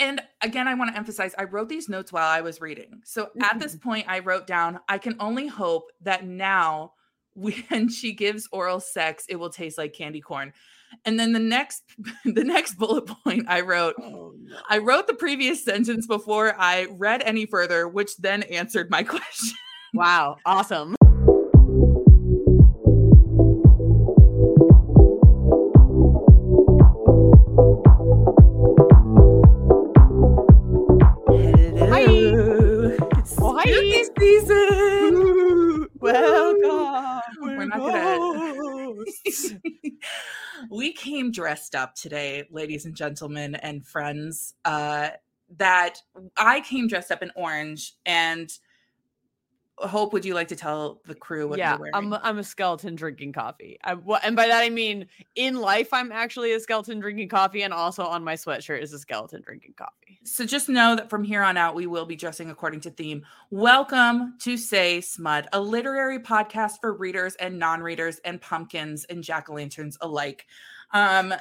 and 0.00 0.20
again, 0.42 0.66
I 0.66 0.74
want 0.74 0.90
to 0.92 0.96
emphasize 0.98 1.34
I 1.38 1.44
wrote 1.44 1.68
these 1.68 1.88
notes 1.88 2.12
while 2.12 2.28
I 2.28 2.40
was 2.40 2.60
reading. 2.60 3.02
So 3.04 3.30
at 3.42 3.58
this 3.58 3.76
Mm-hmm. 3.76 3.88
point, 3.88 4.06
I 4.08 4.18
wrote 4.20 4.46
down, 4.46 4.80
I 4.88 4.98
can 4.98 5.16
only 5.20 5.46
hope 5.46 5.84
that 6.02 6.24
now 6.26 6.94
when 7.34 7.88
she 7.88 8.12
gives 8.12 8.48
oral 8.52 8.80
sex, 8.80 9.24
it 9.28 9.36
will 9.36 9.50
taste 9.50 9.78
like 9.78 9.92
candy 9.92 10.20
corn. 10.20 10.52
And 11.04 11.20
then 11.20 11.32
the 11.32 11.38
next 11.38 11.84
the 12.24 12.42
next 12.44 12.74
bullet 12.74 13.06
point 13.06 13.44
I 13.48 13.60
wrote, 13.60 13.94
Oh, 14.00 14.34
no. 14.36 14.56
I 14.68 14.78
wrote 14.78 15.06
the 15.06 15.14
previous 15.14 15.64
sentence 15.64 16.06
before 16.06 16.54
I 16.58 16.86
read 16.90 17.22
any 17.22 17.46
further, 17.46 17.86
which 17.86 18.16
then 18.16 18.42
answered 18.44 18.90
my 18.90 19.02
question. 19.14 19.56
Wow. 19.94 20.36
Awesome. 20.44 20.96
Came 41.00 41.30
dressed 41.30 41.74
up 41.74 41.94
today, 41.94 42.44
ladies 42.50 42.84
and 42.84 42.94
gentlemen 42.94 43.54
and 43.54 43.86
friends. 43.86 44.52
Uh, 44.66 45.08
that 45.56 45.96
I 46.36 46.60
came 46.60 46.88
dressed 46.88 47.10
up 47.10 47.22
in 47.22 47.32
orange, 47.34 47.94
and 48.04 48.52
Hope, 49.78 50.12
would 50.12 50.26
you 50.26 50.34
like 50.34 50.48
to 50.48 50.56
tell 50.56 51.00
the 51.06 51.14
crew 51.14 51.48
what 51.48 51.58
yeah, 51.58 51.70
you're 51.70 51.78
wearing? 51.78 51.94
I'm 51.94 52.12
a, 52.12 52.20
I'm 52.22 52.38
a 52.38 52.44
skeleton 52.44 52.96
drinking 52.96 53.32
coffee. 53.32 53.78
I, 53.82 53.94
wha- 53.94 54.20
and 54.22 54.36
by 54.36 54.46
that 54.46 54.60
I 54.60 54.68
mean 54.68 55.06
in 55.36 55.56
life 55.56 55.94
I'm 55.94 56.12
actually 56.12 56.52
a 56.52 56.60
skeleton 56.60 57.00
drinking 57.00 57.30
coffee, 57.30 57.62
and 57.62 57.72
also 57.72 58.04
on 58.04 58.22
my 58.22 58.34
sweatshirt 58.34 58.82
is 58.82 58.92
a 58.92 58.98
skeleton 58.98 59.40
drinking 59.40 59.74
coffee. 59.78 60.20
so 60.24 60.44
just 60.44 60.68
know 60.68 60.96
that 60.96 61.08
from 61.08 61.24
here 61.24 61.42
on 61.42 61.56
out, 61.56 61.74
we 61.74 61.86
will 61.86 62.04
be 62.04 62.16
dressing 62.16 62.50
according 62.50 62.80
to 62.80 62.90
theme. 62.90 63.24
Welcome 63.50 64.34
to 64.40 64.58
Say 64.58 65.00
Smut, 65.00 65.48
a 65.54 65.60
literary 65.60 66.18
podcast 66.18 66.72
for 66.82 66.92
readers 66.92 67.36
and 67.36 67.58
non-readers 67.58 68.20
and 68.26 68.38
pumpkins 68.38 69.06
and 69.06 69.24
jack-o'-lanterns 69.24 69.96
alike. 70.02 70.46
Um, 70.92 71.34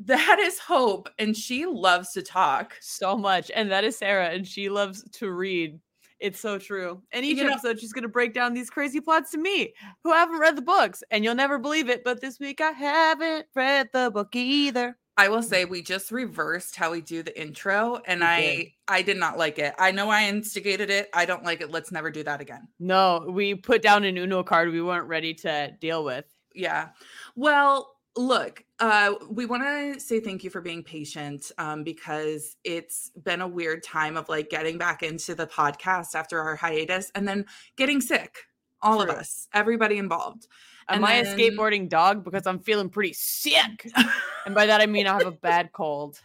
that 0.00 0.38
is 0.40 0.58
Hope, 0.58 1.08
and 1.18 1.36
she 1.36 1.66
loves 1.66 2.12
to 2.12 2.22
talk. 2.22 2.74
So 2.80 3.16
much, 3.16 3.50
and 3.54 3.70
that 3.70 3.84
is 3.84 3.96
Sarah, 3.96 4.28
and 4.30 4.46
she 4.46 4.68
loves 4.68 5.04
to 5.12 5.30
read. 5.30 5.78
It's 6.20 6.40
so 6.40 6.58
true. 6.58 7.02
And 7.12 7.24
each 7.24 7.38
You 7.38 7.44
know- 7.44 7.52
episode, 7.52 7.80
she's 7.80 7.92
gonna 7.92 8.08
break 8.08 8.32
down 8.34 8.54
these 8.54 8.70
crazy 8.70 9.00
plots 9.00 9.30
to 9.32 9.38
me, 9.38 9.74
who 10.02 10.12
haven't 10.12 10.38
read 10.38 10.56
the 10.56 10.62
books, 10.62 11.02
and 11.10 11.22
you'll 11.24 11.34
never 11.34 11.58
believe 11.58 11.88
it. 11.88 12.02
But 12.04 12.20
this 12.20 12.38
week 12.40 12.60
I 12.60 12.70
haven't 12.70 13.46
read 13.54 13.88
the 13.92 14.10
book 14.12 14.34
either. 14.34 14.96
I 15.16 15.28
will 15.28 15.42
say 15.42 15.64
we 15.64 15.80
just 15.80 16.10
reversed 16.10 16.74
how 16.74 16.90
we 16.90 17.00
do 17.00 17.22
the 17.22 17.40
intro, 17.40 18.00
and 18.06 18.20
We 18.20 18.26
I 18.26 18.40
did. 18.40 18.66
I 18.88 19.02
did 19.02 19.16
not 19.16 19.38
like 19.38 19.60
it. 19.60 19.74
I 19.78 19.92
know 19.92 20.10
I 20.10 20.24
instigated 20.24 20.90
it. 20.90 21.08
I 21.14 21.24
don't 21.24 21.44
like 21.44 21.60
it. 21.60 21.70
Let's 21.70 21.92
never 21.92 22.10
do 22.10 22.24
that 22.24 22.40
again. 22.40 22.66
No, 22.80 23.26
we 23.28 23.54
put 23.54 23.80
down 23.80 24.02
an 24.02 24.16
Uno 24.16 24.42
card 24.42 24.70
we 24.72 24.82
weren't 24.82 25.06
ready 25.06 25.32
to 25.34 25.70
deal 25.80 26.02
with. 26.04 26.24
Yeah. 26.52 26.88
Well, 27.36 27.94
look, 28.16 28.64
uh, 28.84 29.14
we 29.30 29.46
want 29.46 29.62
to 29.62 29.98
say 29.98 30.20
thank 30.20 30.44
you 30.44 30.50
for 30.50 30.60
being 30.60 30.82
patient 30.82 31.50
um, 31.56 31.84
because 31.84 32.56
it's 32.64 33.10
been 33.24 33.40
a 33.40 33.48
weird 33.48 33.82
time 33.82 34.18
of 34.18 34.28
like 34.28 34.50
getting 34.50 34.76
back 34.76 35.02
into 35.02 35.34
the 35.34 35.46
podcast 35.46 36.14
after 36.14 36.38
our 36.38 36.54
hiatus 36.54 37.10
and 37.14 37.26
then 37.26 37.46
getting 37.76 38.02
sick. 38.02 38.36
All 38.82 39.00
of 39.00 39.08
us, 39.08 39.48
everybody 39.54 39.96
involved. 39.96 40.46
Am 40.90 40.96
And 40.96 41.06
I 41.06 41.14
a 41.14 41.24
then- 41.24 41.38
skateboarding 41.38 41.88
dog 41.88 42.22
because 42.24 42.46
I'm 42.46 42.58
feeling 42.58 42.90
pretty 42.90 43.14
sick? 43.14 43.90
and 44.44 44.54
by 44.54 44.66
that 44.66 44.82
I 44.82 44.86
mean 44.86 45.06
I 45.06 45.14
have 45.14 45.26
a 45.26 45.30
bad 45.32 45.72
cold. 45.72 46.20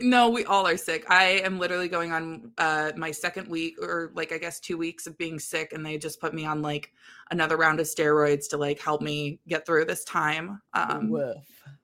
No, 0.00 0.30
we 0.30 0.44
all 0.44 0.66
are 0.66 0.76
sick. 0.76 1.04
I 1.10 1.40
am 1.44 1.58
literally 1.58 1.88
going 1.88 2.12
on 2.12 2.52
uh 2.58 2.92
my 2.96 3.10
second 3.10 3.48
week 3.48 3.76
or 3.80 4.12
like 4.14 4.32
I 4.32 4.38
guess 4.38 4.60
2 4.60 4.76
weeks 4.76 5.06
of 5.06 5.16
being 5.18 5.38
sick 5.38 5.72
and 5.72 5.84
they 5.84 5.98
just 5.98 6.20
put 6.20 6.34
me 6.34 6.44
on 6.46 6.62
like 6.62 6.92
another 7.30 7.56
round 7.56 7.80
of 7.80 7.86
steroids 7.86 8.48
to 8.50 8.56
like 8.56 8.80
help 8.80 9.02
me 9.02 9.38
get 9.48 9.66
through 9.66 9.84
this 9.84 10.04
time. 10.04 10.60
Um 10.74 11.10
Woof. 11.10 11.36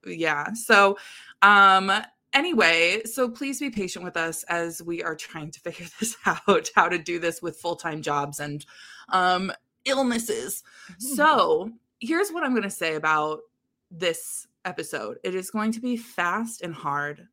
yeah. 0.04 0.52
So 0.52 0.98
um 1.42 1.92
anyway, 2.32 3.02
so 3.04 3.28
please 3.28 3.60
be 3.60 3.70
patient 3.70 4.04
with 4.04 4.16
us 4.16 4.42
as 4.44 4.82
we 4.82 5.02
are 5.02 5.16
trying 5.16 5.50
to 5.50 5.60
figure 5.66 5.86
this 6.00 6.16
out 6.26 6.68
how 6.74 6.88
to 6.88 6.98
do 6.98 7.18
this 7.18 7.42
with 7.42 7.58
full-time 7.58 8.02
jobs 8.02 8.40
and 8.40 8.64
um 9.10 9.52
illnesses. 9.86 10.62
So, 10.98 11.70
here's 12.00 12.30
what 12.30 12.44
I'm 12.44 12.50
going 12.50 12.62
to 12.62 12.70
say 12.70 12.96
about 12.96 13.40
this 13.90 14.46
episode. 14.64 15.18
It 15.24 15.34
is 15.34 15.50
going 15.50 15.72
to 15.72 15.80
be 15.80 15.96
fast 15.96 16.60
and 16.60 16.74
hard. 16.74 17.26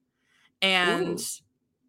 And 0.64 1.20
Ooh. 1.20 1.24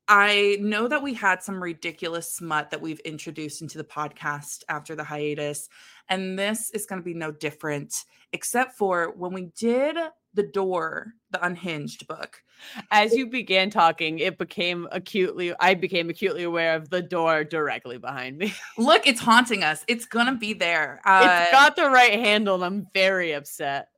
I 0.09 0.59
know 0.61 0.87
that 0.89 1.03
we 1.03 1.15
had 1.15 1.43
some 1.43 1.63
ridiculous 1.63 2.31
smut 2.31 2.71
that 2.71 2.83
we've 2.83 3.01
introduced 3.01 3.63
into 3.63 3.79
the 3.79 3.85
podcast 3.85 4.65
after 4.69 4.95
the 4.95 5.05
hiatus. 5.05 5.69
And 6.11 6.39
this 6.39 6.71
is 6.71 6.85
going 6.85 7.01
to 7.01 7.05
be 7.05 7.15
no 7.15 7.31
different, 7.33 7.95
except 8.33 8.77
for 8.77 9.15
when 9.17 9.33
we 9.33 9.51
did 9.57 9.97
The 10.35 10.43
Door, 10.43 11.15
the 11.31 11.43
Unhinged 11.43 12.07
book. 12.07 12.43
As 12.91 13.15
you 13.15 13.29
began 13.29 13.71
talking, 13.71 14.19
it 14.19 14.37
became 14.37 14.89
acutely 14.93 15.55
I 15.59 15.75
became 15.75 16.11
acutely 16.11 16.43
aware 16.43 16.77
of 16.77 16.91
the 16.91 17.03
door 17.03 17.45
directly 17.45 17.99
behind 17.99 18.39
me. 18.39 18.55
Look, 18.79 19.07
it's 19.07 19.21
haunting 19.21 19.65
us. 19.65 19.85
It's 19.89 20.05
going 20.05 20.27
to 20.27 20.35
be 20.35 20.53
there. 20.53 21.01
Uh, 21.05 21.41
it's 21.43 21.53
got 21.53 21.77
the 21.77 21.89
right 21.89 22.13
handle 22.13 22.57
and 22.57 22.65
I'm 22.65 22.87
very 22.93 23.33
upset. 23.33 23.89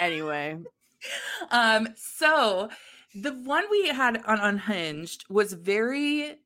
Anyway, 0.00 0.58
um 1.50 1.88
so 1.96 2.68
the 3.14 3.32
one 3.32 3.64
we 3.70 3.88
had 3.88 4.22
on 4.24 4.40
unhinged 4.40 5.24
was 5.28 5.52
very 5.52 6.36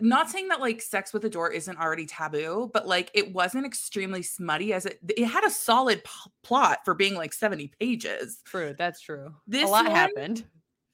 not 0.00 0.28
saying 0.28 0.48
that 0.48 0.60
like 0.60 0.82
sex 0.82 1.12
with 1.12 1.24
a 1.24 1.30
door 1.30 1.50
isn't 1.50 1.78
already 1.78 2.04
taboo 2.06 2.68
but 2.72 2.86
like 2.86 3.10
it 3.14 3.32
wasn't 3.32 3.64
extremely 3.64 4.22
smutty 4.22 4.72
as 4.72 4.86
it 4.86 4.98
it 5.16 5.24
had 5.26 5.44
a 5.44 5.50
solid 5.50 6.02
p- 6.02 6.30
plot 6.42 6.78
for 6.84 6.94
being 6.94 7.14
like 7.14 7.32
70 7.32 7.72
pages 7.78 8.40
true, 8.44 8.74
that's 8.76 9.00
true. 9.00 9.32
This 9.46 9.64
a 9.64 9.68
lot 9.68 9.84
one- 9.86 9.94
happened. 9.94 10.44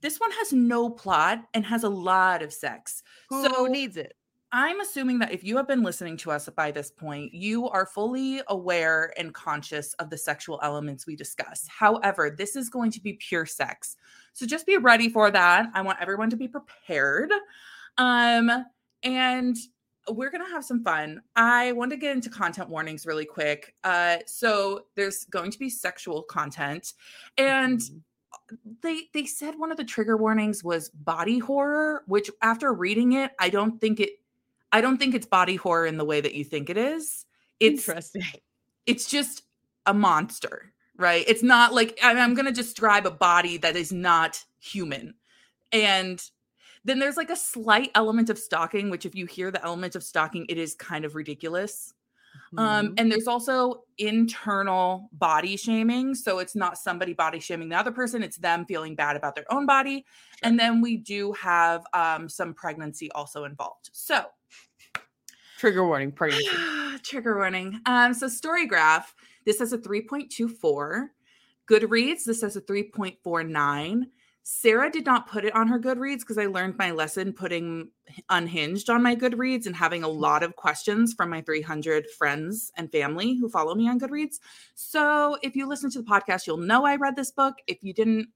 this 0.03 0.19
one 0.19 0.31
has 0.33 0.53
no 0.53 0.91
plot 0.91 1.43
and 1.55 1.65
has 1.65 1.83
a 1.85 1.89
lot 1.89 2.43
of 2.43 2.53
sex 2.53 3.03
Who 3.31 3.43
so 3.45 3.67
needs 3.67 3.97
it? 3.97 4.15
I'm 4.53 4.81
assuming 4.81 5.21
that 5.21 5.31
if 5.33 5.45
you 5.45 5.57
have 5.59 5.69
been 5.69 5.85
listening 5.85 6.17
to 6.19 6.33
us 6.33 6.49
by 6.49 6.73
this 6.73 6.91
point, 6.91 7.33
you 7.33 7.69
are 7.69 7.87
fully 7.87 8.43
aware 8.49 9.13
and 9.17 9.33
conscious 9.33 9.95
of 9.95 10.11
the 10.11 10.19
sexual 10.19 10.59
elements 10.65 11.07
we 11.07 11.15
discuss. 11.15 11.69
However, 11.69 12.31
this 12.37 12.57
is 12.57 12.69
going 12.69 12.91
to 12.93 13.01
be 13.01 13.13
pure 13.13 13.47
sex. 13.47 13.97
So 14.33 14.47
just 14.47 14.67
be 14.67 14.77
ready 14.77 15.09
for 15.09 15.31
that. 15.31 15.71
I 15.73 15.83
want 15.83 15.99
everyone 16.01 16.31
to 16.31 16.37
be 16.37 16.49
prepared. 16.49 17.31
Um 17.99 18.51
and 19.03 19.57
we're 20.11 20.31
going 20.31 20.45
to 20.45 20.51
have 20.51 20.65
some 20.65 20.83
fun. 20.83 21.21
I 21.37 21.73
want 21.73 21.91
to 21.93 21.97
get 21.97 22.17
into 22.17 22.31
content 22.31 22.69
warnings 22.69 23.07
really 23.07 23.27
quick. 23.27 23.75
Uh 23.85 24.19
so 24.27 24.87
there's 24.97 25.25
going 25.27 25.53
to 25.53 25.59
be 25.59 25.71
sexual 25.71 26.23
content 26.25 26.95
and 27.39 27.79
Mhm. 27.79 28.01
they 28.83 29.03
they 29.15 29.27
said 29.27 29.59
one 29.59 29.71
of 29.71 29.77
the 29.77 29.85
trigger 29.85 30.17
warnings 30.17 30.63
was 30.65 30.89
body 30.91 31.39
horror 31.39 32.03
which 32.07 32.31
after 32.43 32.73
reading 32.73 33.13
it 33.13 33.33
i 33.41 33.49
don't 33.49 33.81
think 33.81 34.01
it 34.01 34.20
i 34.73 34.81
don't 34.81 34.99
think 34.99 35.15
it's 35.15 35.27
body 35.27 35.57
horror 35.57 35.87
in 35.87 35.97
the 35.97 36.05
way 36.05 36.21
that 36.21 36.35
you 36.35 36.45
think 36.45 36.71
it 36.71 36.77
is 36.77 37.27
it's 37.61 37.89
interesting. 37.89 38.23
it's 38.87 39.09
just 39.09 39.43
a 39.87 39.95
monster 39.95 40.73
right 40.97 41.25
it's 41.27 41.43
not 41.43 41.73
like 41.75 41.99
I- 42.03 42.19
i'm 42.19 42.35
going 42.35 42.47
to 42.47 42.53
describe 42.53 43.07
a 43.07 43.11
body 43.11 43.57
that 43.59 43.77
is 43.77 43.93
not 43.93 44.43
human 44.59 45.15
and 45.73 46.23
then 46.85 46.99
there's 46.99 47.17
like 47.17 47.31
a 47.31 47.37
slight 47.37 47.91
element 47.95 48.31
of 48.31 48.39
stalking 48.39 48.91
which 48.91 49.07
if 49.07 49.15
you 49.15 49.27
hear 49.27 49.51
the 49.51 49.63
element 49.65 49.97
of 49.97 50.03
stalking 50.03 50.47
it 50.49 50.59
is 50.59 50.75
kind 50.75 51.05
of 51.05 51.15
ridiculous 51.15 51.93
um, 52.59 52.89
Mhm. 52.89 52.95
and 52.99 53.13
there's 53.13 53.27
also 53.27 53.85
internal 53.99 55.09
body 55.13 55.57
shaming. 55.57 56.15
So 56.15 56.39
it's 56.39 56.55
not 56.55 56.79
somebody 56.79 57.13
body 57.13 57.41
shaming 57.41 57.69
the 57.69 57.77
other 57.77 57.91
person, 57.93 58.23
it's 58.23 58.37
them 58.37 58.65
feeling 58.67 58.95
bad 58.95 59.17
about 59.17 59.35
their 59.35 59.53
own 59.53 59.67
body. 59.67 60.05
And 60.43 60.59
then 60.59 60.81
we 60.81 60.97
do 60.97 61.33
have 61.33 61.85
um, 61.93 62.29
some 62.29 62.55
pregnancy 62.55 63.11
also 63.13 63.45
involved. 63.45 63.91
So 63.93 64.27
Trigger 65.61 65.85
warning, 65.87 66.11
pregnancy. 66.11 66.49
trigger 67.03 67.37
warning. 67.37 67.83
Um, 67.85 68.15
so 68.15 68.29
Storygraph, 68.29 69.05
this 69.45 69.59
has 69.59 69.75
a 69.75 69.79
3.24. 69.79 71.09
Goodreads, 71.71 72.25
this 72.25 72.41
has 72.41 72.57
a 72.57 72.63
3.49. 72.63 74.05
Sarah 74.43 74.91
did 74.91 75.05
not 75.05 75.29
put 75.29 75.45
it 75.45 75.55
on 75.55 75.69
her 75.69 75.79
Goodreads 75.79 76.21
because 76.21 76.39
I 76.39 76.47
learned 76.47 76.79
my 76.79 76.93
lesson 76.93 77.35
putting 77.35 77.91
Unhinged 78.31 78.89
on 78.89 79.03
my 79.03 79.15
Goodreads 79.15 79.67
and 79.67 79.77
having 79.77 80.03
a 80.03 80.09
lot 80.09 80.43
of 80.43 80.57
questions 80.57 81.13
from 81.13 81.29
my 81.29 81.43
300 81.43 82.07
friends 82.17 82.73
and 82.79 82.91
family 82.91 83.37
who 83.37 83.51
follow 83.51 83.75
me 83.75 83.87
on 83.87 84.01
Goodreads. 84.01 84.37
So 84.77 85.37
if 85.43 85.55
you 85.55 85.69
listen 85.69 85.91
to 85.91 86.01
the 86.01 86.09
podcast, 86.09 86.47
you'll 86.47 86.57
know 86.57 86.87
I 86.87 86.97
read 86.97 87.17
this 87.17 87.33
book. 87.33 87.57
If 87.67 87.83
you 87.83 87.93
didn't, 87.93 88.29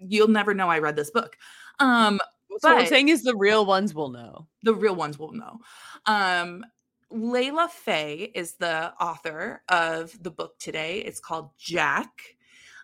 you'll 0.00 0.26
never 0.26 0.52
know 0.52 0.68
I 0.68 0.80
read 0.80 0.96
this 0.96 1.12
book. 1.12 1.36
Um, 1.78 2.18
so 2.58 2.68
what 2.70 2.78
we're 2.78 2.86
saying 2.86 3.08
is 3.08 3.22
the 3.22 3.36
real 3.36 3.64
ones 3.66 3.94
will 3.94 4.10
know. 4.10 4.46
the 4.62 4.74
real 4.74 4.94
ones 4.94 5.18
will 5.18 5.32
know. 5.32 5.58
Um, 6.06 6.64
Layla 7.12 7.68
Fae 7.68 8.30
is 8.34 8.54
the 8.54 8.92
author 9.00 9.62
of 9.68 10.16
the 10.22 10.30
book 10.30 10.58
today. 10.58 10.98
It's 11.00 11.20
called 11.20 11.50
Jack. 11.58 12.36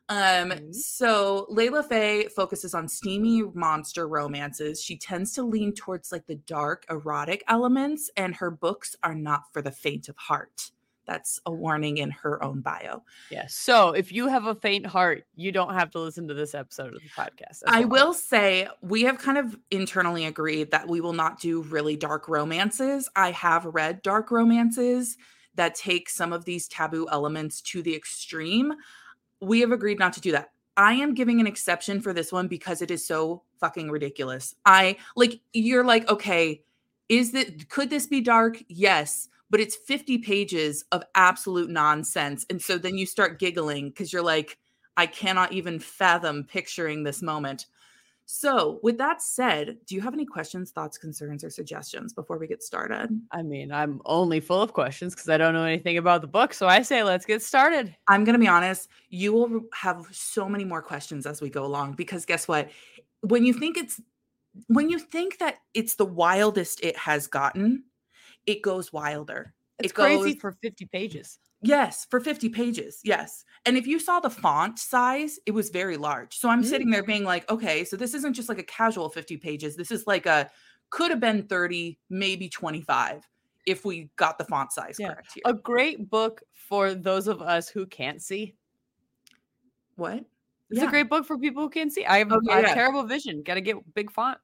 Um, 0.09 0.51
Mhm. 0.51 0.75
so 0.75 1.47
Layla 1.51 1.85
Fae 1.85 2.29
focuses 2.29 2.75
on 2.75 2.89
steamy 2.89 3.43
monster 3.55 4.07
romances. 4.09 4.81
She 4.83 4.97
tends 4.97 5.33
to 5.33 5.43
lean 5.43 5.75
towards 5.75 6.13
like 6.13 6.27
the 6.27 6.37
dark 6.37 6.85
erotic 6.91 7.43
elements, 7.49 8.09
and 8.17 8.35
her 8.37 8.51
books 8.51 8.95
are 9.03 9.15
not 9.15 9.53
for 9.53 9.63
the 9.63 9.73
faint 9.73 10.09
of 10.09 10.17
heart. 10.17 10.71
That's 11.07 11.41
a 11.47 11.53
warning 11.53 11.99
in 11.99 12.11
her 12.11 12.43
own 12.43 12.61
bio. 12.61 13.03
Yes. 13.31 13.55
So 13.55 13.91
if 13.91 14.13
you 14.13 14.29
have 14.29 14.47
a 14.47 14.55
faint 14.55 14.87
heart, 14.87 15.25
you 15.37 15.53
don't 15.53 15.75
have 15.75 15.91
to 15.93 16.01
listen 16.01 16.27
to 16.29 16.35
this 16.35 16.55
episode 16.55 16.95
of 16.95 17.01
the 17.01 17.09
podcast. 17.09 17.63
I 17.67 17.83
all. 17.83 17.89
will 17.89 18.13
say 18.13 18.69
we 18.83 19.03
have 19.03 19.19
kind 19.19 19.39
of 19.39 19.57
internally 19.71 20.27
agreed 20.27 20.71
that 20.73 20.89
we 20.89 21.01
will 21.01 21.13
not 21.13 21.41
do 21.41 21.63
really 21.63 21.97
dark 21.97 22.29
romances. 22.29 23.09
I 23.15 23.31
have 23.31 23.65
read 23.65 24.03
dark 24.03 24.31
romances 24.31 25.17
that 25.55 25.75
take 25.75 26.09
some 26.09 26.33
of 26.33 26.45
these 26.45 26.69
taboo 26.69 27.07
elements 27.11 27.61
to 27.63 27.83
the 27.83 27.95
extreme. 27.95 28.75
We 29.41 29.61
have 29.61 29.73
agreed 29.73 29.99
not 29.99 30.13
to 30.15 30.21
do 30.21 30.33
that. 30.33 30.51
I 30.77 30.95
am 30.95 31.15
giving 31.15 31.41
an 31.41 31.47
exception 31.47 32.01
for 32.01 32.13
this 32.13 32.31
one 32.31 32.49
because 32.49 32.83
it 32.83 32.91
is 32.91 33.07
so 33.07 33.43
fucking 33.61 33.91
ridiculous. 33.91 34.55
I 34.67 34.99
like 35.15 35.41
you're 35.53 35.85
like, 35.85 36.09
okay, 36.11 36.63
is 37.09 37.33
that 37.33 37.69
could 37.69 37.91
this 37.91 38.07
be 38.07 38.21
dark? 38.21 38.63
Yes, 38.69 39.29
but 39.51 39.61
it's 39.61 39.77
50 39.77 40.19
pages 40.19 40.85
of 40.93 41.05
absolute 41.15 41.71
nonsense. 41.71 42.45
And 42.51 42.61
so 42.61 42.79
then 42.79 42.99
you 42.99 43.07
start 43.07 43.39
giggling 43.39 43.91
because 43.91 44.13
you're 44.13 44.23
like, 44.23 44.59
I 44.97 45.07
cannot 45.07 45.53
even 45.53 45.79
fathom 45.79 46.45
picturing 46.45 47.03
this 47.03 47.23
moment. 47.23 47.67
So, 48.29 48.81
with 48.83 48.99
that 48.99 49.23
said, 49.23 49.77
do 49.87 49.95
you 49.95 50.01
have 50.01 50.13
any 50.13 50.27
questions, 50.27 50.73
thoughts, 50.73 50.99
concerns, 50.99 51.45
or 51.45 51.51
suggestions 51.51 52.13
before 52.13 52.39
we 52.39 52.49
get 52.49 52.61
started? 52.61 53.09
I 53.31 53.43
mean, 53.43 53.71
I'm 53.71 54.01
only 54.05 54.41
full 54.41 54.61
of 54.61 54.73
questions 54.73 55.15
because 55.15 55.29
I 55.29 55.37
don't 55.37 55.55
know 55.55 55.63
anything 55.63 55.97
about 55.97 56.23
the 56.23 56.27
book. 56.27 56.53
So 56.53 56.67
I 56.67 56.83
say 56.83 57.05
let's 57.05 57.25
get 57.25 57.41
started. 57.41 57.95
I'm 58.09 58.25
going 58.25 58.33
to 58.33 58.41
be 58.41 58.49
honest, 58.49 58.89
you 59.11 59.33
will 59.33 59.61
have 59.73 60.09
so 60.11 60.49
many 60.49 60.65
more 60.65 60.83
questions 60.83 61.25
as 61.25 61.41
we 61.41 61.51
go 61.51 61.65
along 61.65 61.93
because 61.93 62.27
guess 62.27 62.49
what? 62.49 62.69
When 63.21 63.47
you 63.47 63.53
think 63.53 63.77
it's 63.77 64.01
when 64.67 64.91
you 64.91 64.99
think 64.99 65.39
that 65.39 65.59
it's 65.73 65.95
the 65.95 66.05
wildest 66.05 66.83
it 66.83 66.97
has 66.97 67.29
gotten, 67.29 67.85
it 68.47 68.63
goes 68.63 68.93
wilder. 68.93 69.55
It's 69.79 69.93
It 69.93 69.95
crazy 69.95 70.33
goes- 70.35 70.41
for 70.41 70.53
50 70.53 70.87
pages. 70.87 71.39
Yes, 71.63 72.07
for 72.11 72.21
50 72.21 72.49
pages. 72.49 73.01
Yes. 73.03 73.45
And 73.65 73.77
if 73.77 73.87
you 73.87 73.99
saw 73.99 74.21
the 74.21 74.31
font 74.31 74.79
size, 74.79 75.39
it 75.47 75.53
was 75.53 75.71
very 75.71 75.97
large. 75.97 76.37
So 76.39 76.49
I'm 76.49 76.63
Mm. 76.63 76.67
sitting 76.67 76.91
there 76.91 77.03
being 77.03 77.25
like, 77.25 77.51
okay, 77.51 77.85
so 77.85 77.97
this 77.97 78.15
isn't 78.15 78.35
just 78.35 78.49
like 78.49 78.59
a 78.59 78.63
casual 78.63 79.09
50 79.09 79.37
pages. 79.37 79.75
This 79.77 79.91
is 79.91 80.07
like 80.07 80.27
a 80.27 80.51
could 80.91 81.11
have 81.11 81.19
been 81.21 81.47
30, 81.49 81.99
maybe 82.11 82.49
25 82.49 83.25
if 83.67 83.85
we 83.85 84.09
got 84.17 84.39
the 84.39 84.45
font 84.45 84.71
size 84.71 84.97
Yeah. 85.01 85.15
correct 85.15 85.33
here. 85.35 85.43
A 85.47 85.53
great 85.55 86.09
book 86.09 86.43
for 86.53 86.95
those 86.95 87.27
of 87.27 87.43
us 87.43 87.69
who 87.69 87.87
can't 87.87 88.23
see. 88.23 88.55
what? 89.97 90.25
It's 90.69 90.81
Yeah. 90.81 90.89
a 90.89 90.91
great 90.91 91.09
book 91.09 91.25
for 91.27 91.39
people 91.39 91.63
who 91.63 91.71
can't 91.71 91.91
see. 91.93 92.05
I 92.05 92.19
have, 92.19 92.31
Okay, 92.31 92.53
I 92.53 92.61
have 92.61 92.75
terrible 92.75 93.03
vision. 93.05 93.43
Got 93.43 93.55
to 93.55 93.61
get 93.63 93.77
big 93.95 94.11
font. 94.13 94.39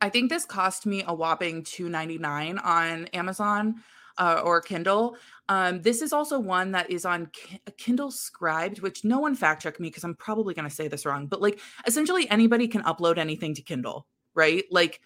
I 0.00 0.08
think 0.10 0.30
this 0.30 0.44
cost 0.44 0.86
me 0.86 1.02
a 1.06 1.14
whopping 1.14 1.62
$2.99 1.62 2.62
on 2.64 3.06
Amazon 3.06 3.82
uh, 4.18 4.40
or 4.44 4.60
Kindle. 4.60 5.16
Um, 5.48 5.80
this 5.82 6.02
is 6.02 6.12
also 6.12 6.38
one 6.38 6.72
that 6.72 6.90
is 6.90 7.04
on 7.04 7.26
Ki- 7.32 7.60
Kindle 7.78 8.10
Scribed, 8.10 8.80
which 8.80 9.04
no 9.04 9.18
one 9.18 9.34
fact 9.34 9.62
check 9.62 9.78
me 9.80 9.88
because 9.88 10.04
I'm 10.04 10.14
probably 10.14 10.54
going 10.54 10.68
to 10.68 10.74
say 10.74 10.88
this 10.88 11.06
wrong. 11.06 11.26
But 11.26 11.40
like, 11.40 11.60
essentially, 11.86 12.28
anybody 12.30 12.68
can 12.68 12.82
upload 12.82 13.16
anything 13.18 13.54
to 13.54 13.62
Kindle, 13.62 14.06
right? 14.34 14.64
Like, 14.70 15.00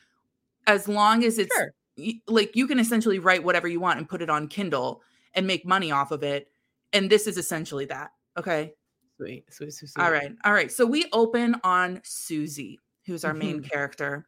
as 0.66 0.88
long 0.88 1.24
as 1.24 1.38
it's 1.38 1.54
Sure. 1.54 1.72
y- 1.96 2.20
like 2.26 2.56
you 2.56 2.66
can 2.66 2.78
essentially 2.78 3.18
write 3.18 3.44
whatever 3.44 3.68
you 3.68 3.80
want 3.80 3.98
and 3.98 4.08
put 4.08 4.22
it 4.22 4.30
on 4.30 4.48
Kindle 4.48 5.02
and 5.34 5.46
make 5.46 5.64
money 5.66 5.92
off 5.92 6.10
of 6.10 6.22
it. 6.22 6.48
And 6.92 7.08
this 7.10 7.26
is 7.26 7.36
essentially 7.38 7.84
that. 7.86 8.10
Okay. 8.36 8.74
Sweet, 9.16 9.44
sweet, 9.52 9.72
sweet, 9.72 9.90
sweet. 9.90 10.02
All 10.02 10.10
right. 10.10 10.32
All 10.44 10.52
right. 10.52 10.70
So 10.72 10.86
we 10.86 11.06
open 11.12 11.56
on 11.62 12.00
Susie, 12.04 12.80
who's 13.06 13.24
our 13.24 13.34
main 13.34 13.60
Mhm. 13.62 13.70
character. 13.70 14.26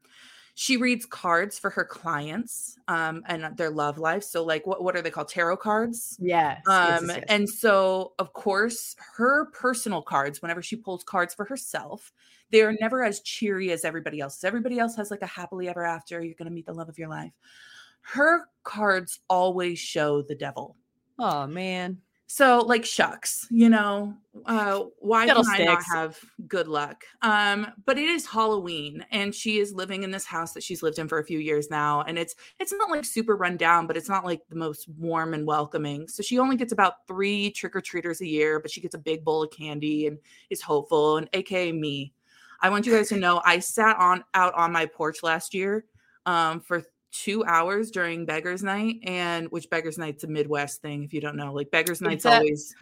She 0.54 0.76
reads 0.76 1.06
cards 1.06 1.58
for 1.58 1.70
her 1.70 1.84
clients 1.84 2.76
um, 2.87 3.22
and 3.26 3.56
their 3.56 3.70
love 3.70 3.99
life. 3.99 4.22
So, 4.22 4.44
like, 4.44 4.66
what, 4.66 4.82
what 4.82 4.94
are 4.94 5.02
they 5.02 5.10
called? 5.10 5.28
Tarot 5.28 5.56
cards. 5.56 6.19
Yes. 6.20 6.62
yes, 6.66 7.00
Um, 7.00 7.06
yes, 7.08 7.16
yes. 7.16 7.25
And 7.28 7.49
so, 7.49 8.12
of 8.19 8.32
course, 8.34 8.94
her 9.16 9.46
personal 9.52 10.02
cards, 10.02 10.43
whenever 10.43 10.62
she 10.62 10.76
pulls 10.76 11.04
cards 11.04 11.34
for 11.34 11.46
herself, 11.46 12.12
they 12.50 12.60
are 12.62 12.76
never 12.81 13.02
as 13.02 13.20
cheery 13.20 13.72
as 13.72 13.84
everybody 13.84 14.20
else's. 14.20 14.44
Everybody 14.44 14.78
else 14.78 14.94
has 14.96 15.10
like 15.10 15.22
a 15.22 15.26
happily 15.26 15.69
ever 15.69 15.87
after. 15.87 16.22
You're 16.22 16.34
going 16.34 16.50
to 16.50 16.54
meet 16.54 16.66
the 16.66 16.75
love 16.75 16.90
of 16.90 16.99
your 16.99 17.08
life. 17.08 17.32
Her 18.02 18.43
cards 18.62 19.20
always 19.28 19.78
show 19.78 20.22
the 20.22 20.34
devil. 20.34 20.76
oh 21.19 21.46
man. 21.46 21.99
So, 22.34 22.61
like, 22.61 22.87
shucks, 22.87 23.46
you 23.50 23.69
know, 23.69 24.14
uh, 24.46 24.84
why 25.00 25.26
can 25.26 25.44
I 25.46 25.64
not 25.64 25.82
have 25.94 26.19
good 26.49 26.67
luck? 26.67 27.05
Um, 27.20 27.67
but 27.84 27.99
it 27.99 28.08
is 28.08 28.25
Halloween, 28.25 29.05
and 29.11 29.34
she 29.34 29.58
is 29.58 29.75
living 29.75 30.02
in 30.02 30.11
this 30.11 30.25
house 30.25 30.55
that 30.55 30.62
she's 30.62 30.82
lived 30.82 30.99
in 30.99 31.08
for 31.08 31.19
a 31.19 31.25
few 31.26 31.38
years 31.38 31.69
now, 31.69 32.00
and 32.00 32.19
it's 32.19 32.34
it's 32.58 32.73
not 32.73 32.88
like 32.88 33.05
super 33.05 33.37
run 33.37 33.58
down, 33.58 33.87
but 33.87 33.99
it's 33.99 34.08
not 34.08 34.25
like 34.25 34.40
the 34.49 34.56
most 34.56 34.88
warm 34.96 35.34
and 35.34 35.46
welcoming. 35.46 36.08
So 36.08 36.23
she 36.23 36.38
only 36.38 36.56
gets 36.56 36.73
about 36.73 37.06
three 37.06 37.50
trick 37.50 37.76
or 37.76 37.82
treaters 37.82 38.23
a 38.23 38.26
year, 38.26 38.61
but 38.61 38.70
she 38.70 38.81
gets 38.81 38.94
a 38.94 38.99
big 38.99 39.26
bowl 39.26 39.43
of 39.43 39.50
candy 39.50 40.06
and 40.06 40.17
is 40.49 40.62
hopeful. 40.62 41.19
And 41.19 41.28
AKA 41.35 41.73
me, 41.73 42.14
I 42.62 42.70
want 42.70 42.87
you 42.87 42.94
guys 42.94 43.11
to 43.11 43.17
know 43.19 43.43
I 43.44 43.58
sat 43.58 43.99
on 43.99 44.25
out 44.32 44.55
on 44.55 44.73
my 44.73 44.87
porch 44.87 45.23
last 45.23 45.52
year 45.52 45.85
um, 46.25 46.61
for 46.61 46.82
two 47.12 47.44
hours 47.44 47.91
during 47.91 48.25
Beggars 48.26 48.62
Night, 48.62 48.97
and 49.05 49.47
which 49.50 49.70
Beggars 49.70 49.99
Night's 49.99 50.25
a 50.25 50.26
Midwest 50.26 50.82
thing. 50.82 51.05
If 51.05 51.12
you 51.12 51.20
don't 51.20 51.37
know, 51.37 51.53
like 51.53 51.70
Beggars 51.70 52.00
Night's 52.00 52.25
a- 52.25 52.35
always 52.37 52.75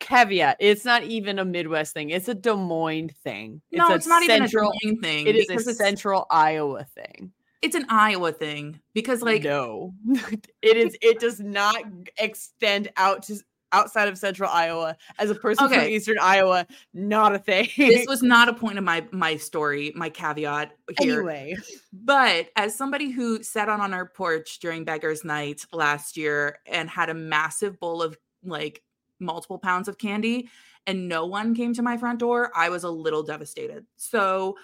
Caveat: 0.00 0.56
It's 0.60 0.84
not 0.84 1.04
even 1.04 1.38
a 1.38 1.44
Midwest 1.44 1.94
thing. 1.94 2.10
It's 2.10 2.28
a 2.28 2.34
Des 2.34 2.54
Moines 2.56 3.10
thing. 3.22 3.60
no, 3.72 3.88
a 3.88 3.94
it's 3.94 4.06
not 4.06 4.22
central, 4.24 4.72
even 4.82 4.96
a 4.96 4.96
Des 4.96 4.98
Moines 4.98 5.02
thing. 5.02 5.26
It 5.26 5.36
is 5.36 5.66
a 5.66 5.74
central 5.74 6.26
Iowa 6.30 6.84
thing. 6.84 7.32
it's 7.62 7.74
an 7.74 7.86
Iowa 7.88 8.32
thing 8.32 8.80
because 8.94 9.22
like 9.22 9.42
no, 9.44 9.94
it 10.62 10.76
is. 10.76 10.96
It 11.00 11.18
does 11.20 11.40
not 11.40 11.76
extend 12.18 12.90
out 12.96 13.22
to 13.24 13.36
outside 13.72 14.08
of 14.08 14.18
central 14.18 14.50
Iowa. 14.50 14.96
As 15.18 15.30
a 15.30 15.34
person 15.34 15.68
from 15.68 15.80
Eastern 15.80 16.18
Iowa, 16.20 16.66
not 16.94 17.34
a 17.34 17.38
thing. 17.38 17.68
this 17.76 18.06
was 18.08 18.22
not 18.22 18.48
a 18.48 18.52
point 18.52 18.78
of 18.78 18.84
my 18.84 19.04
my 19.12 19.36
story, 19.36 19.92
my 19.94 20.08
caveat 20.08 20.72
here. 21.00 21.20
anyway. 21.20 21.56
But 21.92 22.48
as 22.56 22.74
somebody 22.74 23.10
who 23.10 23.42
sat 23.42 23.68
on 23.68 23.80
on 23.80 23.92
our 23.92 24.06
porch 24.06 24.58
during 24.60 24.84
Beggars 24.84 25.24
Night 25.24 25.64
last 25.72 26.16
year 26.16 26.58
and 26.66 26.88
had 26.88 27.10
a 27.10 27.14
massive 27.14 27.78
bowl 27.80 28.02
of 28.02 28.16
like 28.44 28.82
multiple 29.18 29.58
pounds 29.58 29.88
of 29.88 29.98
candy 29.98 30.48
and 30.86 31.08
no 31.08 31.26
one 31.26 31.54
came 31.54 31.74
to 31.74 31.82
my 31.82 31.96
front 31.96 32.20
door, 32.20 32.52
I 32.54 32.68
was 32.68 32.84
a 32.84 32.90
little 32.90 33.22
devastated. 33.22 33.86
So 33.96 34.56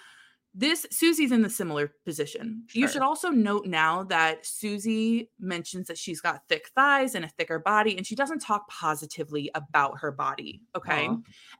this 0.53 0.85
Susie's 0.91 1.31
in 1.31 1.41
the 1.41 1.49
similar 1.49 1.93
position. 2.05 2.63
You 2.73 2.87
should 2.87 3.01
also 3.01 3.29
note 3.29 3.65
now 3.65 4.03
that 4.03 4.45
Susie 4.45 5.31
mentions 5.39 5.87
that 5.87 5.97
she's 5.97 6.21
got 6.21 6.43
thick 6.47 6.69
thighs 6.75 7.15
and 7.15 7.25
a 7.25 7.29
thicker 7.29 7.57
body 7.57 7.97
and 7.97 8.05
she 8.05 8.15
doesn't 8.15 8.39
talk 8.39 8.69
positively 8.69 9.49
about 9.55 9.97
her 9.99 10.11
body, 10.11 10.61
okay? 10.75 11.09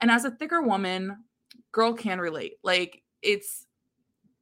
And 0.02 0.12
as 0.12 0.26
a 0.26 0.32
thicker 0.32 0.62
woman, 0.62 1.18
girl 1.72 1.94
can 1.94 2.20
relate. 2.20 2.54
Like 2.64 3.02
it's 3.22 3.66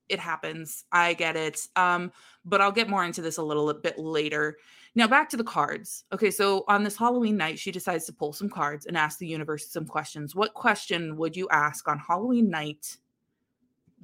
it 0.09 0.19
happens. 0.19 0.83
I 0.91 1.13
get 1.13 1.37
it. 1.37 1.65
Um, 1.77 2.11
but 2.43 2.59
I'll 2.59 2.73
get 2.73 2.89
more 2.89 3.05
into 3.05 3.21
this 3.21 3.37
a 3.37 3.43
little 3.43 3.73
bit 3.73 3.97
later. 3.97 4.57
Now 4.93 5.07
back 5.07 5.29
to 5.29 5.37
the 5.37 5.43
cards. 5.45 6.03
Okay, 6.11 6.29
so 6.29 6.65
on 6.67 6.83
this 6.83 6.97
Halloween 6.97 7.37
night, 7.37 7.57
she 7.57 7.71
decides 7.71 8.05
to 8.07 8.13
pull 8.13 8.33
some 8.33 8.49
cards 8.49 8.85
and 8.85 8.97
ask 8.97 9.17
the 9.17 9.27
universe 9.27 9.71
some 9.71 9.85
questions. 9.85 10.35
What 10.35 10.53
question 10.53 11.15
would 11.15 11.37
you 11.37 11.47
ask 11.49 11.87
on 11.87 11.97
Halloween 11.97 12.49
night, 12.49 12.97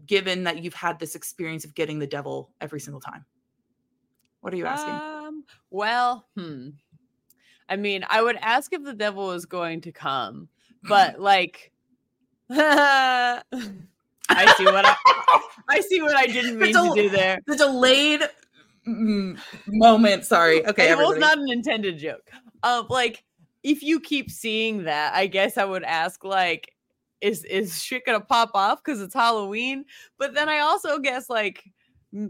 given 0.05 0.43
that 0.43 0.63
you've 0.63 0.73
had 0.73 0.99
this 0.99 1.15
experience 1.15 1.65
of 1.65 1.73
getting 1.75 1.99
the 1.99 2.07
devil 2.07 2.51
every 2.61 2.79
single 2.79 3.01
time? 3.01 3.25
What 4.41 4.53
are 4.53 4.57
you 4.57 4.65
asking? 4.65 4.93
Um, 4.93 5.43
well, 5.71 6.27
hmm. 6.35 6.69
I 7.69 7.75
mean, 7.75 8.05
I 8.09 8.21
would 8.21 8.37
ask 8.37 8.71
if 8.71 8.83
the 8.83 8.93
devil 8.93 9.27
was 9.27 9.45
going 9.45 9.81
to 9.81 9.91
come, 9.91 10.47
but 10.83 11.19
like, 11.19 11.71
I 12.49 13.41
see 14.57 14.65
what 14.65 14.85
I, 14.85 14.95
I 15.69 15.81
see 15.81 16.01
what 16.01 16.15
I 16.15 16.27
didn't 16.27 16.59
mean 16.59 16.69
It's 16.69 16.79
to 16.79 16.93
do 16.95 17.09
there. 17.09 17.39
the 17.45 17.55
delayed 17.55 18.21
mm, 18.87 19.37
moment. 19.67 20.25
Sorry. 20.25 20.65
Okay, 20.65 20.91
it 20.91 20.97
was 20.97 21.17
not 21.17 21.37
an 21.37 21.49
intended 21.49 21.97
joke. 21.97 22.29
Um, 22.63 22.87
like 22.89 23.23
if 23.63 23.83
you 23.83 23.99
keep 23.99 24.31
seeing 24.31 24.83
that, 24.83 25.13
I 25.13 25.27
guess 25.27 25.57
I 25.57 25.65
would 25.65 25.83
ask 25.83 26.23
like, 26.23 26.71
is 27.21 27.43
is 27.45 27.81
shit 27.81 28.05
gonna 28.05 28.21
pop 28.21 28.51
off 28.53 28.83
because 28.83 29.01
it's 29.01 29.13
Halloween? 29.13 29.85
But 30.17 30.33
then 30.33 30.49
I 30.49 30.59
also 30.59 30.99
guess 30.99 31.29
like 31.29 31.63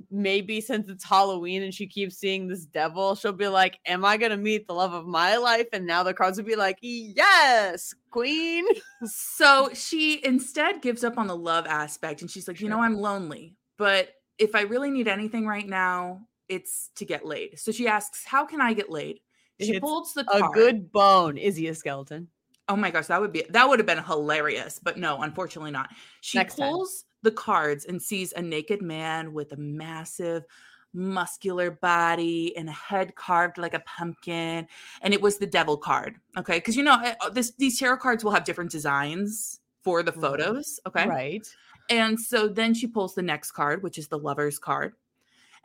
maybe 0.09 0.59
since 0.59 0.89
it's 0.89 1.03
Halloween 1.03 1.61
and 1.63 1.73
she 1.73 1.87
keeps 1.87 2.17
seeing 2.17 2.47
this 2.47 2.65
devil, 2.65 3.15
she'll 3.15 3.31
be 3.31 3.47
like, 3.47 3.79
"Am 3.85 4.03
I 4.03 4.17
gonna 4.17 4.37
meet 4.37 4.67
the 4.67 4.73
love 4.73 4.93
of 4.93 5.05
my 5.05 5.37
life?" 5.37 5.67
And 5.73 5.85
now 5.85 6.03
the 6.03 6.13
cards 6.13 6.37
would 6.37 6.47
be 6.47 6.55
like, 6.55 6.77
"Yes, 6.81 7.93
queen." 8.11 8.65
So 9.05 9.69
she 9.73 10.25
instead 10.25 10.81
gives 10.81 11.03
up 11.03 11.17
on 11.19 11.27
the 11.27 11.35
love 11.35 11.67
aspect 11.67 12.21
and 12.21 12.31
she's 12.31 12.47
like, 12.47 12.59
you 12.59 12.67
know, 12.67 12.81
I'm 12.81 12.95
lonely, 12.95 13.55
but 13.77 14.09
if 14.39 14.55
I 14.55 14.61
really 14.61 14.89
need 14.89 15.07
anything 15.07 15.45
right 15.45 15.67
now, 15.67 16.27
it's 16.49 16.89
to 16.95 17.05
get 17.05 17.25
laid. 17.25 17.59
So 17.59 17.71
she 17.71 17.87
asks, 17.87 18.23
How 18.25 18.45
can 18.45 18.61
I 18.61 18.73
get 18.73 18.89
laid? 18.89 19.19
She 19.59 19.73
It's 19.73 19.79
pulls 19.79 20.13
the 20.13 20.23
card. 20.23 20.51
A 20.51 20.53
good 20.53 20.91
bone. 20.91 21.37
Is 21.37 21.55
he 21.55 21.67
a 21.67 21.75
skeleton? 21.75 22.27
Oh 22.69 22.75
my 22.75 22.91
gosh, 22.91 23.07
that 23.07 23.21
would 23.21 23.31
be 23.31 23.43
that 23.49 23.67
would 23.67 23.79
have 23.79 23.85
been 23.85 24.03
hilarious, 24.03 24.79
but 24.81 24.97
no, 24.97 25.21
unfortunately 25.21 25.71
not. 25.71 25.89
She 26.21 26.37
Next 26.37 26.55
time. 26.55 26.69
pulls 26.71 27.05
the 27.23 27.31
cards 27.31 27.85
and 27.85 28.01
sees 28.01 28.33
a 28.33 28.41
naked 28.41 28.81
man 28.81 29.33
with 29.33 29.51
a 29.53 29.57
massive 29.57 30.45
muscular 30.93 31.69
body 31.71 32.55
and 32.57 32.69
a 32.69 32.71
head 32.71 33.13
carved 33.15 33.57
like 33.57 33.73
a 33.73 33.79
pumpkin 33.81 34.65
and 35.01 35.13
it 35.13 35.21
was 35.21 35.37
the 35.37 35.45
devil 35.45 35.77
card 35.77 36.15
okay 36.37 36.57
because 36.57 36.75
you 36.75 36.81
know 36.81 36.93
uh, 37.21 37.29
this 37.29 37.51
these 37.59 37.77
tarot 37.77 37.97
cards 37.97 38.23
will 38.23 38.31
have 38.31 38.45
different 38.45 38.71
designs 38.71 39.59
for 39.83 40.01
the 40.01 40.13
Mhm. 40.13 40.21
photos 40.21 40.79
okay 40.87 41.05
Right. 41.05 41.45
and 41.89 42.19
so 42.19 42.47
then 42.47 42.73
she 42.73 42.87
pulls 42.87 43.15
the 43.15 43.21
next 43.21 43.51
card, 43.51 43.83
which 43.83 43.97
is 43.97 44.07
the 44.07 44.17
lover's 44.19 44.59
card. 44.59 44.93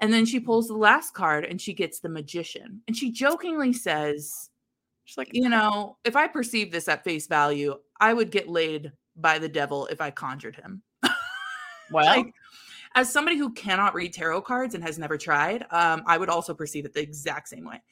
And 0.00 0.12
then 0.12 0.24
she 0.24 0.38
pulls 0.40 0.68
the 0.68 0.74
last 0.76 1.14
card 1.14 1.44
and 1.44 1.60
she 1.60 1.72
gets 1.74 2.00
the 2.00 2.08
magician. 2.08 2.82
And 2.86 2.96
she 2.96 3.10
jokingly 3.10 3.72
says, 3.72 4.50
She's 5.12 5.18
like, 5.18 5.28
You 5.32 5.50
know, 5.50 5.98
if 6.04 6.16
I 6.16 6.26
perceive 6.26 6.72
this 6.72 6.88
at 6.88 7.04
face 7.04 7.26
value, 7.26 7.74
I 8.00 8.14
would 8.14 8.30
get 8.30 8.48
laid 8.48 8.92
by 9.14 9.38
the 9.38 9.48
devil 9.48 9.86
if 9.88 10.00
I 10.00 10.10
conjured 10.10 10.56
him. 10.56 10.80
well, 11.90 12.06
Like, 12.06 12.32
as 12.94 13.12
somebody 13.12 13.36
who 13.36 13.52
cannot 13.52 13.94
read 13.94 14.14
tarot 14.14 14.40
cards 14.40 14.74
and 14.74 14.82
has 14.82 14.98
never 14.98 15.18
tried, 15.18 15.66
um, 15.70 16.02
I 16.06 16.16
would 16.16 16.30
also 16.30 16.54
perceive 16.54 16.86
it 16.86 16.94
the 16.94 17.02
exact 17.02 17.48
same 17.48 17.66
way. 17.66 17.82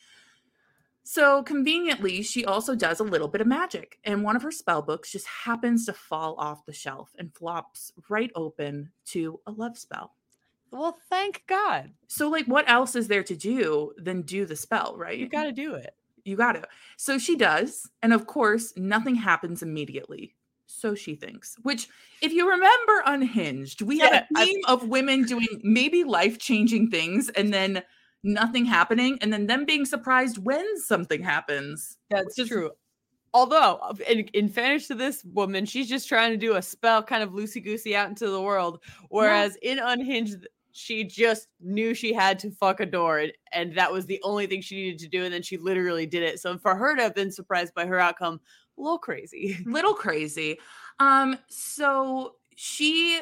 So 1.02 1.42
conveniently, 1.42 2.22
she 2.22 2.46
also 2.46 2.74
does 2.74 3.00
a 3.00 3.04
little 3.04 3.28
bit 3.28 3.42
of 3.42 3.46
magic, 3.46 3.98
and 4.04 4.24
one 4.24 4.36
of 4.36 4.42
her 4.42 4.50
spell 4.50 4.80
books 4.80 5.12
just 5.12 5.26
happens 5.26 5.84
to 5.86 5.92
fall 5.92 6.36
off 6.38 6.64
the 6.64 6.72
shelf 6.72 7.10
and 7.18 7.34
flops 7.34 7.92
right 8.08 8.30
open 8.34 8.92
to 9.06 9.40
a 9.46 9.50
love 9.50 9.76
spell. 9.76 10.14
well, 10.70 10.96
thank 11.10 11.42
God. 11.46 11.90
So, 12.08 12.30
like, 12.30 12.46
what 12.46 12.66
else 12.66 12.96
is 12.96 13.08
there 13.08 13.24
to 13.24 13.36
do 13.36 13.92
than 13.98 14.22
do 14.22 14.46
the 14.46 14.56
spell, 14.56 14.94
right? 14.96 15.18
You 15.18 15.28
got 15.28 15.44
to 15.44 15.52
do 15.52 15.74
it. 15.74 15.94
You 16.24 16.36
got 16.36 16.52
to. 16.52 16.62
So 16.96 17.18
she 17.18 17.36
does, 17.36 17.88
and 18.02 18.12
of 18.12 18.26
course, 18.26 18.72
nothing 18.76 19.14
happens 19.14 19.62
immediately. 19.62 20.34
So 20.66 20.94
she 20.94 21.14
thinks. 21.16 21.56
Which, 21.62 21.88
if 22.22 22.32
you 22.32 22.48
remember, 22.48 23.02
Unhinged, 23.06 23.82
we 23.82 23.98
Yeah, 23.98 24.04
have 24.04 24.14
a 24.14 24.26
I- 24.36 24.44
theme 24.44 24.60
of 24.68 24.88
women 24.88 25.24
doing 25.24 25.48
maybe 25.62 26.04
life 26.04 26.38
changing 26.38 26.90
things, 26.90 27.28
and 27.30 27.52
then 27.52 27.82
nothing 28.22 28.64
happening, 28.66 29.18
and 29.20 29.32
then 29.32 29.46
them 29.46 29.64
being 29.64 29.84
surprised 29.84 30.38
when 30.38 30.78
something 30.78 31.22
happens. 31.22 31.98
That's 32.10 32.38
is- 32.38 32.48
true. 32.48 32.70
Although, 33.32 33.78
uh, 33.82 33.94
in, 34.08 34.20
in 34.34 34.48
fairness 34.48 34.88
to 34.88 34.94
this 34.96 35.24
woman, 35.24 35.64
she's 35.64 35.88
just 35.88 36.08
trying 36.08 36.32
to 36.32 36.36
do 36.36 36.56
a 36.56 36.62
spell 36.62 37.00
kind 37.02 37.22
of 37.22 37.30
loosey 37.30 37.62
goosey 37.62 37.94
out 37.94 38.08
into 38.08 38.28
the 38.28 38.42
world. 38.42 38.82
Whereas 39.08 39.56
in 39.62 39.78
Unhinged, 39.78 40.48
she 40.72 41.04
just 41.04 41.48
knew 41.60 41.94
she 41.94 42.12
had 42.12 42.38
to 42.40 42.50
fuck 42.50 42.80
a 42.80 42.86
door 42.86 43.18
and, 43.18 43.32
and 43.52 43.74
that 43.76 43.92
was 43.92 44.06
the 44.06 44.20
only 44.22 44.46
thing 44.46 44.60
she 44.60 44.76
needed 44.76 44.98
to 45.00 45.08
do. 45.08 45.24
And 45.24 45.32
then 45.32 45.42
she 45.42 45.56
literally 45.56 46.06
did 46.06 46.22
it. 46.22 46.40
So 46.40 46.58
for 46.58 46.74
her 46.74 46.96
to 46.96 47.02
have 47.02 47.14
been 47.14 47.32
surprised 47.32 47.74
by 47.74 47.86
her 47.86 47.98
outcome, 47.98 48.40
a 48.78 48.80
little 48.80 48.98
crazy. 48.98 49.58
little 49.66 49.94
crazy. 49.94 50.58
Um, 50.98 51.38
so 51.48 52.36
she 52.56 53.20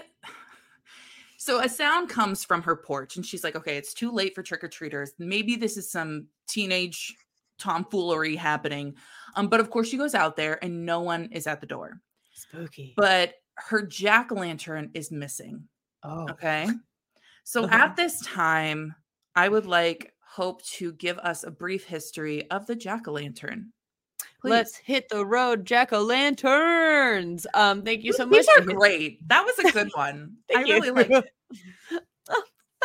so 1.39 1.61
a 1.61 1.69
sound 1.69 2.09
comes 2.09 2.45
from 2.45 2.63
her 2.63 2.77
porch 2.77 3.17
and 3.17 3.25
she's 3.25 3.45
like, 3.45 3.57
okay, 3.57 3.77
it's 3.77 3.95
too 3.95 4.11
late 4.11 4.35
for 4.35 4.43
trick-or-treaters. 4.43 5.11
Maybe 5.19 5.57
this 5.57 5.77
is 5.77 5.91
some 5.91 6.27
teenage 6.49 7.17
tomfoolery 7.59 8.37
happening. 8.37 8.95
Um, 9.37 9.49
but 9.49 9.61
of 9.61 9.71
course 9.71 9.89
she 9.89 9.97
goes 9.97 10.15
out 10.15 10.37
there 10.37 10.63
and 10.63 10.85
no 10.85 11.01
one 11.01 11.29
is 11.33 11.47
at 11.47 11.61
the 11.61 11.67
door. 11.67 12.01
Spooky. 12.33 12.95
But 12.97 13.35
her 13.55 13.83
jack-o'-lantern 13.83 14.91
is 14.95 15.11
missing. 15.11 15.65
oh, 16.03 16.29
Okay. 16.31 16.69
So 17.49 17.65
Okay. 17.65 17.77
at 17.77 17.97
this 17.97 18.21
time, 18.21 18.95
I 19.35 19.49
would 19.49 19.65
like 19.65 20.13
Hope 20.21 20.63
to 20.65 20.93
give 20.93 21.17
us 21.21 21.45
a 21.45 21.51
brief 21.51 21.85
history 21.85 22.49
of 22.51 22.67
the 22.67 22.77
jack-o'-lantern. 22.77 23.71
Please. 24.43 24.51
let's 24.51 24.77
hit 24.77 25.09
the 25.09 25.25
road, 25.25 25.65
jack 25.65 25.95
o' 25.95 26.03
lanterns. 26.03 27.47
Um, 27.55 27.83
thank 27.83 28.05
you 28.05 28.13
so 28.13 28.27
much. 28.27 28.41
These 28.41 28.49
are 28.59 28.61
great. 28.75 29.27
That 29.31 29.47
was 29.47 29.59
a 29.61 29.73
good 29.73 29.89
one. 29.95 30.37
I 30.51 30.63
Thank 30.63 30.69
you. 30.69 30.75
really 30.83 30.91
it. 31.11 31.25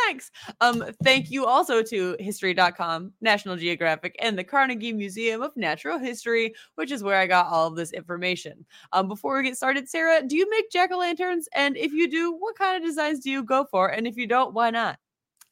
Thanks. 0.05 0.31
Um, 0.61 0.83
thank 1.03 1.31
you 1.31 1.45
also 1.45 1.81
to 1.83 2.15
history.com, 2.19 3.13
National 3.21 3.55
Geographic, 3.55 4.15
and 4.19 4.37
the 4.37 4.43
Carnegie 4.43 4.93
Museum 4.93 5.41
of 5.41 5.55
Natural 5.55 5.99
History, 5.99 6.53
which 6.75 6.91
is 6.91 7.03
where 7.03 7.19
I 7.19 7.27
got 7.27 7.47
all 7.47 7.67
of 7.67 7.75
this 7.75 7.91
information. 7.91 8.65
Um, 8.91 9.07
before 9.07 9.37
we 9.37 9.43
get 9.43 9.57
started, 9.57 9.89
Sarah, 9.89 10.21
do 10.25 10.35
you 10.35 10.49
make 10.49 10.71
jack-o'-lanterns? 10.71 11.45
And 11.53 11.77
if 11.77 11.91
you 11.91 12.09
do, 12.09 12.33
what 12.33 12.57
kind 12.57 12.77
of 12.77 12.87
designs 12.87 13.19
do 13.19 13.29
you 13.29 13.43
go 13.43 13.65
for? 13.69 13.89
And 13.89 14.07
if 14.07 14.17
you 14.17 14.27
don't, 14.27 14.53
why 14.53 14.69
not? 14.71 14.97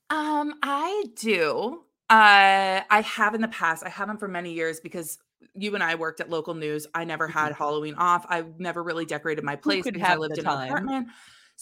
Um, 0.10 0.56
I 0.62 1.06
do. 1.16 1.84
Uh, 2.10 2.82
I 2.90 3.02
have 3.06 3.34
in 3.36 3.42
the 3.42 3.48
past. 3.48 3.86
I 3.86 3.90
haven't 3.90 4.18
for 4.18 4.28
many 4.28 4.54
years 4.54 4.82
because 4.82 5.18
you 5.56 5.74
and 5.74 5.84
I 5.84 5.96
worked 5.96 6.20
at 6.20 6.30
local 6.30 6.54
news. 6.54 6.88
I 6.94 7.06
never 7.06 7.28
had 7.28 7.54
Halloween 7.54 7.96
off. 7.96 8.26
I 8.30 8.44
never 8.58 8.84
really 8.84 9.06
decorated 9.06 9.44
my 9.44 9.56
place 9.56 9.86
because 9.86 10.02
I 10.02 10.16
lived 10.16 10.38
in 10.38 10.46
an 10.46 10.68
apartment. 10.68 11.08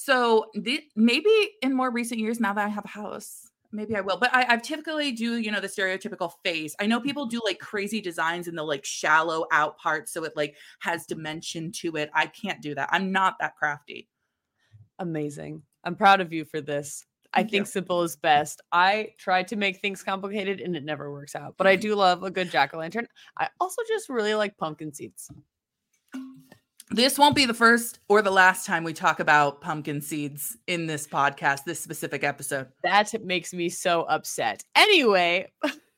So 0.02 0.46
the, 0.54 0.82
maybe 0.96 1.30
in 1.62 1.76
more 1.76 1.92
recent 1.92 2.22
years, 2.22 2.40
now 2.40 2.54
that 2.54 2.66
I 2.66 2.70
have 2.70 2.86
a 2.86 2.88
house, 2.88 3.50
maybe 3.74 3.98
I 3.98 4.00
will. 4.00 4.16
But 4.16 4.34
I, 4.34 4.54
I 4.54 4.56
typically 4.56 5.12
do, 5.12 5.36
you 5.36 5.52
know, 5.52 5.60
the 5.60 5.68
stereotypical 5.68 6.32
face. 6.42 6.74
I 6.80 6.86
know 6.86 7.00
mm-hmm. 7.00 7.08
people 7.08 7.26
do 7.26 7.42
like 7.44 7.60
crazy 7.60 8.00
designs 8.00 8.48
in 8.48 8.56
the 8.56 8.64
like 8.64 8.86
shallow 8.86 9.46
out 9.52 9.78
part, 9.78 10.08
so 10.08 10.24
it 10.24 10.38
like 10.38 10.56
has 10.80 11.06
dimension 11.06 11.74
to 11.82 11.98
it. 11.98 12.10
I 12.14 12.28
can't 12.28 12.62
do 12.62 12.74
that. 12.76 12.88
I'm 12.94 13.12
not 13.12 13.36
that 13.42 13.58
crafty. 13.58 14.08
Amazing. 15.00 15.64
I'm 15.84 15.98
proud 15.98 16.22
of 16.22 16.32
you 16.32 16.46
for 16.46 16.62
this. 16.62 17.06
I 17.34 17.44
think 17.44 17.52
you. 17.52 17.66
simple 17.66 18.02
is 18.02 18.16
best. 18.16 18.62
I 18.72 19.10
try 19.18 19.44
to 19.44 19.58
make 19.58 19.82
things 19.82 20.02
complicated 20.02 20.62
and 20.62 20.78
it 20.78 20.86
never 20.86 21.12
works 21.12 21.36
out, 21.36 21.56
but 21.58 21.68
I 21.68 21.76
do 21.76 21.94
love 21.94 22.24
a 22.24 22.32
good 22.32 22.52
jack 22.52 22.74
o' 22.74 22.78
lantern. 22.78 23.10
I 23.38 23.50
also 23.60 23.82
just 23.86 24.08
really 24.08 24.34
like 24.34 24.58
pumpkin 24.58 24.94
seeds. 24.94 25.30
This 26.92 27.20
won't 27.20 27.36
be 27.36 27.46
the 27.46 27.54
first 27.54 28.00
or 28.10 28.24
the 28.24 28.32
last 28.32 28.66
time 28.66 28.84
we 28.84 28.94
talk 28.94 29.20
about 29.20 29.62
pumpkin 29.62 30.02
seeds 30.02 30.58
in 30.66 30.88
this 30.88 31.06
podcast, 31.06 31.64
this 31.64 31.80
specific 31.80 32.24
episode. 32.24 32.68
That 32.84 33.14
makes 33.24 33.54
me 33.54 33.70
so 33.70 34.04
upset. 34.04 34.64
Anyway, 34.76 35.52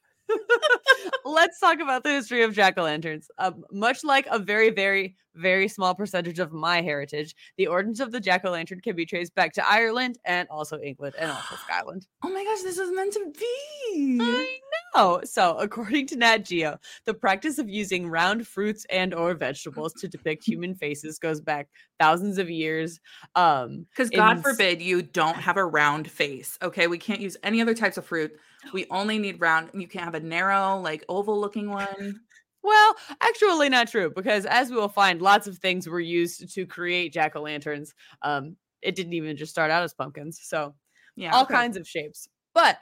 let's 1.26 1.60
talk 1.60 1.80
about 1.80 2.04
the 2.04 2.10
history 2.10 2.44
of 2.44 2.54
jack 2.54 2.78
o' 2.78 2.84
lanterns. 2.84 3.30
Um, 3.38 3.64
much 3.72 4.04
like 4.04 4.28
a 4.30 4.40
very, 4.40 4.70
very, 4.70 5.16
very 5.36 5.68
small 5.68 5.96
percentage 5.96 6.40
of 6.40 6.52
my 6.52 6.82
heritage, 6.82 7.36
the 7.58 7.68
origins 7.68 8.00
of 8.00 8.12
the 8.12 8.20
jack 8.20 8.44
o' 8.46 8.52
lantern 8.52 8.82
can 8.82 8.96
be 8.96 9.06
traced 9.06 9.34
back 9.36 9.54
to 9.54 9.68
Ireland 9.70 10.18
and 10.26 10.48
also 10.50 10.80
England 10.80 11.16
and 11.20 11.32
also 11.32 11.56
Scotland. 11.66 12.08
Oh 12.24 12.30
my 12.30 12.44
gosh, 12.44 12.62
this 12.64 12.78
was 12.78 12.92
meant 12.92 13.14
to 13.14 13.32
be. 13.38 14.18
I 14.22 14.58
know. 14.96 15.22
So, 15.24 15.58
according 15.58 16.08
to 16.08 16.16
Nat 16.18 16.40
Geo, 16.40 16.78
the 17.06 17.14
practice 17.14 17.58
of 17.60 17.70
using 17.70 18.08
round 18.10 18.48
fruits 18.48 18.86
and 18.90 19.14
or 19.14 19.34
vegetables 19.34 19.94
to 19.94 20.08
depict 20.08 20.44
human 20.48 20.76
faces 20.76 21.18
goes 21.20 21.42
back 21.42 21.68
thousands 22.00 22.38
of 22.38 22.50
years. 22.50 23.00
Um, 23.36 23.86
Because 23.92 24.10
God 24.10 24.38
in- 24.38 24.44
forbid 24.44 24.82
you 24.82 25.02
don't 25.02 25.36
have 25.38 25.58
a 25.58 25.66
round 25.66 26.10
face. 26.10 26.58
Okay. 26.62 26.88
We 26.88 26.98
can't 26.98 27.22
use 27.22 27.38
any 27.44 27.62
other 27.62 27.74
types 27.74 27.98
of 27.98 28.06
fruit. 28.06 28.32
We 28.74 28.86
only 28.90 29.18
need 29.20 29.40
round. 29.42 29.72
You 29.74 29.88
can't 29.88 30.06
have 30.06 30.16
a 30.16 30.20
narrow, 30.20 30.80
like 30.80 31.04
oval 31.10 31.40
looking 31.40 31.70
one. 31.70 32.22
Well, 32.64 32.96
actually, 33.22 33.70
not 33.70 33.88
true 33.88 34.12
because 34.12 34.46
as 34.46 34.70
we 34.70 34.76
will 34.76 34.90
find, 34.90 35.22
lots 35.22 35.48
of 35.48 35.58
things 35.58 35.88
were 35.88 36.00
used 36.00 36.54
to 36.54 36.66
create 36.66 37.12
jack 37.14 37.36
o' 37.36 37.42
lanterns. 37.42 37.94
Um, 38.22 38.56
it 38.82 38.96
didn't 38.96 39.14
even 39.14 39.36
just 39.36 39.52
start 39.52 39.72
out 39.72 39.84
as 39.84 39.94
pumpkins, 39.94 40.40
so 40.44 40.76
Yeah. 41.16 41.34
all 41.34 41.44
okay. 41.44 41.54
kinds 41.56 41.78
of 41.78 41.88
shapes. 41.88 42.28
But 42.54 42.80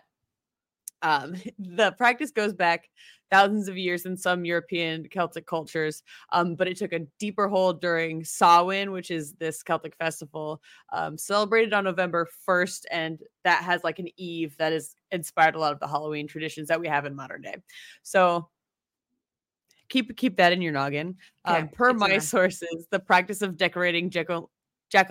um, 1.01 1.35
the 1.59 1.91
practice 1.93 2.31
goes 2.31 2.53
back 2.53 2.89
thousands 3.31 3.67
of 3.67 3.77
years 3.77 4.05
in 4.05 4.17
some 4.17 4.45
European 4.45 5.07
Celtic 5.09 5.45
cultures, 5.45 6.03
um, 6.31 6.55
but 6.55 6.67
it 6.67 6.77
took 6.77 6.93
a 6.93 7.05
deeper 7.19 7.47
hold 7.47 7.81
during 7.81 8.23
Samhain, 8.23 8.91
which 8.91 9.11
is 9.11 9.33
this 9.33 9.63
Celtic 9.63 9.95
festival 9.95 10.61
um, 10.91 11.17
celebrated 11.17 11.73
on 11.73 11.83
November 11.83 12.27
1st. 12.47 12.85
And 12.91 13.19
that 13.43 13.63
has 13.63 13.83
like 13.83 13.99
an 13.99 14.09
eve 14.17 14.55
that 14.57 14.73
has 14.73 14.95
inspired 15.11 15.55
a 15.55 15.59
lot 15.59 15.73
of 15.73 15.79
the 15.79 15.87
Halloween 15.87 16.27
traditions 16.27 16.67
that 16.67 16.79
we 16.79 16.87
have 16.87 17.05
in 17.05 17.15
modern 17.15 17.41
day. 17.41 17.55
So 18.03 18.49
keep 19.89 20.15
keep 20.15 20.37
that 20.37 20.53
in 20.53 20.61
your 20.61 20.71
noggin. 20.71 21.17
Um, 21.45 21.67
per 21.69 21.93
my 21.93 22.09
there. 22.09 22.19
sources, 22.21 22.87
the 22.91 22.99
practice 22.99 23.41
of 23.41 23.57
decorating 23.57 24.09
jack 24.09 24.29
o' 24.29 24.49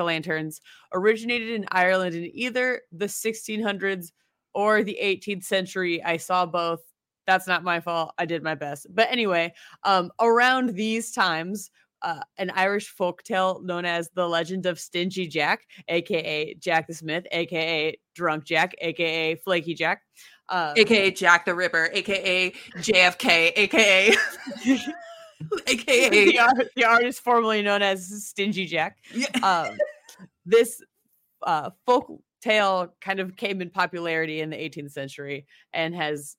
lanterns 0.04 0.60
originated 0.92 1.50
in 1.50 1.66
Ireland 1.70 2.14
in 2.14 2.30
either 2.32 2.82
the 2.92 3.06
1600s 3.06 4.12
or 4.54 4.82
the 4.82 4.98
18th 5.02 5.44
century. 5.44 6.02
I 6.02 6.16
saw 6.16 6.46
both. 6.46 6.80
That's 7.28 7.46
not 7.46 7.62
my 7.62 7.78
fault. 7.78 8.14
I 8.16 8.24
did 8.24 8.42
my 8.42 8.54
best. 8.54 8.86
But 8.88 9.12
anyway, 9.12 9.52
um, 9.84 10.10
around 10.18 10.70
these 10.70 11.12
times, 11.12 11.70
uh, 12.00 12.20
an 12.38 12.50
Irish 12.54 12.94
folktale 12.98 13.62
known 13.62 13.84
as 13.84 14.08
the 14.14 14.26
Legend 14.26 14.64
of 14.64 14.80
Stingy 14.80 15.28
Jack, 15.28 15.66
aka 15.88 16.54
Jack 16.54 16.86
the 16.86 16.94
Smith, 16.94 17.26
aka 17.30 17.94
Drunk 18.14 18.44
Jack, 18.44 18.74
aka 18.78 19.34
Flaky 19.34 19.74
Jack. 19.74 20.00
Um, 20.48 20.72
AKA 20.78 21.10
Jack 21.10 21.44
the 21.44 21.54
Ripper, 21.54 21.90
AKA 21.92 22.52
JFK, 22.76 23.52
AKA, 23.56 24.14
AKA. 25.66 26.08
the, 26.24 26.38
art, 26.38 26.68
the 26.76 26.84
artist 26.84 27.20
formerly 27.20 27.60
known 27.60 27.82
as 27.82 28.06
Stingy 28.26 28.64
Jack. 28.64 28.96
Yeah. 29.12 29.26
um, 29.42 29.76
this 30.46 30.82
uh, 31.42 31.68
folk 31.84 32.22
tale 32.40 32.94
kind 33.02 33.20
of 33.20 33.36
came 33.36 33.60
in 33.60 33.68
popularity 33.68 34.40
in 34.40 34.48
the 34.48 34.56
18th 34.56 34.92
century 34.92 35.46
and 35.74 35.94
has 35.94 36.38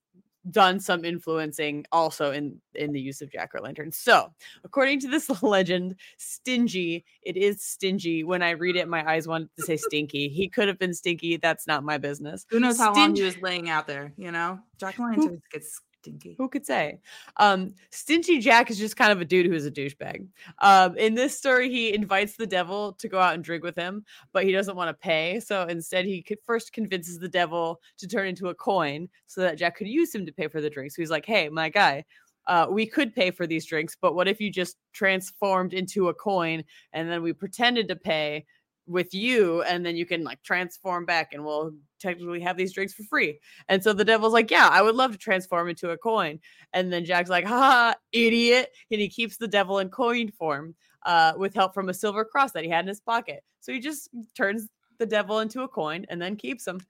done 0.52 0.80
some 0.80 1.04
influencing 1.04 1.86
also 1.92 2.32
in 2.32 2.60
in 2.76 2.94
the 2.94 3.00
use 3.00 3.22
of 3.22 3.32
jack 3.32 3.52
o' 3.56 3.62
lantern 3.62 3.92
so 3.92 4.32
according 4.64 5.00
to 5.00 5.08
this 5.08 5.30
legend 5.44 5.96
stingy 6.18 7.04
it 7.24 7.36
is 7.36 7.62
stingy. 7.62 8.24
When 8.24 8.42
i 8.42 8.52
read 8.52 8.76
it 8.76 8.88
my 8.88 9.10
eyes 9.10 9.28
wanted 9.28 9.50
to 9.58 9.64
say 9.64 9.78
stinky. 9.90 10.30
He 10.30 10.48
could 10.48 10.68
have 10.68 10.80
been 10.80 10.94
stinky. 10.94 11.38
That's 11.38 11.68
not 11.68 11.84
my 11.84 11.98
business. 11.98 12.46
Who 12.50 12.60
knows 12.60 12.78
how 12.78 12.94
long 12.94 13.16
he 13.16 13.24
was 13.24 13.42
laying 13.42 13.70
out 13.70 13.88
there? 13.88 14.14
You 14.18 14.32
know, 14.32 14.60
Jack 14.80 15.00
o' 15.00 15.04
Lantern 15.04 15.42
gets 15.52 15.82
stinky. 16.10 16.36
who 16.38 16.50
could 16.50 16.66
say? 16.66 17.00
Um 17.38 17.74
stingy 17.92 18.40
jack 18.40 18.70
is 18.70 18.78
just 18.78 18.98
kind 18.98 19.12
of 19.12 19.22
a 19.22 19.26
dude 19.26 19.46
who's 19.46 19.66
a 19.66 19.72
douchebag. 19.72 20.28
Um 20.60 20.98
in 20.98 21.16
this 21.16 21.38
story 21.38 21.70
he 21.70 21.94
invites 21.94 22.36
the 22.36 22.48
devil 22.48 22.94
to 22.94 23.08
go 23.08 23.20
out 23.20 23.34
and 23.36 23.44
drink 23.44 23.64
with 23.64 23.76
him 23.76 24.04
but 24.34 24.44
he 24.44 24.52
doesn't 24.52 24.76
want 24.76 24.90
to 24.90 24.94
pay 24.94 25.40
so 25.40 25.64
instead 25.64 26.06
he 26.06 26.26
first 26.46 26.74
convinces 26.74 27.20
the 27.20 27.30
devil 27.30 27.80
to 27.98 28.08
turn 28.08 28.28
into 28.28 28.50
a 28.50 28.56
coin 28.56 29.08
so 29.28 29.42
that 29.42 29.58
jack 29.58 29.76
could 29.76 29.88
use 29.88 30.14
him 30.14 30.26
to 30.26 30.32
pay 30.32 30.48
for 30.48 30.62
the 30.62 30.70
drink 30.70 30.92
so 30.92 31.02
he's 31.02 31.12
like 31.12 31.26
hey 31.26 31.50
my 31.50 31.70
guy 31.70 32.04
uh, 32.50 32.66
we 32.68 32.84
could 32.84 33.14
pay 33.14 33.30
for 33.30 33.46
these 33.46 33.64
drinks, 33.64 33.96
but 34.00 34.16
what 34.16 34.28
if 34.28 34.42
you 34.42 34.52
just 34.52 34.78
transformed 34.92 35.72
into 35.72 36.10
a 36.10 36.14
coin 36.14 36.64
and 36.94 37.08
then 37.08 37.22
we 37.22 37.32
pretended 37.32 37.88
to 37.88 37.96
pay 37.96 38.44
with 38.90 39.14
you 39.14 39.62
and 39.62 39.86
then 39.86 39.96
you 39.96 40.06
can 40.06 40.24
like 40.24 40.42
transform 40.42 41.06
back 41.06 41.34
and 41.34 41.46
we'll 41.46 41.72
technically 42.00 42.40
have 42.42 42.58
these 42.58 42.74
drinks 42.74 42.94
for 42.94 43.04
free. 43.04 43.40
And 43.68 43.84
so 43.84 43.94
the 43.94 44.04
devil's 44.04 44.34
like, 44.34 44.50
Yeah, 44.52 44.68
I 44.72 44.82
would 44.82 44.96
love 44.96 45.12
to 45.12 45.18
transform 45.18 45.70
into 45.70 45.92
a 45.92 45.98
coin. 45.98 46.40
And 46.74 46.92
then 46.92 47.06
Jack's 47.06 47.30
like, 47.30 47.46
Ha, 47.46 47.96
idiot. 48.12 48.70
And 48.92 49.00
he 49.00 49.08
keeps 49.08 49.38
the 49.38 49.48
devil 49.48 49.80
in 49.80 49.90
coin 49.90 50.32
form 50.32 50.76
uh, 51.06 51.34
with 51.38 51.54
help 51.54 51.74
from 51.74 51.90
a 51.90 51.94
silver 51.94 52.26
cross 52.26 52.52
that 52.54 52.64
he 52.64 52.70
had 52.70 52.84
in 52.84 52.90
his 52.90 53.00
pocket. 53.00 53.44
So 53.62 53.72
he 53.72 53.80
just 53.80 54.10
turns 54.36 54.68
the 54.98 55.06
devil 55.06 55.40
into 55.40 55.62
a 55.62 55.68
coin 55.68 56.06
and 56.10 56.22
then 56.22 56.36
keeps 56.36 56.68
him. 56.68 56.82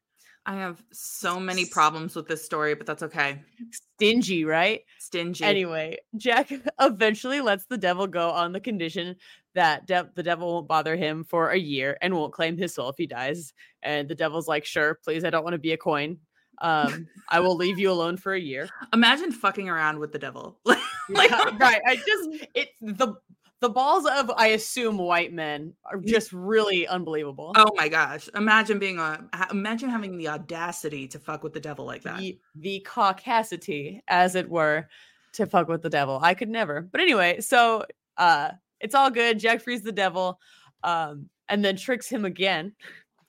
I 0.46 0.56
have 0.56 0.84
so 0.91 1.39
many 1.39 1.65
problems 1.65 2.15
with 2.15 2.27
this 2.27 2.44
story, 2.44 2.74
but 2.74 2.88
that's 2.88 3.03
okay. 3.03 3.44
Stingy, 3.72 4.46
right? 4.46 4.82
Stingy. 4.98 5.44
Anyway, 5.44 5.98
Jack 6.18 6.51
eventually 6.79 7.41
lets 7.41 7.65
the 7.65 7.77
devil 7.77 8.08
go 8.08 8.29
on 8.29 8.51
the 8.51 8.60
condition 8.60 9.15
that 9.59 9.85
de- 9.85 10.09
the 10.15 10.23
devil 10.23 10.53
won't 10.53 10.67
bother 10.69 10.95
him 10.95 11.23
for 11.25 11.49
a 11.49 11.57
year 11.59 11.97
and 12.01 12.13
won't 12.15 12.31
claim 12.33 12.57
his 12.57 12.73
soul 12.73 12.87
if 12.89 12.95
he 12.97 13.07
dies. 13.07 13.53
And 13.83 14.07
the 14.07 14.15
devil's 14.15 14.47
like, 14.47 14.63
"Sure, 14.65 14.95
please, 15.03 15.25
I 15.25 15.29
don't 15.29 15.43
want 15.43 15.53
to 15.53 15.59
be 15.59 15.73
a 15.73 15.77
coin. 15.77 16.17
Um, 16.61 17.07
I 17.29 17.39
will 17.41 17.55
leave 17.55 17.77
you 17.77 17.91
alone 17.91 18.15
for 18.17 18.33
a 18.33 18.39
year." 18.39 18.69
Imagine 18.93 19.31
fucking 19.31 19.67
around 19.69 19.99
with 19.99 20.11
the 20.13 20.19
devil. 20.19 20.57
like, 20.65 20.79
Yeah, 21.09 21.55
right. 21.59 21.81
I 21.85 21.95
just 21.97 22.45
it 22.55 22.69
the 22.81 23.15
the 23.61 23.69
balls 23.69 24.05
of 24.05 24.31
I 24.37 24.47
assume 24.49 24.97
white 24.97 25.33
men 25.33 25.73
are 25.83 25.97
just 25.99 26.31
really 26.31 26.87
unbelievable. 26.87 27.51
oh 27.57 27.71
my 27.75 27.89
gosh! 27.89 28.29
Imagine 28.33 28.79
being 28.79 28.99
a. 28.99 29.27
Imagine 29.51 29.89
having 29.89 30.17
the 30.17 30.29
audacity 30.29 31.07
to 31.09 31.19
fuck 31.19 31.43
with 31.43 31.51
the 31.53 31.59
devil 31.59 31.85
like 31.85 32.03
that. 32.03 32.19
the 32.19 32.39
the 32.55 32.85
caucasity, 32.87 33.99
as 34.07 34.35
it 34.35 34.49
were, 34.49 34.87
to 35.33 35.45
fuck 35.45 35.67
with 35.67 35.81
the 35.81 35.89
devil. 35.89 36.19
I 36.21 36.33
could 36.35 36.47
never. 36.49 36.81
But 36.81 37.01
anyway, 37.01 37.41
so 37.41 37.83
uh 38.17 38.51
it's 38.79 38.95
all 38.95 39.09
good. 39.09 39.39
Jack 39.39 39.62
frees 39.62 39.81
the 39.81 39.91
devil, 39.91 40.39
um, 40.83 41.29
and 41.48 41.63
then 41.63 41.75
tricks 41.75 42.07
him 42.07 42.25
again. 42.25 42.74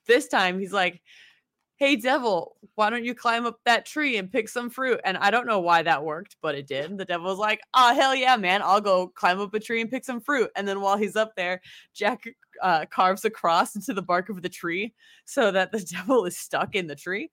This 0.06 0.26
time 0.26 0.58
he's 0.58 0.72
like, 0.72 1.00
Hey 1.76 1.94
devil, 1.94 2.56
why 2.74 2.90
don't 2.90 3.04
you 3.04 3.14
climb 3.14 3.46
up 3.46 3.60
that 3.64 3.86
tree 3.86 4.16
and 4.16 4.32
pick 4.32 4.48
some 4.48 4.68
fruit? 4.68 5.00
And 5.04 5.16
I 5.16 5.30
don't 5.30 5.46
know 5.46 5.60
why 5.60 5.82
that 5.82 6.04
worked, 6.04 6.36
but 6.42 6.56
it 6.56 6.66
did. 6.66 6.98
The 6.98 7.04
devil's 7.04 7.38
like, 7.38 7.60
Oh 7.74 7.94
hell 7.94 8.14
yeah, 8.14 8.36
man, 8.36 8.60
I'll 8.62 8.80
go 8.80 9.06
climb 9.08 9.38
up 9.38 9.54
a 9.54 9.60
tree 9.60 9.80
and 9.80 9.90
pick 9.90 10.04
some 10.04 10.20
fruit. 10.20 10.50
And 10.56 10.66
then 10.66 10.80
while 10.80 10.96
he's 10.96 11.14
up 11.14 11.36
there, 11.36 11.60
Jack 11.94 12.24
uh, 12.60 12.86
carves 12.86 13.24
a 13.24 13.30
cross 13.30 13.76
into 13.76 13.94
the 13.94 14.02
bark 14.02 14.30
of 14.30 14.42
the 14.42 14.48
tree 14.48 14.94
so 15.26 15.52
that 15.52 15.70
the 15.70 15.80
devil 15.92 16.24
is 16.24 16.36
stuck 16.36 16.74
in 16.74 16.88
the 16.88 16.96
tree. 16.96 17.30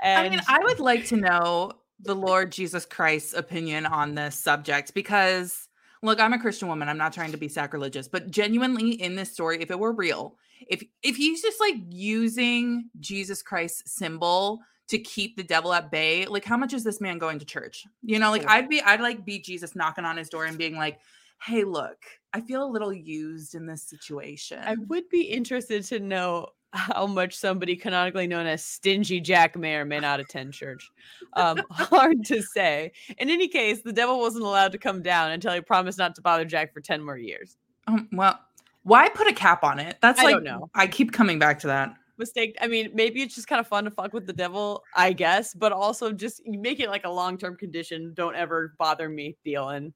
And 0.00 0.26
I 0.26 0.30
mean, 0.30 0.40
I 0.48 0.58
would 0.64 0.80
like 0.80 1.06
to 1.06 1.16
know 1.16 1.72
the 2.00 2.14
Lord 2.14 2.52
Jesus 2.52 2.86
Christ's 2.86 3.34
opinion 3.34 3.86
on 3.86 4.14
this 4.14 4.36
subject 4.36 4.94
because, 4.94 5.67
look, 6.02 6.20
I'm 6.20 6.32
a 6.32 6.38
Christian 6.38 6.68
woman. 6.68 6.88
I'm 6.88 6.98
not 6.98 7.12
trying 7.12 7.32
to 7.32 7.38
be 7.38 7.48
sacrilegious, 7.48 8.08
but 8.08 8.30
genuinely, 8.30 8.90
in 8.92 9.16
this 9.16 9.32
story, 9.32 9.60
if 9.62 9.70
it 9.70 9.78
were 9.78 9.92
real, 9.92 10.36
if 10.68 10.82
if 11.02 11.16
he's 11.16 11.42
just 11.42 11.60
like 11.60 11.76
using 11.88 12.90
Jesus 13.00 13.42
Christ's 13.42 13.92
symbol 13.92 14.60
to 14.88 14.98
keep 14.98 15.36
the 15.36 15.42
devil 15.42 15.72
at 15.72 15.90
bay, 15.90 16.26
like 16.26 16.44
how 16.44 16.56
much 16.56 16.72
is 16.72 16.84
this 16.84 17.00
man 17.00 17.18
going 17.18 17.38
to 17.38 17.44
church? 17.44 17.84
You 18.02 18.18
know, 18.18 18.30
like 18.30 18.48
I'd 18.48 18.68
be, 18.68 18.80
I'd 18.80 19.00
like 19.00 19.24
be 19.24 19.38
Jesus 19.38 19.76
knocking 19.76 20.04
on 20.04 20.16
his 20.16 20.28
door 20.28 20.46
and 20.46 20.58
being 20.58 20.76
like, 20.76 20.98
"Hey, 21.42 21.64
look, 21.64 21.98
I 22.32 22.40
feel 22.40 22.64
a 22.64 22.70
little 22.70 22.92
used 22.92 23.54
in 23.54 23.66
this 23.66 23.82
situation." 23.82 24.60
I 24.62 24.76
would 24.88 25.08
be 25.08 25.22
interested 25.22 25.84
to 25.84 26.00
know 26.00 26.48
how 26.72 27.06
much 27.06 27.34
somebody 27.34 27.76
canonically 27.76 28.26
known 28.26 28.46
as 28.46 28.64
Stingy 28.64 29.20
Jack 29.20 29.56
may 29.56 29.76
or 29.76 29.84
may 29.84 30.00
not 30.00 30.20
attend 30.20 30.52
church. 30.52 30.90
Um, 31.34 31.62
hard 31.70 32.24
to 32.26 32.42
say. 32.42 32.92
In 33.18 33.30
any 33.30 33.48
case, 33.48 33.82
the 33.82 33.92
devil 33.92 34.18
wasn't 34.18 34.44
allowed 34.44 34.72
to 34.72 34.78
come 34.78 35.02
down 35.02 35.32
until 35.32 35.52
he 35.52 35.60
promised 35.60 35.98
not 35.98 36.14
to 36.16 36.22
bother 36.22 36.44
Jack 36.44 36.72
for 36.74 36.80
10 36.80 37.02
more 37.02 37.16
years. 37.16 37.56
um, 37.86 38.08
well, 38.12 38.38
why 38.82 39.08
put 39.08 39.26
a 39.26 39.32
cap 39.32 39.64
on 39.64 39.78
it? 39.78 39.98
That's 40.00 40.20
I 40.20 40.24
like 40.24 40.34
don't 40.34 40.44
know. 40.44 40.70
I 40.74 40.86
keep 40.86 41.12
coming 41.12 41.38
back 41.38 41.58
to 41.60 41.66
that. 41.68 41.94
Mistake. 42.16 42.56
I 42.60 42.66
mean, 42.66 42.90
maybe 42.94 43.22
it's 43.22 43.34
just 43.34 43.46
kind 43.46 43.60
of 43.60 43.68
fun 43.68 43.84
to 43.84 43.90
fuck 43.90 44.12
with 44.12 44.26
the 44.26 44.32
devil, 44.32 44.82
I 44.94 45.12
guess, 45.12 45.54
but 45.54 45.72
also 45.72 46.10
just 46.10 46.42
make 46.46 46.80
it 46.80 46.88
like 46.88 47.04
a 47.04 47.10
long 47.10 47.38
term 47.38 47.56
condition. 47.56 48.12
Don't 48.14 48.34
ever 48.34 48.74
bother 48.78 49.08
me 49.08 49.36
deal 49.44 49.68
and 49.68 49.92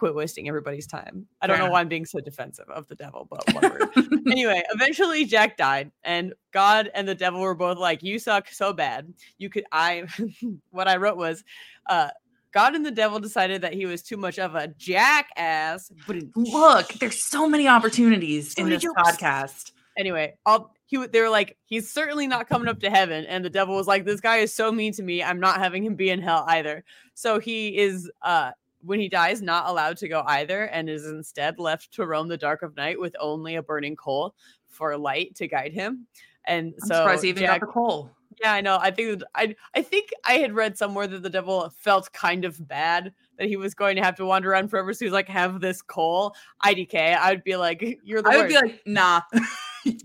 quit 0.00 0.14
wasting 0.14 0.48
everybody's 0.48 0.86
time. 0.86 1.26
I 1.42 1.46
don't 1.46 1.58
know 1.58 1.70
why 1.70 1.80
I'm 1.80 1.88
being 1.88 2.06
so 2.06 2.20
defensive 2.20 2.68
of 2.70 2.88
the 2.88 2.94
devil, 2.94 3.28
but 3.30 3.44
whatever. 3.52 3.90
anyway, 4.26 4.62
eventually 4.72 5.26
Jack 5.26 5.58
died, 5.58 5.92
and 6.02 6.32
God 6.52 6.90
and 6.94 7.06
the 7.06 7.14
devil 7.14 7.40
were 7.40 7.54
both 7.54 7.76
like, 7.78 8.02
"You 8.02 8.18
suck 8.18 8.48
so 8.48 8.72
bad. 8.72 9.12
You 9.38 9.50
could." 9.50 9.64
I 9.70 10.06
what 10.70 10.88
I 10.88 10.96
wrote 10.96 11.18
was, 11.18 11.44
uh, 11.88 12.08
God 12.52 12.74
and 12.74 12.84
the 12.84 12.90
devil 12.90 13.20
decided 13.20 13.60
that 13.60 13.74
he 13.74 13.84
was 13.84 14.02
too 14.02 14.16
much 14.16 14.38
of 14.38 14.54
a 14.54 14.68
jackass. 14.68 15.92
But 16.06 16.16
Look, 16.34 16.94
there's 16.94 17.22
so 17.30 17.46
many 17.48 17.68
opportunities 17.68 18.54
So 18.54 18.62
in 18.62 18.70
this 18.70 18.82
jokes. 18.82 19.00
podcast. 19.02 19.72
anyway, 19.98 20.34
all 20.46 20.74
he 20.86 21.06
they 21.06 21.20
were 21.20 21.28
like, 21.28 21.56
he's 21.66 21.92
certainly 21.92 22.26
not 22.26 22.48
coming 22.48 22.68
up 22.68 22.80
to 22.80 22.90
heaven, 22.90 23.24
and 23.26 23.44
the 23.44 23.50
devil 23.50 23.76
was 23.76 23.86
like, 23.86 24.04
this 24.06 24.20
guy 24.20 24.38
is 24.38 24.54
so 24.54 24.72
mean 24.72 24.92
to 24.94 25.02
me. 25.02 25.22
I'm 25.22 25.40
not 25.40 25.58
having 25.58 25.84
him 25.84 25.94
be 25.94 26.08
in 26.10 26.20
hell 26.22 26.44
either. 26.48 26.84
So 27.14 27.38
he 27.38 27.76
is, 27.76 28.10
uh, 28.22 28.52
when 28.82 29.00
he 29.00 29.08
dies, 29.08 29.42
not 29.42 29.68
allowed 29.68 29.96
to 29.98 30.08
go 30.08 30.22
either, 30.26 30.64
and 30.64 30.88
is 30.88 31.06
instead 31.06 31.58
left 31.58 31.92
to 31.94 32.06
roam 32.06 32.28
the 32.28 32.36
dark 32.36 32.62
of 32.62 32.76
night 32.76 32.98
with 32.98 33.14
only 33.20 33.56
a 33.56 33.62
burning 33.62 33.96
coal 33.96 34.34
for 34.68 34.96
light 34.96 35.34
to 35.36 35.48
guide 35.48 35.72
him. 35.72 36.06
And 36.46 36.74
I'm 36.82 36.88
so 36.88 36.94
surprised 36.96 37.22
he 37.22 37.28
even 37.30 37.42
Jack, 37.42 37.60
got 37.60 37.66
the 37.66 37.72
coal. 37.72 38.10
yeah, 38.40 38.52
I 38.52 38.60
know. 38.60 38.78
I 38.80 38.90
think 38.90 39.22
I 39.34 39.54
I 39.74 39.82
think 39.82 40.10
I 40.24 40.34
had 40.34 40.54
read 40.54 40.78
somewhere 40.78 41.06
that 41.06 41.22
the 41.22 41.30
devil 41.30 41.72
felt 41.76 42.12
kind 42.12 42.44
of 42.44 42.66
bad 42.66 43.12
that 43.38 43.48
he 43.48 43.56
was 43.56 43.74
going 43.74 43.96
to 43.96 44.02
have 44.02 44.16
to 44.16 44.24
wander 44.26 44.50
around 44.50 44.68
forever. 44.68 44.92
So 44.92 45.04
he's 45.04 45.12
like, 45.12 45.28
have 45.28 45.60
this 45.60 45.82
coal. 45.82 46.34
IDK. 46.64 47.16
I 47.16 47.30
would 47.30 47.44
be 47.44 47.56
like, 47.56 47.98
you're 48.04 48.22
the 48.22 48.30
I 48.30 48.36
would 48.36 48.48
be 48.48 48.54
like, 48.54 48.80
nah. 48.86 49.22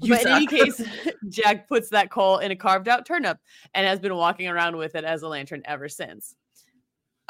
but 0.01 0.21
in 0.21 0.27
any 0.27 0.47
case, 0.47 0.81
Jack 1.29 1.67
puts 1.67 1.89
that 1.89 2.09
coal 2.09 2.37
in 2.37 2.51
a 2.51 2.55
carved 2.55 2.87
out 2.87 3.05
turnip 3.05 3.37
and 3.73 3.85
has 3.85 3.99
been 3.99 4.15
walking 4.15 4.47
around 4.47 4.77
with 4.77 4.95
it 4.95 5.03
as 5.03 5.21
a 5.21 5.27
lantern 5.27 5.61
ever 5.65 5.89
since. 5.89 6.35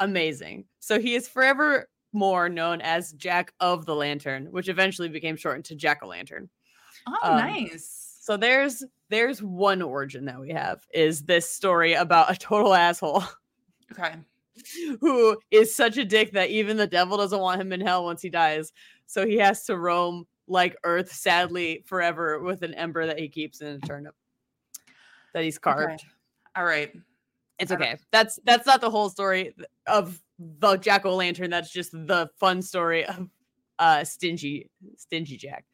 Amazing. 0.00 0.64
So 0.80 1.00
he 1.00 1.14
is 1.14 1.28
forever 1.28 1.88
more 2.12 2.48
known 2.48 2.80
as 2.80 3.12
Jack 3.12 3.52
of 3.60 3.86
the 3.86 3.94
Lantern, 3.94 4.46
which 4.46 4.68
eventually 4.68 5.08
became 5.08 5.36
shortened 5.36 5.64
to 5.66 5.74
Jack 5.74 6.02
o' 6.02 6.08
Lantern. 6.08 6.48
oh, 7.06 7.18
um, 7.22 7.38
nice. 7.38 8.18
So 8.20 8.36
there's 8.36 8.84
there's 9.08 9.42
one 9.42 9.82
origin 9.82 10.24
that 10.24 10.40
we 10.40 10.50
have 10.50 10.84
is 10.92 11.22
this 11.22 11.48
story 11.48 11.92
about 11.94 12.30
a 12.30 12.36
total 12.36 12.74
asshole 12.86 13.22
Okay. 13.92 14.14
who 15.00 15.38
is 15.50 15.74
such 15.74 15.96
a 15.96 16.04
dick 16.04 16.32
that 16.32 16.50
even 16.50 16.76
the 16.76 16.86
devil 16.86 17.16
doesn't 17.16 17.38
want 17.40 17.60
him 17.60 17.72
in 17.72 17.80
hell 17.80 18.04
once 18.04 18.22
he 18.22 18.30
dies. 18.30 18.72
So 19.06 19.26
he 19.26 19.36
has 19.36 19.64
to 19.66 19.76
roam 19.76 20.26
like 20.48 20.76
Earth, 20.82 21.12
sadly, 21.12 21.84
forever 21.86 22.40
with 22.40 22.62
an 22.62 22.74
ember 22.74 23.06
that 23.06 23.18
he 23.18 23.28
keeps 23.28 23.60
in 23.60 23.68
a 23.68 23.78
turnip 23.78 24.14
that 25.34 25.44
he's 25.44 25.58
carved. 25.58 26.04
All 26.56 26.64
right. 26.64 26.92
It's 27.58 27.72
okay. 27.72 27.96
That's 28.12 28.38
that's 28.44 28.66
not 28.66 28.80
the 28.80 28.90
whole 28.90 29.08
story 29.08 29.54
of 29.86 30.20
the 30.38 30.76
Jack 30.76 31.06
O' 31.06 31.16
Lantern. 31.16 31.50
That's 31.50 31.70
just 31.70 31.92
the 31.92 32.28
fun 32.38 32.62
story 32.62 33.04
of 33.06 33.28
uh 33.78 34.04
stingy 34.04 34.70
stingy 34.96 35.36
Jack. 35.36 35.64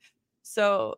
So 0.43 0.97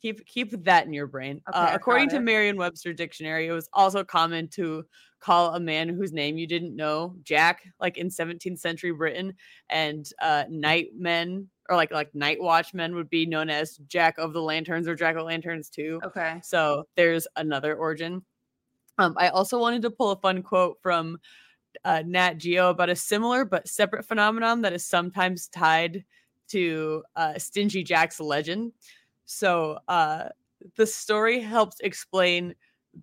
keep 0.00 0.24
keep 0.26 0.64
that 0.64 0.86
in 0.86 0.92
your 0.92 1.06
brain. 1.06 1.40
Okay, 1.48 1.58
uh, 1.58 1.74
according 1.74 2.08
to. 2.10 2.20
Merriam-Webster 2.20 2.92
dictionary, 2.92 3.46
it 3.46 3.52
was 3.52 3.68
also 3.72 4.04
common 4.04 4.48
to 4.48 4.84
call 5.20 5.54
a 5.54 5.60
man 5.60 5.88
whose 5.88 6.12
name 6.12 6.38
you 6.38 6.46
didn't 6.46 6.76
know 6.76 7.14
Jack, 7.22 7.62
like 7.80 7.98
in 7.98 8.08
17th 8.08 8.58
century 8.58 8.92
Britain, 8.92 9.34
and 9.68 10.08
uh, 10.20 10.44
night 10.48 10.88
men 10.96 11.48
or 11.68 11.76
like 11.76 11.90
like 11.90 12.14
night 12.14 12.40
watchmen 12.40 12.94
would 12.94 13.10
be 13.10 13.26
known 13.26 13.50
as 13.50 13.76
Jack 13.88 14.18
of 14.18 14.32
the 14.32 14.42
Lanterns 14.42 14.88
or 14.88 14.94
Jack 14.94 15.16
o' 15.16 15.24
Lanterns 15.24 15.68
too. 15.68 16.00
Okay. 16.04 16.40
So 16.42 16.84
there's 16.96 17.26
another 17.36 17.74
origin. 17.76 18.22
Um, 18.98 19.14
I 19.16 19.28
also 19.28 19.58
wanted 19.58 19.82
to 19.82 19.90
pull 19.90 20.10
a 20.10 20.20
fun 20.20 20.42
quote 20.42 20.78
from 20.82 21.18
uh, 21.84 22.02
Nat 22.04 22.34
Geo 22.34 22.70
about 22.70 22.88
a 22.88 22.96
similar 22.96 23.44
but 23.44 23.68
separate 23.68 24.04
phenomenon 24.04 24.62
that 24.62 24.72
is 24.72 24.84
sometimes 24.84 25.48
tied 25.48 26.04
to 26.48 27.02
uh, 27.16 27.38
Stingy 27.38 27.82
Jack's 27.82 28.20
legend. 28.20 28.72
So 29.24 29.78
uh, 29.88 30.30
the 30.76 30.86
story 30.86 31.40
helps 31.40 31.76
explain 31.80 32.54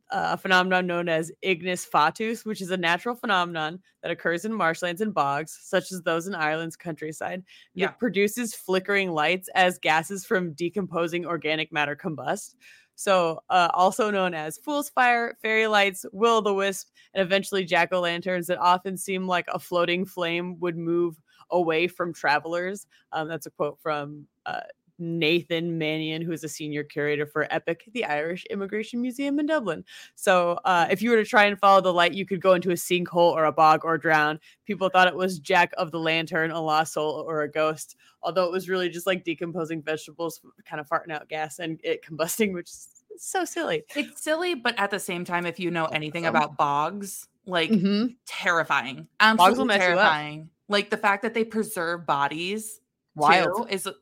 a 0.10 0.36
phenomenon 0.36 0.88
known 0.88 1.08
as 1.08 1.32
ignis 1.42 1.86
fatuus, 1.86 2.46
which 2.46 2.60
is 2.60 2.72
a 2.72 2.78
natural 2.78 3.16
phenomenon 3.16 3.80
that 4.02 4.12
occurs 4.12 4.44
in 4.44 4.54
marshlands 4.54 5.02
and 5.02 5.14
bogs, 5.14 5.58
such 5.62 5.92
as 5.92 6.02
those 6.02 6.28
in 6.28 6.36
Ireland's 6.36 6.76
countryside. 6.76 7.44
Yeah. 7.76 7.90
It 7.90 8.00
produces 8.00 8.54
flickering 8.54 9.12
lights 9.12 9.48
as 9.56 9.80
gases 9.80 10.26
from 10.26 10.54
decomposing 10.54 11.26
organic 11.26 11.72
matter 11.72 11.96
combust. 11.96 12.56
So, 12.96 13.42
uh, 13.50 13.70
also 13.74 14.10
known 14.12 14.34
as 14.34 14.58
fool's 14.58 14.90
fire, 14.90 15.38
fairy 15.42 15.68
lights, 15.68 16.06
will 16.12 16.38
o' 16.38 16.42
the 16.42 16.54
wisp, 16.54 16.90
and 17.14 17.22
eventually 17.22 17.66
jack 17.66 17.92
o' 17.94 18.02
lanterns 18.02 18.48
that 18.48 18.58
often 18.60 18.98
seem 18.98 19.28
like 19.28 19.46
a 19.50 19.60
floating 19.60 20.06
flame 20.06 20.60
would 20.60 20.78
move 20.78 21.16
away 21.52 21.88
from 21.88 22.14
travelers. 22.14 22.88
Um, 23.12 23.28
that's 23.28 23.46
a 23.46 23.52
quote 23.52 23.80
from 23.82 24.28
uh, 24.46 24.62
Nathan 24.98 25.78
Mannion, 25.78 26.22
who 26.22 26.32
is 26.32 26.44
a 26.44 26.50
senior 26.50 26.84
curator 26.84 27.26
for 27.26 27.48
EPIC, 27.52 27.90
the 27.94 28.06
Irish 28.06 28.46
Immigration 28.50 29.02
Museum 29.02 29.40
in 29.40 29.46
Dublin. 29.46 29.84
So, 30.16 30.60
uh, 30.66 30.88
if 30.90 31.02
you 31.02 31.10
were 31.10 31.18
to 31.18 31.26
try 31.26 31.46
and 31.46 31.60
follow 31.60 31.82
the 31.82 31.94
light, 31.94 32.14
you 32.14 32.26
could 32.26 32.42
go 32.42 32.54
into 32.54 32.72
a 32.72 32.76
sinkhole 32.76 33.32
or 33.34 33.46
a 33.46 33.52
bog 33.52 33.86
or 33.86 33.98
drown. 33.98 34.40
People 34.66 34.90
thought 34.90 35.08
it 35.08 35.16
was 35.16 35.40
Jack 35.40 35.74
of 35.78 35.92
the 35.92 36.00
Lantern, 36.00 36.52
a 36.52 36.62
lost 36.62 36.94
soul, 36.94 37.24
or 37.28 37.42
a 37.42 37.52
ghost, 37.52 37.96
although 38.24 38.46
it 38.46 38.52
was 38.52 38.70
really 38.70 38.90
just 38.90 39.06
like 39.08 39.24
decomposing 39.24 39.82
vegetables, 39.82 40.40
kind 40.66 40.80
of 40.80 40.88
farting 40.88 41.12
out 41.12 41.28
gas 41.30 41.60
and 41.60 41.80
it 41.84 42.04
combusting, 42.04 42.54
which 42.54 42.70
is 42.70 43.04
so 43.18 43.46
silly. 43.46 43.84
It's 43.96 44.22
silly, 44.22 44.56
but 44.56 44.78
at 44.78 44.92
the 44.92 45.00
same 45.00 45.24
time, 45.26 45.46
if 45.46 45.60
you 45.60 45.72
know 45.72 45.86
anything 45.86 46.26
about 46.26 46.58
bogs, 46.58 47.28
like 47.46 47.70
Mhm. 47.70 48.16
terrifying, 48.26 49.08
absolutely 49.20 49.66
mess 49.66 49.78
you 49.78 49.84
up. 49.84 49.88
terrifying. 50.00 50.50
Like 50.68 50.90
the 50.90 50.98
fact 50.98 51.22
that 51.22 51.34
they 51.34 51.44
preserve 51.46 52.06
bodies 52.06 52.82
Wild. 53.16 53.68
too 53.70 53.74
is 53.74 53.88
uh, 53.88 53.94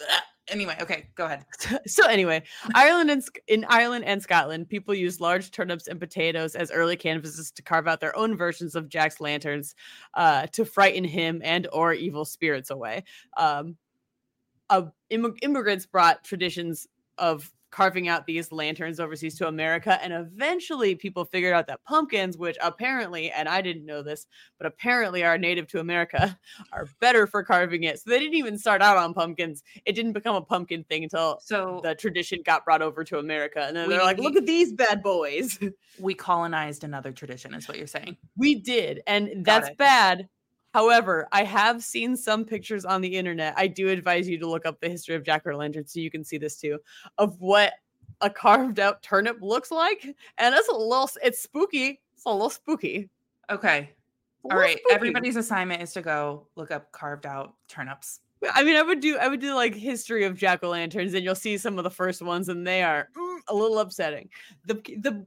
anyway. 0.50 0.76
Okay, 0.80 1.08
go 1.14 1.26
ahead. 1.26 1.44
so 1.86 2.06
anyway, 2.06 2.42
Ireland 2.74 3.10
and 3.10 3.22
in 3.46 3.64
Ireland 3.68 4.04
and 4.04 4.22
Scotland, 4.22 4.68
people 4.68 4.94
used 4.94 5.20
large 5.20 5.50
turnips 5.50 5.88
and 5.88 6.00
potatoes 6.00 6.54
as 6.54 6.70
early 6.70 6.96
canvases 6.96 7.50
to 7.52 7.62
carve 7.62 7.86
out 7.86 8.00
their 8.00 8.16
own 8.16 8.36
versions 8.36 8.74
of 8.74 8.88
Jack's 8.88 9.20
lanterns 9.20 9.74
uh, 10.14 10.46
to 10.48 10.64
frighten 10.64 11.04
him 11.04 11.40
and 11.44 11.68
or 11.72 11.92
evil 11.92 12.24
spirits 12.24 12.70
away. 12.70 13.04
Um, 13.36 13.76
uh, 14.70 14.82
immig- 15.10 15.38
immigrants 15.42 15.86
brought 15.86 16.24
traditions 16.24 16.86
of 17.16 17.52
carving 17.70 18.08
out 18.08 18.26
these 18.26 18.50
lanterns 18.50 18.98
overseas 18.98 19.36
to 19.38 19.46
America, 19.48 19.98
and 20.02 20.12
eventually 20.12 20.94
people 20.94 21.24
figured 21.24 21.52
out 21.52 21.66
that 21.66 21.84
pumpkins, 21.84 22.38
which 22.38 22.56
apparently, 22.62 23.30
and 23.30 23.48
I 23.48 23.60
didn't 23.60 23.84
know 23.84 24.02
this, 24.02 24.26
but 24.58 24.66
apparently 24.66 25.22
are 25.24 25.36
native 25.36 25.66
to 25.68 25.80
America, 25.80 26.38
are 26.72 26.86
better 27.00 27.26
for 27.26 27.42
carving 27.44 27.82
it. 27.84 27.98
So 28.00 28.10
they 28.10 28.18
didn't 28.18 28.34
even 28.36 28.56
start 28.58 28.80
out 28.82 28.96
on 28.96 29.12
pumpkins. 29.14 29.62
It 29.84 29.92
didn't 29.92 30.12
become 30.12 30.34
a 30.36 30.40
pumpkin 30.42 30.84
thing 30.84 31.02
until 31.04 31.38
So 31.42 31.80
the 31.82 31.94
tradition 31.94 32.40
got 32.44 32.64
brought 32.64 32.82
over 32.82 33.04
to 33.04 33.18
America. 33.18 33.60
And 33.66 33.76
then 33.76 33.88
We- 33.88 33.94
they're 33.94 34.04
like, 34.04 34.18
look 34.18 34.36
at 34.36 34.46
these 34.46 34.72
bad 34.72 35.02
boys. 35.02 35.58
we 36.00 36.14
colonized 36.14 36.84
another 36.84 37.12
tradition, 37.12 37.54
is 37.54 37.68
what 37.68 37.76
you're 37.78 37.86
saying. 37.86 38.16
we 38.36 38.54
did. 38.56 39.02
And 39.06 39.44
Got 39.44 39.60
that's 39.62 39.68
it. 39.70 39.78
bad. 39.78 40.28
However, 40.74 41.28
I 41.32 41.44
have 41.44 41.82
seen 41.82 42.16
some 42.16 42.44
pictures 42.44 42.84
on 42.84 43.00
the 43.00 43.16
internet. 43.16 43.54
I 43.56 43.66
do 43.66 43.88
advise 43.88 44.28
you 44.28 44.38
to 44.38 44.48
look 44.48 44.66
up 44.66 44.80
the 44.80 44.88
history 44.88 45.14
of 45.14 45.24
Jack 45.24 45.46
o' 45.46 45.56
lantern 45.56 45.86
so 45.86 46.00
you 46.00 46.10
can 46.10 46.24
see 46.24 46.38
this 46.38 46.60
too 46.60 46.78
of 47.16 47.40
what 47.40 47.74
a 48.20 48.28
carved 48.28 48.80
out 48.80 49.02
turnip 49.02 49.38
looks 49.40 49.70
like. 49.70 50.04
And 50.38 50.54
it's 50.54 50.68
a 50.68 50.74
little, 50.74 51.08
it's 51.22 51.40
spooky. 51.40 52.00
It's 52.14 52.24
a 52.26 52.30
little 52.30 52.50
spooky. 52.50 53.08
Okay. 53.50 53.90
All 54.44 54.58
right. 54.58 54.78
spooky. 54.78 54.94
Everybody's 54.94 55.36
assignment 55.36 55.82
is 55.82 55.92
to 55.92 56.02
go 56.02 56.46
look 56.56 56.70
up 56.70 56.92
carved 56.92 57.26
out 57.26 57.54
turnips. 57.68 58.20
I 58.52 58.62
mean, 58.62 58.76
I 58.76 58.82
would 58.82 59.00
do, 59.00 59.16
I 59.18 59.28
would 59.28 59.40
do 59.40 59.54
like 59.54 59.74
history 59.74 60.24
of 60.24 60.36
jack 60.36 60.62
o' 60.62 60.68
lanterns, 60.68 61.14
and 61.14 61.24
you'll 61.24 61.34
see 61.34 61.58
some 61.58 61.76
of 61.78 61.84
the 61.84 61.90
first 61.90 62.22
ones, 62.22 62.48
and 62.48 62.66
they 62.66 62.82
are 62.82 63.08
mm, 63.16 63.38
a 63.48 63.54
little 63.54 63.80
upsetting. 63.80 64.28
The 64.64 64.74
the 64.74 65.26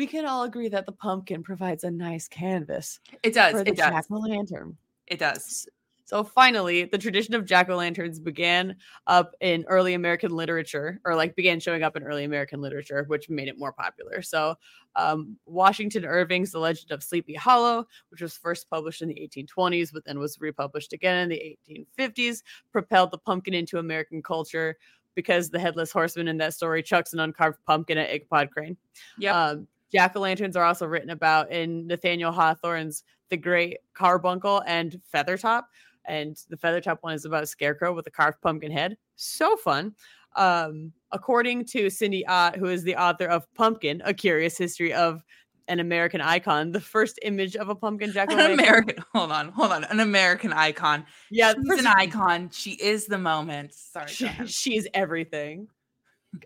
we 0.00 0.06
can 0.06 0.24
all 0.24 0.44
agree 0.44 0.70
that 0.70 0.86
the 0.86 0.92
pumpkin 0.92 1.42
provides 1.42 1.84
a 1.84 1.90
nice 1.90 2.26
canvas 2.26 3.00
It 3.22 3.34
does. 3.34 3.60
It 3.60 3.76
does. 3.76 3.90
jack 3.90 4.06
o' 4.10 4.16
lantern. 4.16 4.78
It 5.06 5.18
does. 5.18 5.68
So 6.06 6.24
finally, 6.24 6.84
the 6.86 6.96
tradition 6.96 7.34
of 7.34 7.44
jack 7.44 7.68
o' 7.68 7.76
lanterns 7.76 8.18
began 8.18 8.76
up 9.06 9.34
in 9.42 9.66
early 9.68 9.92
American 9.92 10.30
literature, 10.30 11.02
or 11.04 11.14
like 11.14 11.36
began 11.36 11.60
showing 11.60 11.82
up 11.82 11.96
in 11.96 12.02
early 12.02 12.24
American 12.24 12.62
literature, 12.62 13.04
which 13.08 13.28
made 13.28 13.48
it 13.48 13.58
more 13.58 13.74
popular. 13.74 14.22
So, 14.22 14.54
um, 14.96 15.36
Washington 15.44 16.06
Irving's 16.06 16.50
The 16.50 16.60
Legend 16.60 16.92
of 16.92 17.02
Sleepy 17.02 17.34
Hollow, 17.34 17.86
which 18.08 18.22
was 18.22 18.34
first 18.34 18.70
published 18.70 19.02
in 19.02 19.08
the 19.08 19.14
1820s, 19.20 19.92
but 19.92 20.06
then 20.06 20.18
was 20.18 20.40
republished 20.40 20.94
again 20.94 21.18
in 21.18 21.28
the 21.28 21.58
1850s, 21.68 22.42
propelled 22.72 23.10
the 23.10 23.18
pumpkin 23.18 23.52
into 23.52 23.78
American 23.78 24.22
culture 24.22 24.78
because 25.14 25.50
the 25.50 25.58
headless 25.58 25.92
horseman 25.92 26.26
in 26.26 26.38
that 26.38 26.54
story 26.54 26.82
chucks 26.82 27.12
an 27.12 27.20
uncarved 27.20 27.58
pumpkin 27.66 27.98
at 27.98 28.08
Ichabod 28.08 28.50
Crane. 28.50 28.78
Yep. 29.18 29.34
Um, 29.34 29.68
Jack 29.92 30.16
o' 30.16 30.20
lanterns 30.20 30.56
are 30.56 30.64
also 30.64 30.86
written 30.86 31.10
about 31.10 31.50
in 31.50 31.86
Nathaniel 31.86 32.32
Hawthorne's 32.32 33.02
The 33.28 33.36
Great 33.36 33.78
Carbuncle 33.94 34.62
and 34.66 35.00
Feathertop. 35.12 35.64
And 36.06 36.36
the 36.48 36.56
Feathertop 36.56 36.98
one 37.02 37.14
is 37.14 37.24
about 37.24 37.42
a 37.42 37.46
scarecrow 37.46 37.92
with 37.94 38.06
a 38.06 38.10
carved 38.10 38.40
pumpkin 38.40 38.72
head. 38.72 38.96
So 39.16 39.56
fun. 39.56 39.94
Um, 40.36 40.92
according 41.12 41.64
to 41.66 41.90
Cindy 41.90 42.24
Ott, 42.26 42.56
who 42.56 42.66
is 42.66 42.84
the 42.84 42.96
author 42.96 43.26
of 43.26 43.52
Pumpkin, 43.54 44.00
A 44.04 44.14
Curious 44.14 44.56
History 44.56 44.92
of 44.92 45.22
an 45.68 45.78
American 45.78 46.20
Icon, 46.20 46.72
the 46.72 46.80
first 46.80 47.18
image 47.22 47.54
of 47.56 47.68
a 47.68 47.74
pumpkin 47.74 48.12
jack 48.12 48.28
o' 48.30 48.32
An 48.32 48.38
lantern. 48.38 48.58
American. 48.58 49.04
Hold 49.14 49.32
on. 49.32 49.48
Hold 49.50 49.72
on. 49.72 49.84
An 49.84 50.00
American 50.00 50.52
icon. 50.52 51.04
Yeah, 51.30 51.52
She's 51.54 51.80
an 51.80 51.86
icon. 51.86 52.50
She 52.50 52.72
is 52.72 53.06
the 53.06 53.18
moment. 53.18 53.74
Sorry. 53.74 54.08
She, 54.46 54.88
everything. 54.94 55.68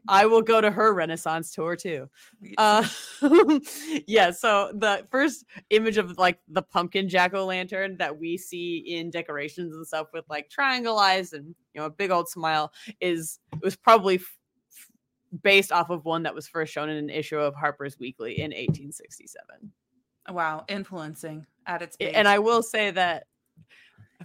I 0.09 0.27
will 0.27 0.42
go 0.42 0.61
to 0.61 0.70
her 0.70 0.94
Renaissance 0.94 1.53
tour 1.53 1.77
too. 1.77 2.09
Uh, 2.57 2.87
yeah. 4.07 4.31
So 4.31 4.73
the 4.75 5.07
first 5.11 5.44
image 5.70 5.99
of 5.99 6.16
like 6.18 6.38
the 6.49 6.62
pumpkin 6.62 7.09
jack 7.09 7.35
o' 7.35 7.44
lantern 7.44 7.97
that 7.99 8.18
we 8.18 8.37
see 8.37 8.79
in 8.79 9.11
decorations 9.11 9.75
and 9.75 9.87
stuff 9.87 10.09
with 10.12 10.25
like 10.29 10.49
triangle 10.49 10.99
eyes 10.99 11.33
and 11.33 11.55
you 11.75 11.81
know 11.81 11.87
a 11.87 11.90
big 11.90 12.11
old 12.11 12.29
smile 12.29 12.73
is 13.01 13.38
it 13.53 13.62
was 13.62 13.77
probably 13.77 14.16
f- 14.16 14.37
f- 14.70 15.42
based 15.42 15.73
off 15.73 15.90
of 15.90 16.05
one 16.05 16.23
that 16.23 16.35
was 16.35 16.49
first 16.49 16.73
shown 16.73 16.88
in 16.88 16.97
an 16.97 17.11
issue 17.11 17.38
of 17.38 17.55
Harper's 17.55 17.99
Weekly 17.99 18.38
in 18.38 18.51
1867. 18.51 19.73
wow. 20.31 20.64
Influencing 20.68 21.47
at 21.66 21.83
its 21.83 21.97
base. 21.97 22.12
And 22.14 22.27
I 22.27 22.38
will 22.38 22.62
say 22.62 22.90
that 22.90 23.25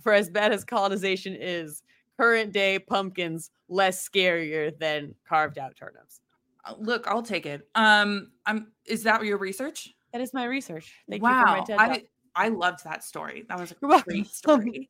for 0.01 0.13
as 0.13 0.29
bad 0.29 0.51
as 0.51 0.63
colonization 0.63 1.35
is, 1.37 1.83
current 2.19 2.51
day 2.51 2.79
pumpkins 2.79 3.51
less 3.67 4.07
scarier 4.07 4.77
than 4.77 5.15
carved 5.27 5.57
out 5.57 5.75
turnips. 5.75 6.21
Uh, 6.65 6.73
look, 6.77 7.07
I'll 7.07 7.23
take 7.23 7.45
it. 7.45 7.67
Um, 7.75 8.31
I'm. 8.45 8.71
Is 8.85 9.03
that 9.03 9.23
your 9.23 9.37
research? 9.37 9.93
That 10.11 10.21
is 10.21 10.33
my 10.33 10.45
research. 10.45 10.93
Thank 11.09 11.21
you 11.21 11.27
for 11.27 11.33
my 11.33 11.59
wow. 11.59 11.65
TED 11.65 11.79
I 11.79 12.03
I 12.35 12.49
loved 12.49 12.83
that 12.83 13.03
story. 13.03 13.45
That 13.47 13.59
was 13.59 13.71
a 13.71 13.75
You're 13.81 13.89
welcome. 13.89 14.13
great 14.13 14.27
story. 14.27 14.89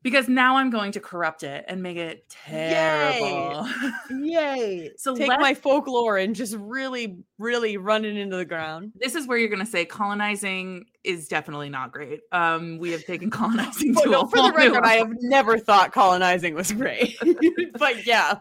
Because 0.00 0.28
now 0.28 0.56
I'm 0.56 0.70
going 0.70 0.92
to 0.92 1.00
corrupt 1.00 1.42
it 1.42 1.64
and 1.66 1.82
make 1.82 1.96
it 1.96 2.28
terrible. 2.28 3.68
Yay! 4.10 4.92
So 4.96 5.16
take 5.16 5.26
my 5.26 5.54
folklore 5.54 6.18
and 6.18 6.36
just 6.36 6.54
really, 6.56 7.18
really 7.38 7.76
run 7.78 8.04
it 8.04 8.16
into 8.16 8.36
the 8.36 8.44
ground. 8.44 8.92
this 8.94 9.16
is 9.16 9.26
where 9.26 9.36
you're 9.38 9.48
going 9.48 9.58
to 9.58 9.66
say 9.66 9.84
colonizing 9.84 10.84
is 11.04 11.28
definitely 11.28 11.68
not 11.68 11.92
great. 11.92 12.20
Um, 12.32 12.78
we 12.78 12.90
have 12.92 13.04
taken 13.04 13.30
colonizing 13.38 13.94
to 13.94 14.10
no, 14.10 14.20
a 14.22 14.28
for 14.28 14.42
the 14.42 14.52
record, 14.52 14.84
I 14.84 14.94
have 14.94 15.12
never 15.20 15.58
thought 15.58 15.92
colonizing 15.92 16.54
was 16.54 16.72
great. 16.72 17.16
but 17.78 18.06
yeah. 18.06 18.38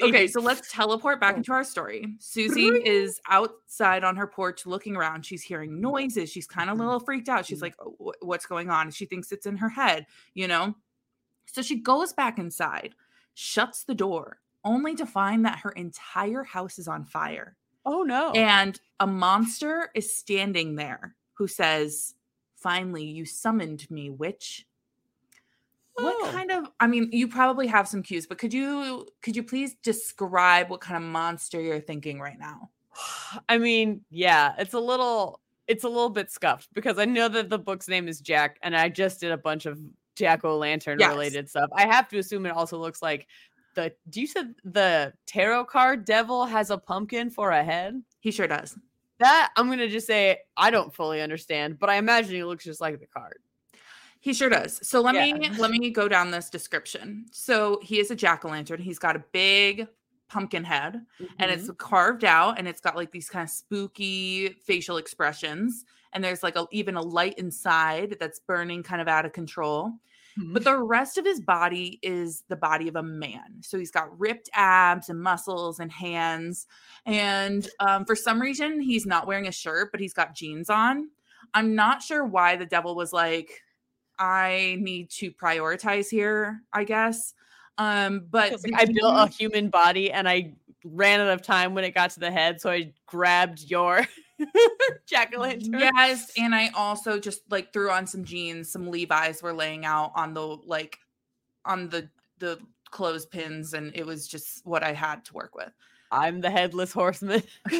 Okay, 0.00 0.26
so 0.26 0.40
let's 0.40 0.72
teleport 0.72 1.20
back 1.20 1.36
into 1.36 1.52
our 1.52 1.64
story. 1.64 2.14
Susie 2.18 2.70
mm-hmm. 2.70 2.86
is 2.86 3.20
outside 3.28 4.04
on 4.04 4.16
her 4.16 4.26
porch 4.26 4.66
looking 4.66 4.96
around. 4.96 5.24
She's 5.24 5.42
hearing 5.42 5.80
noises. 5.80 6.30
She's 6.30 6.46
kind 6.46 6.70
of 6.70 6.74
a 6.74 6.78
mm-hmm. 6.78 6.86
little 6.86 7.00
freaked 7.00 7.28
out. 7.28 7.46
She's 7.46 7.58
mm-hmm. 7.58 7.64
like, 7.64 7.76
"Oh, 8.00 8.12
What's 8.20 8.46
going 8.46 8.70
on? 8.70 8.90
She 8.90 9.06
thinks 9.06 9.32
it's 9.32 9.46
in 9.46 9.56
her 9.56 9.68
head, 9.68 10.06
you 10.34 10.46
know? 10.48 10.74
So 11.46 11.62
she 11.62 11.76
goes 11.76 12.12
back 12.12 12.38
inside, 12.38 12.94
shuts 13.34 13.84
the 13.84 13.94
door, 13.94 14.38
only 14.64 14.94
to 14.96 15.06
find 15.06 15.44
that 15.44 15.58
her 15.60 15.70
entire 15.70 16.42
house 16.42 16.78
is 16.78 16.88
on 16.88 17.04
fire. 17.04 17.56
Oh 17.86 18.02
no. 18.02 18.32
And 18.32 18.80
a 18.98 19.06
monster 19.06 19.90
is 19.94 20.14
standing 20.16 20.76
there 20.76 21.14
who 21.34 21.46
says, 21.48 22.14
Finally, 22.56 23.04
you 23.04 23.24
summoned 23.26 23.90
me, 23.90 24.08
witch. 24.10 24.66
What 25.96 26.16
Oh. 26.18 26.30
kind 26.32 26.50
of 26.50 26.66
I 26.80 26.86
mean, 26.86 27.10
you 27.12 27.28
probably 27.28 27.66
have 27.68 27.86
some 27.86 28.02
cues, 28.02 28.26
but 28.26 28.38
could 28.38 28.52
you 28.52 29.06
could 29.22 29.36
you 29.36 29.42
please 29.44 29.74
describe 29.82 30.70
what 30.70 30.80
kind 30.80 30.96
of 30.96 31.08
monster 31.08 31.60
you're 31.60 31.80
thinking 31.80 32.18
right 32.20 32.38
now? 32.38 32.70
I 33.48 33.58
mean, 33.58 34.04
yeah, 34.10 34.54
it's 34.58 34.74
a 34.74 34.80
little 34.80 35.40
it's 35.68 35.84
a 35.84 35.88
little 35.88 36.10
bit 36.10 36.30
scuffed 36.30 36.68
because 36.74 36.98
I 36.98 37.04
know 37.04 37.28
that 37.28 37.48
the 37.48 37.58
book's 37.58 37.88
name 37.88 38.08
is 38.08 38.20
Jack 38.20 38.58
and 38.62 38.76
I 38.76 38.88
just 38.88 39.20
did 39.20 39.30
a 39.32 39.36
bunch 39.38 39.66
of 39.66 39.80
Jack 40.16 40.44
o' 40.44 40.56
lantern 40.58 40.98
Yes. 40.98 41.10
related 41.10 41.48
stuff. 41.48 41.70
I 41.74 41.86
have 41.86 42.08
to 42.08 42.18
assume 42.18 42.44
it 42.46 42.50
also 42.50 42.78
looks 42.78 43.00
like 43.02 43.26
the 43.74 43.92
do 44.10 44.20
you 44.20 44.26
said 44.26 44.54
the 44.64 45.12
tarot 45.26 45.64
card 45.66 46.04
devil 46.04 46.44
has 46.44 46.70
a 46.70 46.78
pumpkin 46.78 47.30
for 47.30 47.50
a 47.50 47.62
head? 47.64 48.02
He 48.20 48.30
sure 48.30 48.46
does. 48.48 48.76
That 49.24 49.52
I'm 49.56 49.70
gonna 49.70 49.88
just 49.88 50.06
say 50.06 50.40
I 50.54 50.70
don't 50.70 50.94
fully 50.94 51.22
understand, 51.22 51.78
but 51.78 51.88
I 51.88 51.94
imagine 51.94 52.34
he 52.34 52.44
looks 52.44 52.62
just 52.62 52.82
like 52.82 53.00
the 53.00 53.06
card. 53.06 53.38
He 54.20 54.34
sure 54.34 54.50
does. 54.50 54.86
So 54.86 55.00
let 55.00 55.14
Yeah. 55.14 55.32
me 55.32 55.48
let 55.56 55.70
me 55.70 55.88
go 55.88 56.08
down 56.08 56.30
this 56.30 56.50
description. 56.50 57.24
So 57.32 57.80
he 57.82 58.00
is 58.00 58.10
a 58.10 58.14
jack-o'-lantern. 58.14 58.80
He's 58.80 58.98
got 58.98 59.16
a 59.16 59.24
big 59.32 59.88
pumpkin 60.28 60.62
head 60.62 61.06
and 61.38 61.50
it's 61.50 61.64
mm-hmm. 61.64 61.76
carved 61.76 62.24
out 62.24 62.58
and 62.58 62.68
it's 62.68 62.82
got 62.82 62.96
like 62.96 63.12
these 63.12 63.30
kind 63.30 63.44
of 63.44 63.48
spooky 63.48 64.50
facial 64.62 64.98
expressions 64.98 65.86
and 66.12 66.22
there's 66.22 66.42
like 66.42 66.56
a, 66.56 66.66
even 66.70 66.96
a 66.96 67.02
light 67.02 67.38
inside 67.38 68.18
that's 68.20 68.40
burning 68.40 68.82
kind 68.82 69.00
of 69.00 69.08
out 69.08 69.24
of 69.24 69.32
control 69.32 69.90
Mhm. 70.38 70.52
but 70.54 70.64
the 70.64 70.76
rest 70.78 71.16
of 71.18 71.24
his 71.24 71.40
body 71.40 71.98
is 72.02 72.42
the 72.48 72.56
body 72.56 72.88
of 72.88 72.96
a 72.96 73.02
man. 73.02 73.60
So 73.62 73.78
he's 73.78 73.90
got 73.92 74.18
ripped 74.18 74.50
abs 74.54 75.08
and 75.08 75.20
muscles 75.20 75.78
and 75.80 75.92
hands. 75.92 76.66
And 77.06 77.68
um, 77.80 78.04
for 78.04 78.16
some 78.16 78.40
reason 78.40 78.80
he's 78.80 79.06
not 79.06 79.26
wearing 79.26 79.46
a 79.46 79.52
shirt 79.52 79.90
but 79.92 80.00
he's 80.00 80.14
got 80.14 80.34
jeans 80.34 80.70
on. 80.70 81.08
I'm 81.54 81.74
not 81.74 82.02
sure 82.02 82.24
why 82.24 82.56
the 82.56 82.66
devil 82.66 82.94
was 82.96 83.12
like 83.12 83.60
i 84.18 84.76
need 84.80 85.10
to 85.10 85.30
prioritize 85.32 86.08
here 86.10 86.60
i 86.72 86.84
guess. 86.84 87.34
Um 87.78 88.26
but 88.30 88.52
like 88.64 88.72
I 88.76 88.84
built 88.86 89.16
a 89.16 89.26
human 89.32 89.68
body 89.70 90.12
and 90.12 90.28
I 90.28 90.54
ran 90.84 91.20
out 91.20 91.28
of 91.30 91.42
time 91.42 91.74
when 91.74 91.84
it 91.84 91.94
got 91.94 92.10
to 92.10 92.20
the 92.20 92.30
head, 92.30 92.60
so 92.60 92.70
I 92.70 92.92
grabbed 93.06 93.62
your 93.70 94.06
jack 95.06 95.32
o' 95.36 95.40
lantern. 95.40 95.78
Yes, 95.78 96.32
and 96.36 96.54
I 96.54 96.70
also 96.74 97.18
just 97.18 97.42
like 97.50 97.72
threw 97.72 97.90
on 97.90 98.06
some 98.06 98.24
jeans. 98.24 98.70
Some 98.70 98.90
Levi's 98.90 99.42
were 99.42 99.52
laying 99.52 99.84
out 99.84 100.12
on 100.14 100.34
the 100.34 100.42
like 100.42 100.98
on 101.64 101.88
the 101.88 102.08
the 102.38 102.58
clothespins, 102.90 103.74
and 103.74 103.92
it 103.94 104.06
was 104.06 104.26
just 104.28 104.64
what 104.64 104.82
I 104.82 104.92
had 104.92 105.24
to 105.26 105.34
work 105.34 105.54
with. 105.54 105.72
I'm 106.10 106.40
the 106.40 106.50
headless 106.50 106.92
horseman. 106.92 107.42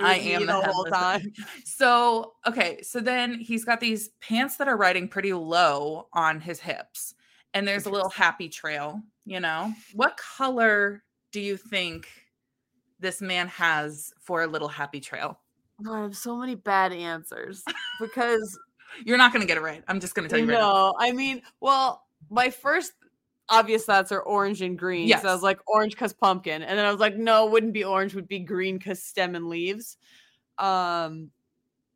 I 0.00 0.16
am 0.16 0.46
the 0.46 0.60
whole 0.60 0.84
time. 0.84 1.32
So 1.64 2.34
okay, 2.46 2.82
so 2.82 3.00
then 3.00 3.38
he's 3.38 3.64
got 3.64 3.80
these 3.80 4.10
pants 4.20 4.56
that 4.56 4.68
are 4.68 4.76
riding 4.76 5.08
pretty 5.08 5.32
low 5.32 6.08
on 6.12 6.40
his 6.40 6.60
hips, 6.60 7.14
and 7.54 7.66
there's 7.66 7.86
a 7.86 7.90
little 7.90 8.10
happy 8.10 8.48
trail. 8.48 9.00
You 9.24 9.40
know, 9.40 9.72
what 9.94 10.16
color 10.16 11.02
do 11.32 11.40
you 11.40 11.56
think 11.56 12.08
this 12.98 13.20
man 13.20 13.48
has 13.48 14.12
for 14.20 14.42
a 14.42 14.46
little 14.46 14.68
happy 14.68 15.00
trail? 15.00 15.38
Oh, 15.86 15.94
I 15.94 16.02
have 16.02 16.16
so 16.16 16.36
many 16.36 16.54
bad 16.54 16.92
answers 16.92 17.62
because 18.00 18.58
You're 19.04 19.18
not 19.18 19.32
going 19.32 19.40
to 19.42 19.46
get 19.46 19.56
it 19.56 19.62
right. 19.62 19.82
I'm 19.88 20.00
just 20.00 20.14
going 20.14 20.28
to 20.28 20.30
tell 20.30 20.40
you 20.40 20.46
No, 20.46 20.54
right 20.54 20.60
now. 20.60 20.94
I 20.98 21.12
mean, 21.12 21.42
well, 21.60 22.06
my 22.30 22.50
first 22.50 22.92
obvious 23.48 23.84
thoughts 23.84 24.12
are 24.12 24.20
orange 24.20 24.62
and 24.62 24.78
green. 24.78 25.08
So 25.18 25.28
I 25.28 25.32
was 25.32 25.42
like 25.42 25.60
orange 25.66 25.92
because 25.92 26.12
pumpkin, 26.12 26.62
and 26.62 26.78
then 26.78 26.84
I 26.84 26.90
was 26.90 27.00
like, 27.00 27.16
no, 27.16 27.46
it 27.46 27.52
wouldn't 27.52 27.72
be 27.72 27.84
orange, 27.84 28.14
would 28.14 28.28
be 28.28 28.40
green 28.40 28.78
because 28.78 29.02
stem 29.02 29.34
and 29.34 29.48
leaves. 29.48 29.96
Um, 30.58 31.30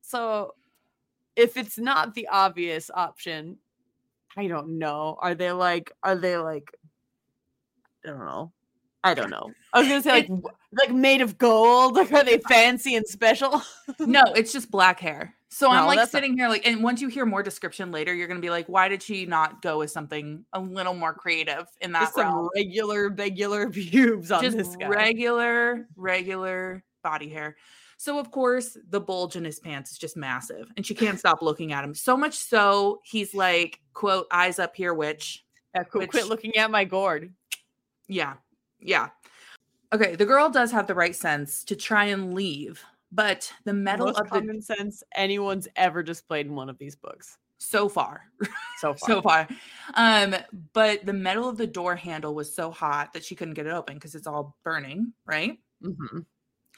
so 0.02 0.54
if 1.36 1.56
it's 1.56 1.78
not 1.78 2.14
the 2.14 2.28
obvious 2.28 2.90
option, 2.92 3.58
I 4.36 4.46
don't 4.46 4.78
know. 4.78 5.16
Are 5.20 5.34
they 5.34 5.52
like? 5.52 5.92
Are 6.02 6.16
they 6.16 6.36
like? 6.36 6.72
I 8.04 8.08
don't 8.08 8.20
know. 8.20 8.52
I 9.04 9.14
don't 9.14 9.30
know. 9.30 9.50
I 9.72 9.80
was 9.80 9.88
gonna 9.88 10.02
say 10.02 10.10
like 10.12 10.30
like 10.72 10.90
made 10.92 11.20
of 11.20 11.38
gold. 11.38 11.96
Like 11.96 12.12
are 12.12 12.24
they 12.24 12.38
fancy 12.48 12.94
and 12.94 13.06
special? 13.06 13.62
No, 13.98 14.22
it's 14.36 14.52
just 14.52 14.70
black 14.70 15.00
hair. 15.00 15.34
So 15.48 15.70
I'm 15.70 15.84
oh, 15.84 15.86
like 15.88 15.98
that's 15.98 16.12
not- 16.12 16.20
sitting 16.22 16.38
here, 16.38 16.48
like, 16.48 16.66
and 16.66 16.82
once 16.82 17.02
you 17.02 17.08
hear 17.08 17.26
more 17.26 17.42
description 17.42 17.90
later, 17.90 18.14
you're 18.14 18.28
gonna 18.28 18.40
be 18.40 18.48
like, 18.50 18.68
why 18.68 18.88
did 18.88 19.02
she 19.02 19.26
not 19.26 19.60
go 19.60 19.78
with 19.80 19.90
something 19.90 20.44
a 20.52 20.60
little 20.60 20.94
more 20.94 21.12
creative 21.12 21.66
in 21.80 21.92
that 21.92 22.00
Just 22.02 22.14
some 22.14 22.48
regular, 22.56 23.10
regular 23.10 23.68
pubes 23.70 24.30
on 24.30 24.42
Just 24.42 24.56
this 24.56 24.74
guy. 24.76 24.88
regular, 24.88 25.86
regular 25.96 26.82
body 27.02 27.28
hair. 27.28 27.56
So 27.98 28.18
of 28.18 28.30
course, 28.30 28.78
the 28.88 29.00
bulge 29.00 29.36
in 29.36 29.44
his 29.44 29.60
pants 29.60 29.92
is 29.92 29.98
just 29.98 30.16
massive, 30.16 30.70
and 30.76 30.86
she 30.86 30.94
can't 30.94 31.18
stop 31.18 31.42
looking 31.42 31.72
at 31.72 31.84
him. 31.84 31.94
So 31.94 32.16
much 32.16 32.34
so, 32.34 33.00
he's 33.04 33.34
like, 33.34 33.78
"quote 33.92 34.26
Eyes 34.30 34.58
up 34.58 34.74
here, 34.74 34.94
witch." 34.94 35.44
Yeah, 35.74 35.84
cool. 35.84 36.00
which- 36.00 36.10
Quit 36.10 36.28
looking 36.28 36.56
at 36.56 36.70
my 36.70 36.84
gourd. 36.84 37.32
Yeah. 38.08 38.34
Yeah. 38.82 39.08
Okay, 39.92 40.16
the 40.16 40.26
girl 40.26 40.48
does 40.50 40.72
have 40.72 40.86
the 40.86 40.94
right 40.94 41.14
sense 41.14 41.64
to 41.64 41.76
try 41.76 42.06
and 42.06 42.32
leave, 42.34 42.82
but 43.10 43.52
the 43.64 43.74
metal 43.74 44.06
Most 44.06 44.20
of 44.20 44.24
the 44.24 44.30
common 44.30 44.62
sense 44.62 45.02
anyone's 45.14 45.68
ever 45.76 46.02
displayed 46.02 46.46
in 46.46 46.54
one 46.54 46.70
of 46.70 46.78
these 46.78 46.96
books 46.96 47.36
so 47.58 47.88
far 47.88 48.22
so 48.78 48.92
far. 48.94 49.08
so 49.08 49.22
far. 49.22 49.48
Um, 49.94 50.34
but 50.72 51.04
the 51.06 51.12
metal 51.12 51.48
of 51.48 51.58
the 51.58 51.66
door 51.66 51.94
handle 51.94 52.34
was 52.34 52.52
so 52.52 52.70
hot 52.72 53.12
that 53.12 53.24
she 53.24 53.34
couldn't 53.36 53.54
get 53.54 53.66
it 53.66 53.72
open 53.72 53.94
because 53.94 54.14
it's 54.14 54.26
all 54.26 54.56
burning, 54.64 55.12
right? 55.26 55.58
Mhm. 55.84 56.24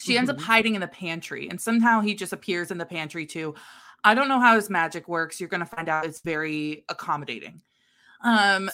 She 0.00 0.18
ends 0.18 0.28
up 0.28 0.36
Mhm. 0.36 0.42
hiding 0.42 0.74
in 0.74 0.80
the 0.80 0.88
pantry, 0.88 1.48
and 1.48 1.58
somehow 1.60 2.00
he 2.00 2.14
just 2.14 2.32
appears 2.32 2.70
in 2.72 2.78
the 2.78 2.84
pantry 2.84 3.24
too. 3.26 3.54
I 4.02 4.14
don't 4.14 4.28
know 4.28 4.40
how 4.40 4.56
his 4.56 4.68
magic 4.68 5.06
works. 5.08 5.38
You're 5.40 5.48
gonna 5.48 5.64
find 5.64 5.88
out 5.88 6.04
it's 6.04 6.20
very 6.20 6.84
accommodating. 6.88 7.62
Um, 8.22 8.68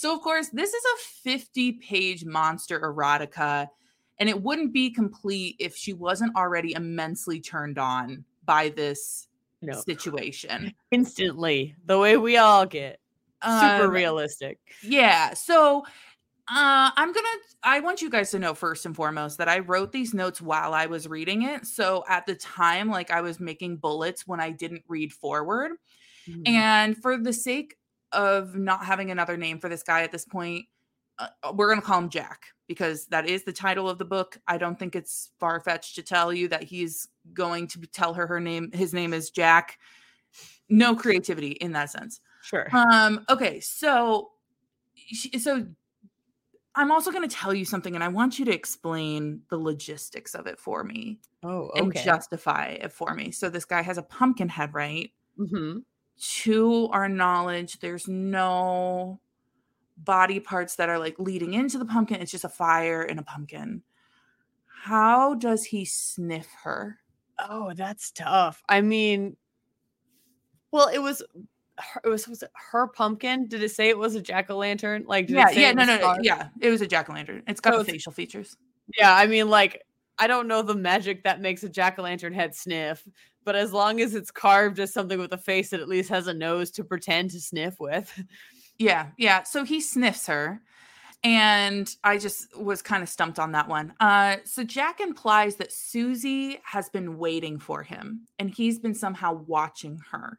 so 0.00 0.14
of 0.14 0.22
course, 0.22 0.48
this 0.48 0.72
is 0.72 0.84
a 0.84 0.98
50 1.22 1.72
page 1.72 2.24
monster 2.24 2.80
erotica, 2.80 3.68
and 4.18 4.28
it 4.28 4.42
wouldn't 4.42 4.72
be 4.72 4.90
complete 4.90 5.56
if 5.58 5.76
she 5.76 5.92
wasn't 5.92 6.34
already 6.36 6.72
immensely 6.72 7.38
turned 7.40 7.78
on 7.78 8.24
by 8.44 8.70
this 8.70 9.28
No, 9.60 9.84
situation. 9.84 10.74
instantly 10.90 11.74
the 11.84 11.98
way 11.98 12.16
we 12.16 12.38
all 12.38 12.64
get. 12.66 12.98
Super 13.42 13.88
Um, 13.88 13.90
realistic. 13.90 14.58
Yeah. 14.80 15.34
So 15.34 15.84
uh 16.48 16.90
I'm 16.96 17.12
gonna 17.12 17.28
I 17.62 17.80
want 17.80 18.02
you 18.02 18.10
guys 18.10 18.30
to 18.32 18.38
know 18.38 18.54
first 18.54 18.86
and 18.86 18.96
foremost 18.96 19.38
that 19.38 19.48
I 19.48 19.60
wrote 19.60 19.92
these 19.92 20.14
notes 20.14 20.40
while 20.40 20.74
I 20.74 20.86
was 20.86 21.06
reading 21.08 21.42
it. 21.42 21.66
So 21.66 22.04
at 22.08 22.26
the 22.26 22.34
time, 22.34 22.88
like 22.88 23.10
I 23.10 23.20
was 23.20 23.38
making 23.40 23.76
bullets 23.78 24.26
when 24.26 24.40
I 24.40 24.50
didn't 24.50 24.84
read 24.88 25.12
forward. 25.12 25.72
Mhm. 26.28 26.48
And 26.48 26.96
for 27.00 27.18
the 27.18 27.32
sake 27.32 27.76
of 28.12 28.56
not 28.56 28.84
having 28.84 29.10
another 29.10 29.36
name 29.36 29.58
for 29.58 29.68
this 29.68 29.82
guy 29.82 30.02
at 30.02 30.12
this 30.12 30.24
point, 30.24 30.66
uh, 31.18 31.28
we're 31.54 31.68
going 31.68 31.80
to 31.80 31.86
call 31.86 31.98
him 31.98 32.08
Jack 32.08 32.46
because 32.66 33.06
that 33.06 33.28
is 33.28 33.44
the 33.44 33.52
title 33.52 33.88
of 33.88 33.98
the 33.98 34.04
book. 34.04 34.38
I 34.46 34.58
don't 34.58 34.78
think 34.78 34.96
it's 34.96 35.30
far 35.38 35.60
fetched 35.60 35.96
to 35.96 36.02
tell 36.02 36.32
you 36.32 36.48
that 36.48 36.62
he's 36.62 37.08
going 37.32 37.66
to 37.68 37.80
tell 37.80 38.14
her 38.14 38.26
her 38.26 38.40
name. 38.40 38.70
His 38.72 38.94
name 38.94 39.12
is 39.12 39.30
Jack. 39.30 39.78
No 40.68 40.94
creativity 40.94 41.52
in 41.52 41.72
that 41.72 41.90
sense. 41.90 42.20
Sure. 42.42 42.68
Um. 42.74 43.24
Okay. 43.28 43.60
So, 43.60 44.30
so 45.38 45.66
I'm 46.74 46.92
also 46.92 47.10
going 47.10 47.28
to 47.28 47.36
tell 47.36 47.52
you 47.52 47.64
something, 47.64 47.94
and 47.94 48.04
I 48.04 48.08
want 48.08 48.38
you 48.38 48.44
to 48.44 48.54
explain 48.54 49.42
the 49.50 49.58
logistics 49.58 50.34
of 50.34 50.46
it 50.46 50.58
for 50.58 50.84
me 50.84 51.18
oh, 51.42 51.70
okay. 51.70 51.80
and 51.80 51.94
justify 51.94 52.66
it 52.66 52.92
for 52.92 53.14
me. 53.14 53.32
So 53.32 53.50
this 53.50 53.64
guy 53.64 53.82
has 53.82 53.98
a 53.98 54.02
pumpkin 54.02 54.48
head, 54.48 54.72
right? 54.72 55.10
Mhm. 55.38 55.82
To 56.20 56.88
our 56.92 57.08
knowledge, 57.08 57.78
there's 57.80 58.06
no 58.06 59.20
body 59.96 60.38
parts 60.40 60.76
that 60.76 60.88
are 60.88 60.98
like 60.98 61.18
leading 61.18 61.54
into 61.54 61.78
the 61.78 61.84
pumpkin. 61.86 62.20
It's 62.20 62.30
just 62.30 62.44
a 62.44 62.48
fire 62.48 63.02
and 63.02 63.18
a 63.18 63.22
pumpkin. 63.22 63.82
How 64.82 65.34
does 65.34 65.64
he 65.64 65.84
sniff 65.84 66.46
her? 66.62 66.98
Oh, 67.38 67.72
that's 67.74 68.10
tough. 68.10 68.62
I 68.68 68.80
mean, 68.82 69.36
well, 70.72 70.88
it 70.88 70.98
was. 70.98 71.22
her- 71.78 72.00
It 72.04 72.08
was, 72.08 72.28
was 72.28 72.42
it 72.42 72.50
her 72.72 72.86
pumpkin? 72.88 73.46
Did 73.46 73.62
it 73.62 73.70
say 73.70 73.88
it 73.88 73.96
was 73.96 74.14
a 74.14 74.20
jack 74.20 74.50
o' 74.50 74.56
lantern? 74.58 75.04
Like, 75.06 75.26
did 75.26 75.36
yeah, 75.36 75.48
it 75.48 75.54
say 75.54 75.60
yeah, 75.62 75.72
no, 75.72 75.84
no, 75.84 75.96
no, 75.96 76.16
yeah. 76.20 76.48
It 76.60 76.68
was 76.68 76.82
a 76.82 76.86
jack 76.86 77.08
o' 77.08 77.14
lantern. 77.14 77.42
It's 77.46 77.60
got 77.60 77.72
So 77.74 77.80
it's- 77.80 77.92
facial 77.92 78.12
features. 78.12 78.56
Yeah, 78.98 79.14
I 79.14 79.26
mean, 79.26 79.48
like, 79.48 79.82
I 80.18 80.26
don't 80.26 80.48
know 80.48 80.60
the 80.60 80.74
magic 80.74 81.24
that 81.24 81.40
makes 81.40 81.62
a 81.62 81.68
jack 81.70 81.98
o' 81.98 82.02
lantern 82.02 82.34
head 82.34 82.54
sniff, 82.54 83.06
but 83.44 83.56
as 83.56 83.72
long 83.72 84.00
as 84.00 84.14
it's 84.14 84.30
carved 84.30 84.78
as 84.80 84.92
something 84.92 85.18
with 85.18 85.32
a 85.32 85.38
face 85.38 85.70
that 85.70 85.80
at 85.80 85.88
least 85.88 86.08
has 86.10 86.26
a 86.26 86.34
nose 86.34 86.70
to 86.72 86.84
pretend 86.84 87.30
to 87.30 87.40
sniff 87.40 87.78
with. 87.80 88.12
Yeah, 88.80 89.08
yeah. 89.18 89.42
So 89.42 89.62
he 89.62 89.82
sniffs 89.82 90.26
her. 90.26 90.62
And 91.22 91.94
I 92.02 92.16
just 92.16 92.56
was 92.56 92.80
kind 92.80 93.02
of 93.02 93.10
stumped 93.10 93.38
on 93.38 93.52
that 93.52 93.68
one. 93.68 93.92
Uh, 94.00 94.36
so 94.46 94.64
Jack 94.64 95.00
implies 95.00 95.56
that 95.56 95.70
Susie 95.70 96.58
has 96.64 96.88
been 96.88 97.18
waiting 97.18 97.58
for 97.58 97.82
him 97.82 98.26
and 98.38 98.48
he's 98.48 98.78
been 98.78 98.94
somehow 98.94 99.34
watching 99.34 100.00
her. 100.12 100.38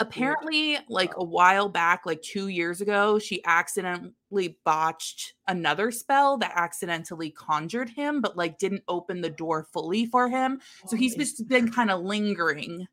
Apparently, 0.00 0.78
like 0.88 1.12
a 1.16 1.24
while 1.24 1.68
back, 1.68 2.06
like 2.06 2.22
two 2.22 2.48
years 2.48 2.80
ago, 2.80 3.18
she 3.18 3.44
accidentally 3.44 4.56
botched 4.64 5.34
another 5.48 5.90
spell 5.90 6.36
that 6.38 6.52
accidentally 6.54 7.30
conjured 7.30 7.88
him, 7.88 8.20
but 8.20 8.36
like 8.36 8.58
didn't 8.58 8.84
open 8.86 9.20
the 9.20 9.30
door 9.30 9.66
fully 9.72 10.06
for 10.06 10.28
him. 10.28 10.60
So 10.86 10.96
he's 10.96 11.16
just 11.16 11.48
been 11.48 11.70
kind 11.72 11.90
of 11.90 12.02
lingering. 12.02 12.86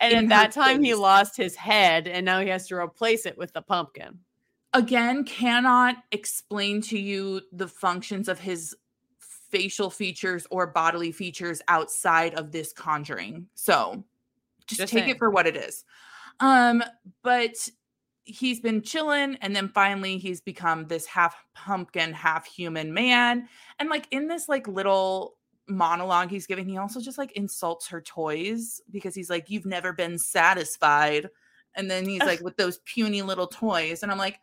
and 0.00 0.12
at 0.14 0.28
that 0.28 0.52
time, 0.52 0.82
he 0.82 0.94
lost 0.94 1.36
his 1.36 1.56
head, 1.56 2.06
and 2.06 2.26
now 2.26 2.40
he 2.40 2.48
has 2.48 2.66
to 2.68 2.74
replace 2.76 3.24
it 3.24 3.38
with 3.38 3.52
the 3.54 3.62
pumpkin. 3.62 4.18
again 4.74 5.24
cannot 5.24 5.96
explain 6.12 6.80
to 6.82 6.98
you 6.98 7.40
the 7.52 7.68
functions 7.68 8.28
of 8.28 8.38
his 8.40 8.74
facial 9.50 9.88
features 9.88 10.46
or 10.50 10.66
bodily 10.66 11.12
features 11.12 11.62
outside 11.68 12.34
of 12.34 12.50
this 12.50 12.72
conjuring. 12.72 13.46
So 13.54 14.02
just, 14.66 14.80
Just 14.80 14.92
take 14.92 15.04
saying. 15.04 15.14
it 15.14 15.18
for 15.18 15.30
what 15.30 15.46
it 15.46 15.56
is. 15.56 15.84
Um 16.40 16.82
but 17.22 17.54
he's 18.24 18.60
been 18.60 18.82
chilling 18.82 19.36
and 19.42 19.54
then 19.54 19.68
finally 19.68 20.16
he's 20.18 20.40
become 20.40 20.86
this 20.86 21.06
half 21.06 21.44
pumpkin 21.54 22.12
half 22.12 22.46
human 22.46 22.94
man 22.94 23.46
and 23.78 23.90
like 23.90 24.08
in 24.10 24.28
this 24.28 24.48
like 24.48 24.66
little 24.66 25.36
monologue 25.68 26.30
he's 26.30 26.46
giving 26.46 26.66
he 26.66 26.78
also 26.78 27.02
just 27.02 27.18
like 27.18 27.32
insults 27.32 27.86
her 27.86 28.00
toys 28.00 28.80
because 28.90 29.14
he's 29.14 29.28
like 29.28 29.50
you've 29.50 29.66
never 29.66 29.92
been 29.92 30.18
satisfied 30.18 31.28
and 31.74 31.90
then 31.90 32.08
he's 32.08 32.22
like 32.22 32.40
with 32.40 32.56
those 32.56 32.78
puny 32.86 33.20
little 33.20 33.46
toys 33.46 34.02
and 34.02 34.10
i'm 34.10 34.16
like 34.16 34.40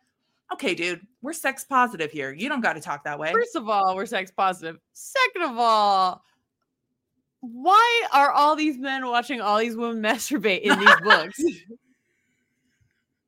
Okay, 0.52 0.74
dude, 0.74 1.00
we're 1.22 1.32
sex 1.32 1.64
positive 1.64 2.10
here. 2.10 2.32
You 2.32 2.48
don't 2.48 2.60
got 2.60 2.74
to 2.74 2.80
talk 2.80 3.04
that 3.04 3.18
way. 3.18 3.32
First 3.32 3.56
of 3.56 3.68
all, 3.68 3.96
we're 3.96 4.06
sex 4.06 4.30
positive. 4.30 4.78
Second 4.92 5.42
of 5.44 5.58
all, 5.58 6.22
why 7.40 8.02
are 8.12 8.30
all 8.30 8.54
these 8.54 8.76
men 8.78 9.06
watching 9.06 9.40
all 9.40 9.58
these 9.58 9.76
women 9.76 10.02
masturbate 10.12 10.60
in 10.60 10.78
these 10.78 11.00
books? 11.02 11.42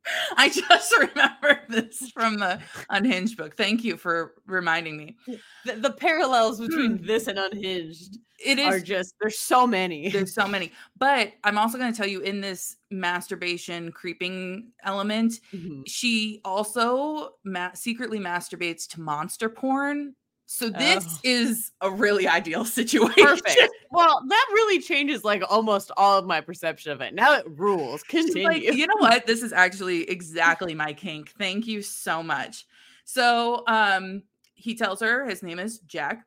I 0.36 0.48
just 0.48 0.94
remembered 0.98 1.60
this 1.68 2.10
from 2.10 2.38
the 2.38 2.60
Unhinged 2.90 3.36
book. 3.36 3.56
Thank 3.56 3.84
you 3.84 3.96
for 3.96 4.34
reminding 4.46 4.96
me. 4.96 5.16
The, 5.64 5.74
the 5.76 5.90
parallels 5.92 6.60
between 6.60 7.02
this 7.02 7.26
and 7.26 7.38
Unhinged 7.38 8.18
it 8.44 8.58
is, 8.58 8.66
are 8.66 8.80
just 8.80 9.14
there's 9.20 9.38
so 9.38 9.66
many. 9.66 10.08
there's 10.12 10.34
so 10.34 10.46
many. 10.46 10.72
But 10.98 11.32
I'm 11.44 11.56
also 11.58 11.78
going 11.78 11.92
to 11.92 11.96
tell 11.96 12.06
you 12.06 12.20
in 12.20 12.40
this 12.40 12.76
masturbation 12.90 13.92
creeping 13.92 14.72
element, 14.84 15.34
Mhm. 15.54 15.82
she 15.86 16.40
also 16.44 17.30
ma- 17.44 17.72
secretly 17.74 18.18
masturbates 18.18 18.86
to 18.88 19.00
monster 19.00 19.48
porn. 19.48 20.14
So 20.46 20.68
this 20.68 21.04
Oh. 21.06 21.18
is 21.24 21.72
a 21.80 21.90
really 21.90 22.28
ideal 22.28 22.64
situation. 22.64 23.24
Perfect. 23.24 23.70
Well, 23.90 24.22
that 24.28 24.46
really 24.52 24.80
changes 24.80 25.24
like 25.24 25.42
almost 25.48 25.90
all 25.96 26.18
of 26.18 26.26
my 26.26 26.40
perception 26.40 26.92
of 26.92 27.00
it. 27.00 27.14
Now 27.14 27.34
it 27.34 27.44
rules. 27.48 28.02
Continue. 28.02 28.44
like, 28.44 28.62
you 28.62 28.86
know 28.86 28.96
what? 28.98 29.26
This 29.26 29.42
is 29.42 29.52
actually 29.52 30.08
exactly 30.10 30.74
my 30.74 30.92
kink. 30.92 31.30
Thank 31.38 31.66
you 31.66 31.80
so 31.82 32.22
much. 32.22 32.66
So 33.04 33.64
um 33.66 34.22
he 34.54 34.74
tells 34.74 35.00
her 35.00 35.26
his 35.28 35.42
name 35.42 35.58
is 35.58 35.78
Jack. 35.80 36.24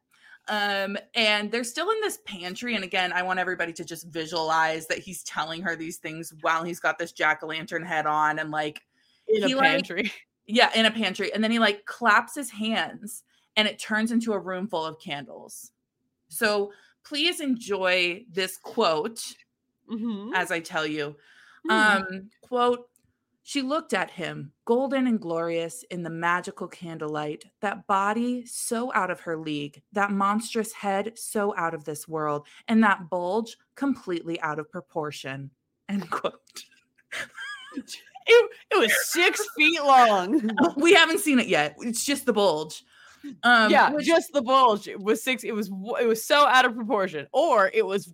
Um, 0.49 0.97
and 1.13 1.51
they're 1.51 1.63
still 1.65 1.89
in 1.89 1.99
this 2.01 2.19
pantry. 2.25 2.75
And 2.75 2.83
again, 2.85 3.11
I 3.11 3.21
want 3.21 3.37
everybody 3.39 3.73
to 3.73 3.83
just 3.83 4.07
visualize 4.07 4.87
that 4.87 4.99
he's 4.99 5.21
telling 5.23 5.61
her 5.61 5.75
these 5.75 5.97
things 5.97 6.33
while 6.41 6.63
he's 6.63 6.79
got 6.79 6.97
this 6.97 7.11
jack-o'-lantern 7.11 7.85
head 7.85 8.05
on 8.05 8.39
and 8.39 8.49
like 8.49 8.81
in 9.27 9.43
a 9.43 9.47
like, 9.55 9.59
pantry. 9.65 10.09
yeah, 10.45 10.69
in 10.73 10.85
a 10.85 10.91
pantry. 10.91 11.33
And 11.33 11.43
then 11.43 11.51
he 11.51 11.59
like 11.59 11.83
claps 11.85 12.33
his 12.33 12.49
hands 12.49 13.23
and 13.57 13.67
it 13.67 13.79
turns 13.79 14.11
into 14.13 14.31
a 14.31 14.39
room 14.39 14.67
full 14.67 14.85
of 14.85 14.99
candles. 14.99 15.71
So 16.29 16.71
please 17.03 17.41
enjoy 17.41 18.23
this 18.31 18.57
quote 18.57 19.21
Mhm. 19.89 20.31
as 20.35 20.51
I 20.51 20.59
tell 20.59 20.85
you. 20.85 21.15
Mhm. 21.65 21.71
Um, 21.71 22.29
quote, 22.41 22.89
she 23.41 23.61
looked 23.61 23.93
at 23.93 24.11
him, 24.11 24.51
golden 24.65 25.07
and 25.07 25.19
glorious 25.19 25.83
in 25.83 26.03
the 26.03 26.09
magical 26.09 26.67
candlelight, 26.67 27.45
that 27.61 27.87
body 27.87 28.45
so 28.45 28.93
out 28.93 29.09
of 29.09 29.21
her 29.21 29.37
league, 29.37 29.81
that 29.93 30.11
monstrous 30.11 30.73
head 30.73 31.17
so 31.17 31.55
out 31.55 31.73
of 31.73 31.85
this 31.85 32.07
world, 32.07 32.45
and 32.67 32.83
that 32.83 33.09
bulge 33.09 33.57
completely 33.75 34.39
out 34.41 34.59
of 34.59 34.69
proportion. 34.69 35.49
End 35.87 36.09
quote. 36.11 36.65
it, 37.77 38.51
it 38.69 38.77
was 38.77 38.93
six 39.09 39.47
feet 39.55 39.81
long. 39.81 40.51
we 40.75 40.93
haven't 40.93 41.21
seen 41.21 41.39
it 41.39 41.47
yet. 41.47 41.77
It's 41.79 42.03
just 42.05 42.25
the 42.25 42.33
bulge. 42.33 42.83
Um, 43.43 43.71
yeah, 43.71 43.91
which- 43.91 44.05
just 44.05 44.31
the 44.33 44.41
bulge 44.41 44.87
it 44.87 44.99
was 44.99 45.23
six. 45.23 45.43
It 45.43 45.53
was 45.53 45.67
it 46.01 46.07
was 46.07 46.23
so 46.23 46.45
out 46.45 46.65
of 46.65 46.75
proportion, 46.75 47.27
or 47.31 47.69
it 47.73 47.85
was 47.85 48.13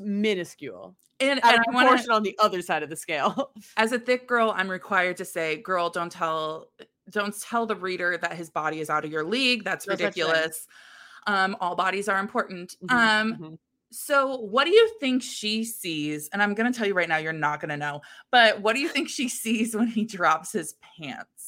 minuscule 0.00 0.94
and, 1.20 1.40
out 1.42 1.54
and 1.54 1.60
of 1.60 1.66
I 1.68 1.72
wanna- 1.74 1.88
proportion 1.88 2.10
on 2.12 2.22
the 2.22 2.36
other 2.42 2.62
side 2.62 2.82
of 2.82 2.90
the 2.90 2.96
scale. 2.96 3.50
as 3.76 3.92
a 3.92 3.98
thick 3.98 4.26
girl, 4.26 4.52
I'm 4.56 4.68
required 4.70 5.16
to 5.18 5.24
say, 5.24 5.56
girl, 5.56 5.90
don't 5.90 6.10
tell 6.10 6.70
don't 7.10 7.38
tell 7.40 7.66
the 7.66 7.76
reader 7.76 8.16
that 8.16 8.32
his 8.32 8.48
body 8.50 8.80
is 8.80 8.88
out 8.88 9.04
of 9.04 9.12
your 9.12 9.24
league. 9.24 9.62
That's 9.64 9.86
No 9.86 9.92
ridiculous. 9.92 10.66
Um, 11.26 11.56
all 11.60 11.74
bodies 11.76 12.08
are 12.08 12.18
important. 12.18 12.76
Mhm, 12.82 12.92
Um, 12.94 13.36
mhm. 13.36 13.58
so 13.90 14.36
what 14.38 14.64
do 14.64 14.70
you 14.70 14.90
think 15.00 15.22
she 15.22 15.64
sees? 15.64 16.28
And 16.32 16.42
I'm 16.42 16.54
gonna 16.54 16.72
tell 16.72 16.86
you 16.86 16.94
right 16.94 17.08
now, 17.08 17.18
you're 17.18 17.32
not 17.32 17.60
gonna 17.60 17.76
know, 17.76 18.00
but 18.30 18.60
what 18.62 18.74
do 18.74 18.80
you 18.80 18.88
think 18.88 19.08
she 19.08 19.28
sees 19.42 19.76
when 19.76 19.86
he 19.88 20.04
drops 20.04 20.52
his 20.52 20.74
pants? 20.98 21.43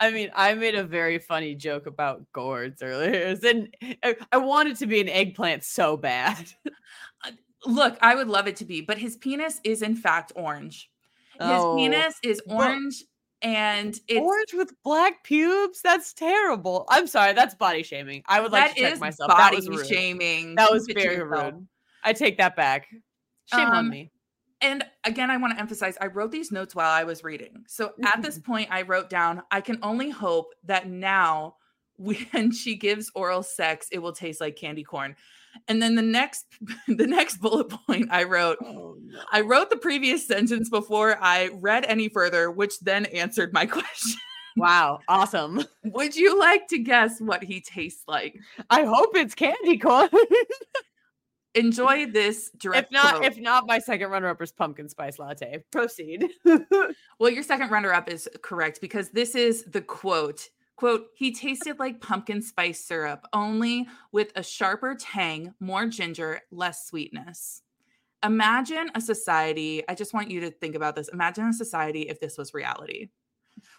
I 0.00 0.10
mean, 0.10 0.30
I 0.34 0.54
made 0.54 0.74
a 0.74 0.84
very 0.84 1.18
funny 1.18 1.54
joke 1.54 1.86
about 1.86 2.30
gourds 2.32 2.82
earlier. 2.82 3.36
In- 3.44 3.70
I, 4.32 4.36
wanted 4.36 4.76
to 4.78 4.86
be 4.86 5.00
an 5.00 5.08
eggplant 5.08 5.64
so 5.64 5.96
bad. 5.96 6.52
Look, 7.66 7.98
I 8.00 8.14
would 8.14 8.28
love 8.28 8.46
it 8.46 8.56
to 8.56 8.64
be, 8.64 8.80
but 8.80 8.98
his 8.98 9.16
penis 9.16 9.60
is 9.64 9.82
in 9.82 9.96
fact 9.96 10.32
orange. 10.36 10.90
His 11.32 11.42
Oh, 11.50 11.76
penis 11.76 12.14
is 12.22 12.40
orange 12.46 13.02
and 13.42 13.98
it's 14.08 14.20
Orange 14.20 14.54
with 14.54 14.72
black 14.82 15.22
pubes? 15.24 15.82
That's 15.82 16.12
terrible. 16.14 16.84
I'm 16.88 17.06
sorry, 17.06 17.32
that's 17.32 17.54
body 17.54 17.82
shaming. 17.82 18.22
I 18.26 18.40
would 18.40 18.52
like 18.52 18.74
to 18.74 18.80
check 18.80 18.98
myself. 18.98 19.28
That 19.28 19.52
body 19.52 19.56
was 19.56 19.68
rude. 19.68 19.86
shaming. 19.86 20.54
That 20.54 20.70
was 20.70 20.86
Keep 20.86 20.98
it 20.98 21.02
to 21.02 21.08
very 21.08 21.22
rude. 21.22 21.66
I 22.02 22.12
take 22.12 22.38
that 22.38 22.56
back. 22.56 22.88
Shame 23.46 23.66
Um, 23.68 23.74
on 23.74 23.88
me. 23.90 24.10
And 24.60 24.84
again, 25.04 25.30
I 25.30 25.36
want 25.36 25.54
to 25.54 25.60
emphasize 25.60 25.96
I 26.00 26.06
wrote 26.06 26.32
these 26.32 26.50
notes 26.50 26.74
while 26.74 26.90
I 26.90 27.04
was 27.04 27.22
reading. 27.22 27.64
So 27.66 27.92
at 28.04 28.22
this 28.22 28.38
mm-hmm. 28.38 28.52
point, 28.52 28.68
I 28.70 28.82
wrote 28.82 29.10
down, 29.10 29.42
I 29.50 29.60
can 29.60 29.78
only 29.82 30.10
hope 30.10 30.54
that 30.64 30.88
now 30.88 31.56
when 31.98 32.52
she 32.52 32.76
gives 32.76 33.10
oral 33.14 33.42
sex, 33.42 33.88
it 33.92 33.98
will 33.98 34.12
taste 34.12 34.40
like 34.40 34.56
candy 34.56 34.84
corn. 34.84 35.16
And 35.68 35.80
then 35.80 35.94
the 35.94 36.02
next 36.02 36.46
the 36.88 37.06
next 37.06 37.38
bullet 37.38 37.68
point 37.68 38.08
I 38.10 38.24
wrote, 38.24 38.58
Oh, 38.62 38.96
no. 39.00 39.20
I 39.32 39.40
wrote 39.40 39.70
the 39.70 39.76
previous 39.76 40.26
sentence 40.26 40.68
before 40.68 41.18
I 41.20 41.48
read 41.54 41.84
any 41.86 42.08
further, 42.08 42.50
which 42.50 42.78
then 42.80 43.06
answered 43.06 43.52
my 43.52 43.66
question. 43.66 44.20
Wow, 44.56 45.00
awesome. 45.06 45.62
Would 45.84 46.16
you 46.16 46.38
like 46.38 46.66
to 46.68 46.78
guess 46.78 47.20
what 47.20 47.44
he 47.44 47.60
tastes 47.60 48.04
like? 48.08 48.38
I 48.70 48.84
hope 48.84 49.14
it's 49.14 49.34
candy 49.34 49.76
corn. 49.76 50.08
Enjoy 51.56 52.06
this 52.06 52.50
direct 52.58 52.88
if 52.88 52.92
not, 52.92 53.14
quote. 53.16 53.24
if 53.24 53.38
not, 53.38 53.66
my 53.66 53.78
second 53.78 54.10
runner-up 54.10 54.40
is 54.42 54.52
pumpkin 54.52 54.88
spice 54.88 55.18
latte. 55.18 55.64
Proceed. 55.72 56.28
Well, 57.18 57.30
your 57.30 57.42
second 57.42 57.70
runner 57.70 57.94
up 57.94 58.10
is 58.10 58.28
correct 58.42 58.80
because 58.82 59.08
this 59.08 59.34
is 59.34 59.64
the 59.64 59.80
quote. 59.80 60.50
Quote, 60.76 61.06
he 61.14 61.32
tasted 61.32 61.78
like 61.78 62.02
pumpkin 62.02 62.42
spice 62.42 62.84
syrup, 62.84 63.26
only 63.32 63.88
with 64.12 64.32
a 64.36 64.42
sharper 64.42 64.94
tang, 64.94 65.54
more 65.58 65.86
ginger, 65.86 66.42
less 66.50 66.86
sweetness. 66.86 67.62
Imagine 68.22 68.90
a 68.94 69.00
society. 69.00 69.82
I 69.88 69.94
just 69.94 70.12
want 70.12 70.30
you 70.30 70.40
to 70.40 70.50
think 70.50 70.74
about 70.74 70.94
this. 70.94 71.08
Imagine 71.08 71.46
a 71.46 71.52
society 71.54 72.02
if 72.02 72.20
this 72.20 72.36
was 72.36 72.52
reality. 72.52 73.08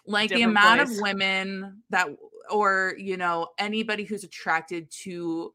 Like 0.04 0.30
the 0.30 0.42
amount 0.42 0.80
place. 0.80 0.96
of 0.96 1.02
women 1.02 1.82
that, 1.90 2.08
or, 2.50 2.94
you 2.98 3.16
know, 3.16 3.48
anybody 3.58 4.02
who's 4.02 4.24
attracted 4.24 4.90
to 5.02 5.54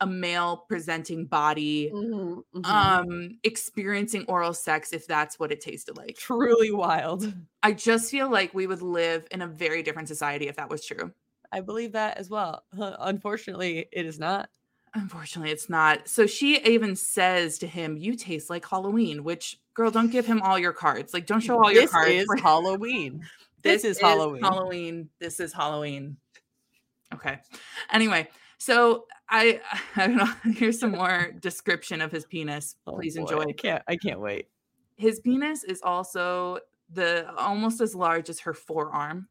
a 0.00 0.06
male 0.06 0.64
presenting 0.68 1.26
body 1.26 1.90
Mhm, 1.92 2.42
mhm. 2.54 2.64
um 2.66 3.38
experiencing 3.42 4.24
oral 4.28 4.54
sex 4.54 4.92
if 4.92 5.06
that's 5.06 5.38
what 5.38 5.50
it 5.52 5.60
tasted 5.60 5.96
like 5.96 6.16
Truly 6.16 6.70
wild. 6.70 7.32
i 7.62 7.72
just 7.72 8.10
feel 8.10 8.30
like 8.30 8.54
we 8.54 8.66
would 8.66 8.82
live 8.82 9.26
in 9.30 9.42
a 9.42 9.46
very 9.48 9.82
different 9.82 10.08
society 10.08 10.48
if 10.48 10.56
that 10.56 10.70
was 10.70 10.84
true 10.84 11.12
I 11.50 11.62
believe 11.62 11.92
that 11.92 12.18
as 12.18 12.28
well. 12.28 12.62
Unfortunately, 12.76 13.86
it 13.90 14.04
is 14.04 14.18
not. 14.18 14.50
unfortunately 14.94 15.50
it's 15.50 15.68
not 15.70 16.06
so 16.08 16.26
she 16.26 16.58
even 16.64 16.94
says 16.96 17.58
to 17.58 17.66
him 17.66 17.96
you 17.98 18.14
taste 18.16 18.48
like 18.50 18.64
halloween 18.66 19.22
which 19.24 19.58
girl 19.74 19.90
don't 19.90 20.10
give 20.10 20.24
him 20.26 20.40
all 20.42 20.58
your 20.58 20.72
cards 20.72 21.12
like 21.12 21.26
don't 21.26 21.40
show 21.40 21.56
all 21.62 21.70
your 21.72 21.86
cards 21.88 22.10
is 22.10 22.24
for- 22.26 22.36
Halloween. 22.38 23.22
This, 23.62 23.84
is 23.84 23.98
Halloween. 24.00 24.42
halloween 24.42 25.08
this 25.20 25.40
is 25.40 25.52
halloween 25.52 26.16
okay 27.12 27.38
anyway 27.92 28.28
so 28.58 29.04
i 29.30 29.60
i 29.96 30.06
don't 30.06 30.16
know 30.16 30.32
here's 30.52 30.78
some 30.78 30.92
more 30.92 31.32
description 31.40 32.00
of 32.00 32.10
his 32.12 32.24
penis 32.24 32.76
Oh 32.86 32.96
please 32.96 33.16
boy, 33.16 33.22
enjoy 33.22 33.42
I 33.42 33.52
can't. 33.52 33.82
I 33.88 33.96
can't 33.96 34.20
wait. 34.20 34.48
his 34.96 35.20
penis 35.20 35.64
is 35.64 35.80
also 35.82 36.58
the 36.90 37.30
almost 37.36 37.80
as 37.80 37.94
large 37.94 38.28
as 38.30 38.40
her 38.40 38.54
forearm 38.54 39.28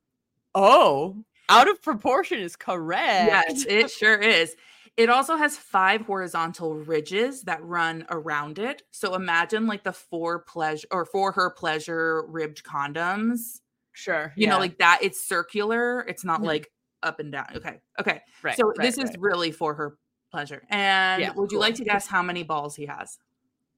Oh, 0.56 1.24
out 1.50 1.70
of 1.70 1.82
proportion 1.84 2.40
is 2.40 2.56
correct. 2.56 3.48
Yes, 3.50 3.66
it 3.66 3.92
sure 3.92 4.18
is. 4.18 4.56
It 4.98 5.10
also 5.10 5.36
has 5.36 5.56
five 5.58 6.02
horizontal 6.02 6.74
ridges 6.76 7.44
that 7.44 7.64
run 7.64 8.06
around 8.10 8.58
it. 8.58 8.82
So 8.92 9.14
imagine 9.14 9.68
like 9.68 9.84
the 9.84 9.94
four 9.94 10.40
pleasure 10.40 10.88
or 10.92 11.06
for 11.06 11.32
her 11.34 11.52
pleasure 11.52 12.24
ribbed 12.28 12.64
condoms. 12.64 13.62
Sure. 13.92 14.34
You 14.36 14.48
know, 14.48 14.58
like 14.58 14.80
that. 14.80 15.00
It's 15.04 15.24
circular. 15.24 16.02
It's 16.08 16.24
not 16.26 16.42
Mhm. 16.42 16.46
like 16.46 16.72
up 17.04 17.20
and 17.20 17.32
down. 17.32 17.48
Okay. 17.56 17.80
Okay. 18.00 18.22
right. 18.44 18.58
so 18.58 18.68
right, 18.68 18.78
this 18.80 18.98
is 18.98 19.12
really 19.18 19.52
for 19.52 19.74
her 19.74 19.98
pleasure. 20.32 20.64
And 20.70 21.22
Yeah, 21.22 21.32
would 21.36 21.52
you 21.52 21.60
like 21.60 21.76
to 21.76 21.84
guess 21.84 22.08
how 22.08 22.22
many 22.22 22.44
balls 22.44 22.76
he 22.76 22.86
has? 22.86 23.18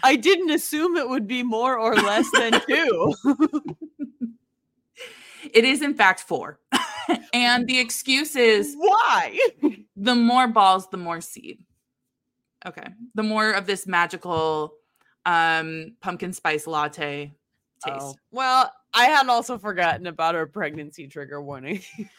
I 0.05 0.17
didn't 0.17 0.51
assume 0.51 0.97
it 0.97 1.09
would 1.09 1.27
be 1.27 1.43
more 1.43 1.79
or 1.79 1.95
less 1.95 2.31
than 2.33 2.61
two. 2.69 3.15
It 5.53 5.65
is 5.65 5.83
in 5.83 5.95
fact 5.95 6.21
four. 6.21 6.59
and 7.33 7.67
the 7.67 7.79
excuse 7.79 8.37
is 8.37 8.75
Why? 8.77 9.39
the 9.97 10.15
more 10.15 10.49
balls, 10.49 10.89
the 10.91 10.97
more 10.97 11.21
seed. 11.21 11.65
Okay. 12.65 12.87
The 13.15 13.23
more 13.23 13.51
of 13.51 13.67
this 13.67 13.87
magical 13.87 14.75
um 15.25 15.97
pumpkin 16.01 16.33
spice 16.33 16.67
latte 16.67 17.33
taste. 17.85 17.97
Oh, 18.01 18.15
Well, 18.31 18.73
I 18.95 19.07
had 19.07 19.29
also 19.29 19.59
forgotten 19.59 20.07
about 20.07 20.35
our 20.35 20.47
pregnancy 20.47 21.07
trigger 21.09 21.41
warning. 21.43 21.83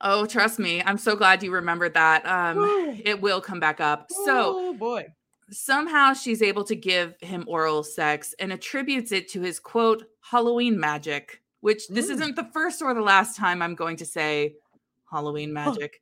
Oh, 0.00 0.26
trust 0.26 0.60
me. 0.60 0.80
I'm 0.86 0.96
so 0.96 1.16
glad 1.16 1.42
you 1.42 1.50
remembered 1.50 1.94
that. 1.94 2.24
Um 2.24 3.00
it 3.04 3.20
will 3.20 3.40
come 3.40 3.58
back 3.58 3.80
up. 3.80 4.06
So, 4.26 4.54
oh 4.56 4.72
boy. 4.72 5.08
somehow 5.50 6.12
she's 6.12 6.40
able 6.40 6.62
to 6.64 6.76
give 6.76 7.16
him 7.20 7.42
oral 7.48 7.82
sex 7.82 8.32
and 8.38 8.52
attributes 8.52 9.10
it 9.10 9.26
to 9.30 9.40
his 9.40 9.58
quote 9.58 10.04
Halloween 10.20 10.78
magic, 10.78 11.42
which 11.62 11.88
this 11.88 12.06
Mm. 12.06 12.10
isn't 12.12 12.36
the 12.36 12.48
first 12.52 12.80
or 12.80 12.94
the 12.94 13.00
last 13.00 13.36
time 13.36 13.60
I'm 13.60 13.74
going 13.74 13.96
to 13.96 14.06
say 14.06 14.54
Halloween 15.10 15.52
magic. 15.52 16.00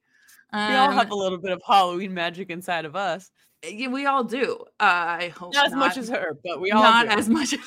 we 0.52 0.58
all 0.60 0.90
Um, 0.90 0.94
have 0.94 1.10
a 1.10 1.14
little 1.14 1.38
bit 1.38 1.52
of 1.52 1.62
Halloween 1.66 2.12
magic 2.12 2.50
inside 2.50 2.84
of 2.84 2.96
us. 2.96 3.30
yeah, 3.66 3.88
we 3.88 4.04
all 4.04 4.24
do. 4.24 4.58
Uh, 4.78 5.22
I 5.22 5.28
hope 5.34 5.54
Not 5.54 5.68
as 5.68 5.72
much 5.74 5.96
as 5.96 6.10
her, 6.10 6.36
but 6.44 6.60
we 6.60 6.70
all 6.70 6.82
not 6.82 7.06
do. 7.08 7.12
as 7.16 7.30
much 7.30 7.54
as 7.54 7.60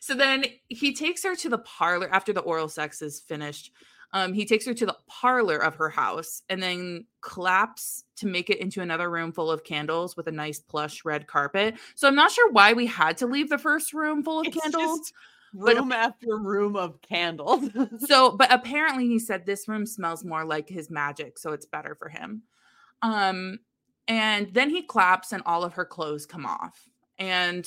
so 0.00 0.14
then 0.14 0.44
he 0.68 0.94
takes 0.94 1.22
her 1.24 1.34
to 1.36 1.48
the 1.48 1.58
parlor 1.58 2.08
after 2.12 2.32
the 2.32 2.40
oral 2.40 2.68
sex 2.68 3.02
is 3.02 3.20
finished 3.20 3.72
um 4.12 4.32
he 4.32 4.44
takes 4.44 4.66
her 4.66 4.74
to 4.74 4.86
the 4.86 4.96
parlor 5.06 5.56
of 5.56 5.76
her 5.76 5.88
house 5.88 6.42
and 6.48 6.62
then 6.62 7.04
claps 7.20 8.04
to 8.16 8.26
make 8.26 8.50
it 8.50 8.58
into 8.58 8.80
another 8.82 9.08
room 9.10 9.32
full 9.32 9.50
of 9.50 9.62
candles 9.64 10.16
with 10.16 10.26
a 10.26 10.32
nice 10.32 10.58
plush 10.58 11.04
red 11.04 11.26
carpet. 11.26 11.76
So 11.94 12.08
i'm 12.08 12.14
not 12.16 12.30
sure 12.32 12.50
why 12.50 12.72
we 12.72 12.86
had 12.86 13.16
to 13.18 13.26
leave 13.26 13.48
the 13.48 13.58
first 13.58 13.92
room 13.92 14.22
full 14.22 14.40
of 14.40 14.46
It's 14.48 14.60
candles 14.60 14.98
just 15.00 15.12
but- 15.54 15.76
room 15.76 15.92
after 15.92 16.36
room 16.36 16.76
of 16.76 17.00
candles. 17.02 17.70
so 18.06 18.32
but 18.36 18.52
apparently 18.52 19.06
he 19.06 19.18
said 19.18 19.46
this 19.46 19.68
room 19.68 19.86
smells 19.86 20.24
more 20.24 20.44
like 20.44 20.68
his 20.68 20.90
magic 20.90 21.38
so 21.38 21.52
it's 21.52 21.66
better 21.66 21.94
for 21.94 22.08
him. 22.08 22.42
Um 23.02 23.58
and 24.08 24.52
then 24.52 24.70
he 24.70 24.82
claps 24.82 25.32
and 25.32 25.42
all 25.46 25.62
of 25.62 25.74
her 25.74 25.84
clothes 25.84 26.26
come 26.26 26.44
off. 26.46 26.88
And 27.18 27.64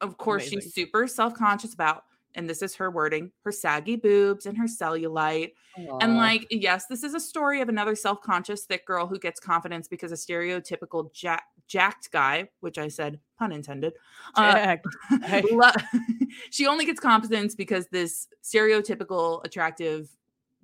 of 0.00 0.16
course 0.18 0.44
Amazing. 0.44 0.60
she's 0.60 0.74
super 0.74 1.06
self-conscious 1.06 1.74
about 1.74 2.04
and 2.34 2.48
this 2.48 2.62
is 2.62 2.74
her 2.74 2.90
wording 2.90 3.32
her 3.44 3.52
saggy 3.52 3.96
boobs 3.96 4.46
and 4.46 4.56
her 4.58 4.66
cellulite 4.66 5.52
and 6.00 6.16
like 6.16 6.46
yes 6.50 6.86
this 6.86 7.02
is 7.02 7.14
a 7.14 7.20
story 7.20 7.60
of 7.60 7.68
another 7.68 7.94
self-conscious 7.94 8.64
thick 8.64 8.86
girl 8.86 9.06
who 9.06 9.18
gets 9.18 9.40
confidence 9.40 9.88
because 9.88 10.12
a 10.12 10.14
stereotypical 10.14 11.12
jack- 11.12 11.46
jacked 11.66 12.10
guy 12.12 12.48
which 12.60 12.78
i 12.78 12.88
said 12.88 13.18
pun 13.38 13.52
intended 13.52 13.92
uh, 14.34 14.76
lo- 15.50 15.70
she 16.50 16.66
only 16.66 16.84
gets 16.84 17.00
confidence 17.00 17.54
because 17.54 17.86
this 17.88 18.28
stereotypical 18.42 19.44
attractive 19.44 20.08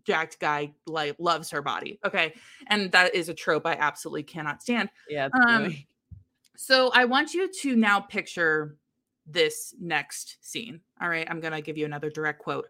jacked 0.05 0.39
guy 0.41 0.73
like 0.87 1.15
loves 1.19 1.51
her 1.51 1.63
body 1.63 1.99
okay? 2.05 2.35
And 2.67 2.91
that 2.93 3.15
is 3.15 3.29
a 3.29 3.35
trope 3.35 3.67
i 3.67 3.75
absolutely 3.75 4.25
cannot 4.25 4.63
stand. 4.63 4.89
Yeah, 5.09 5.29
um, 5.47 5.77
so 6.57 6.91
i 6.95 7.05
want 7.05 7.35
you 7.35 7.51
to 7.61 7.77
now 7.77 8.01
picture 8.01 8.77
this 9.33 9.75
next 9.81 10.37
scene 10.41 10.81
all 11.01 11.09
right 11.09 11.27
i'm 11.31 11.41
gonna 11.41 11.61
give 11.61 11.77
you 11.79 11.85
another 11.85 12.11
direct 12.11 12.39
quote 12.41 12.69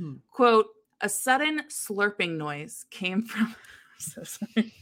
Mhm. 0.00 0.20
quote 0.30 0.66
a 1.00 1.08
sudden 1.08 1.62
slurping 1.68 2.36
noise 2.36 2.86
came 2.90 3.22
from 3.22 3.48
I'm 3.48 3.54
so 3.98 4.22
sorry 4.24 4.72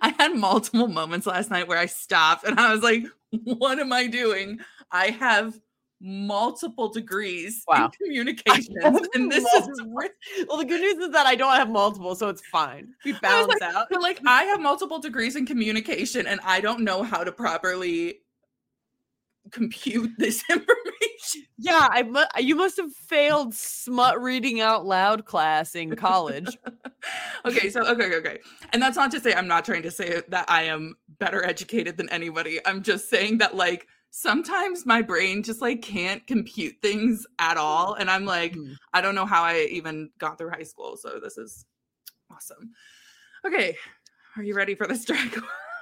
i 0.00 0.10
had 0.18 0.34
multiple 0.34 0.88
moments 0.88 1.26
last 1.26 1.50
night 1.50 1.68
where 1.68 1.78
i 1.78 1.86
stopped 1.86 2.44
and 2.44 2.58
i 2.58 2.72
was 2.72 2.82
like 2.82 3.04
what 3.44 3.78
am 3.78 3.92
i 3.92 4.06
doing 4.06 4.58
i 4.90 5.06
have 5.08 5.58
multiple 6.04 6.88
degrees 6.88 7.62
Wow. 7.68 7.84
in 7.84 7.90
communications 7.92 9.08
and 9.14 9.30
this 9.30 9.44
is 9.54 9.82
well, 9.86 10.58
the 10.58 10.64
good 10.64 10.80
news 10.80 10.98
is 10.98 11.10
that 11.12 11.26
I 11.26 11.36
don't 11.36 11.54
have 11.54 11.70
multiple, 11.70 12.16
so 12.16 12.28
it's 12.28 12.44
fine. 12.44 12.88
We 13.04 13.12
balance 13.12 13.60
like- 13.60 13.74
out. 13.74 13.86
like 14.00 14.20
i 14.26 14.42
have 14.44 14.60
multiple 14.60 14.98
degrees 14.98 15.36
in 15.36 15.46
communication 15.46 16.26
and 16.26 16.40
i 16.44 16.60
don't 16.60 16.80
know 16.80 17.04
how 17.04 17.22
to 17.22 17.30
properly 17.30 18.16
compute 19.52 20.10
this 20.18 20.42
information 20.50 21.46
Yeah, 21.58 21.88
I 21.90 22.02
mu- 22.02 22.24
you 22.38 22.56
must 22.56 22.76
have 22.78 22.92
failed 22.92 23.54
smut 23.54 24.20
reading 24.20 24.60
out 24.60 24.84
loud 24.84 25.24
class 25.24 25.74
in 25.74 25.94
college. 25.94 26.56
okay, 27.44 27.70
so 27.70 27.86
okay, 27.86 28.14
okay. 28.16 28.40
And 28.72 28.82
that's 28.82 28.96
not 28.96 29.10
to 29.12 29.20
say 29.20 29.34
I'm 29.34 29.46
not 29.48 29.64
trying 29.64 29.82
to 29.82 29.90
say 29.90 30.22
that 30.28 30.46
I 30.48 30.64
am 30.64 30.94
better 31.18 31.44
educated 31.44 31.96
than 31.96 32.08
anybody. 32.10 32.58
I'm 32.66 32.82
just 32.82 33.08
saying 33.08 33.38
that 33.38 33.54
like 33.54 33.86
sometimes 34.10 34.84
my 34.84 35.00
brain 35.02 35.42
just 35.42 35.60
like 35.62 35.80
can't 35.82 36.26
compute 36.26 36.74
things 36.82 37.26
at 37.38 37.56
all. 37.56 37.94
And 37.94 38.10
I'm 38.10 38.24
like, 38.24 38.54
Mhm. 38.54 38.74
I 38.92 39.00
don't 39.00 39.14
know 39.14 39.26
how 39.26 39.42
I 39.42 39.68
even 39.70 40.10
got 40.18 40.38
through 40.38 40.50
high 40.50 40.64
school. 40.64 40.96
So 40.96 41.18
this 41.22 41.38
is 41.38 41.64
awesome. 42.30 42.72
Okay. 43.46 43.76
Are 44.36 44.42
you 44.42 44.54
ready 44.54 44.74
for 44.74 44.86
this 44.86 45.04
track? 45.06 45.34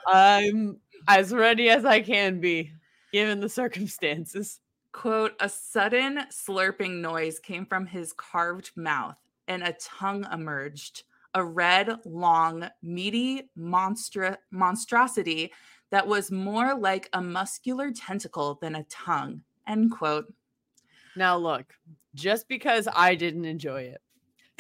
I'm 0.07 0.79
as 1.09 1.33
ready 1.33 1.68
as 1.71 1.85
I 1.85 2.01
can 2.01 2.41
be, 2.41 2.73
given 3.13 3.41
the 3.41 3.49
circumstances. 3.49 4.61
Quote, 4.93 5.35
a 5.41 5.49
sudden 5.49 6.23
slurping 6.31 7.01
noise 7.01 7.39
came 7.39 7.65
from 7.65 7.87
his 7.87 8.13
carved 8.13 8.73
mouth, 8.77 9.17
and 9.47 9.63
a 9.63 9.77
tongue 9.81 10.27
emerged, 10.33 11.05
a 11.35 11.45
red, 11.45 11.99
long, 12.05 12.69
meaty 12.83 13.51
monstrosity 13.55 15.53
that 15.91 16.07
was 16.07 16.31
more 16.31 16.75
like 16.75 17.09
a 17.13 17.23
muscular 17.23 17.91
tentacle 17.93 18.59
than 18.61 18.75
a 18.75 18.85
tongue. 18.85 19.43
End 19.67 19.93
quote. 19.93 20.33
Now, 21.17 21.37
look, 21.37 21.75
just 22.15 22.49
because 22.49 22.89
I 22.93 23.15
didn't 23.15 23.45
enjoy 23.45 23.83
it 23.83 24.01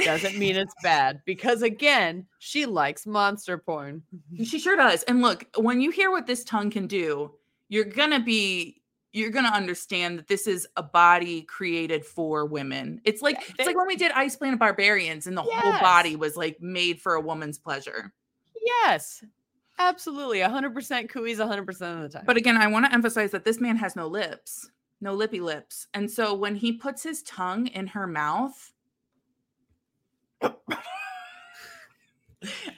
doesn't 0.04 0.38
mean 0.38 0.56
it's 0.56 0.74
bad. 0.82 1.20
Because 1.24 1.62
again, 1.62 2.26
she 2.38 2.66
likes 2.66 3.06
monster 3.06 3.58
porn. 3.58 4.02
She 4.44 4.58
sure 4.58 4.76
does. 4.76 5.02
And 5.04 5.22
look, 5.22 5.46
when 5.56 5.80
you 5.80 5.90
hear 5.90 6.10
what 6.10 6.26
this 6.26 6.44
tongue 6.44 6.70
can 6.70 6.86
do, 6.86 7.32
you're 7.70 7.86
gonna 7.86 8.20
be 8.20 8.82
you're 9.12 9.30
gonna 9.30 9.48
understand 9.48 10.18
that 10.18 10.28
this 10.28 10.46
is 10.46 10.68
a 10.76 10.82
body 10.82 11.42
created 11.42 12.04
for 12.04 12.44
women. 12.44 13.00
It's 13.04 13.22
like 13.22 13.36
Yeah, 13.36 13.54
it's 13.58 13.66
like 13.66 13.76
when 13.76 13.86
we 13.86 13.96
did 13.96 14.12
Ice 14.12 14.36
Planet 14.36 14.58
Barbarians 14.58 15.26
and 15.26 15.34
the 15.36 15.42
whole 15.42 15.80
body 15.80 16.16
was 16.16 16.36
like 16.36 16.60
made 16.60 17.00
for 17.00 17.14
a 17.14 17.20
woman's 17.20 17.58
pleasure. 17.58 18.12
Yes, 18.62 19.24
absolutely. 19.78 20.40
100% 20.40 21.10
cooeyes 21.10 21.36
100% 21.36 21.68
of 21.68 22.02
the 22.02 22.08
time. 22.08 22.24
But 22.26 22.36
again, 22.36 22.56
I 22.56 22.66
want 22.66 22.86
to 22.86 22.92
emphasize 22.92 23.30
that 23.30 23.44
this 23.44 23.60
man 23.60 23.76
has 23.76 23.96
no 23.96 24.06
lips, 24.06 24.70
no 25.00 25.14
lippy 25.14 25.40
lips. 25.40 25.86
And 25.94 26.10
so 26.10 26.34
when 26.34 26.56
he 26.56 26.72
puts 26.72 27.02
his 27.02 27.22
tongue 27.22 27.68
in 27.68 27.86
her 27.88 28.06
mouth, 28.06 28.72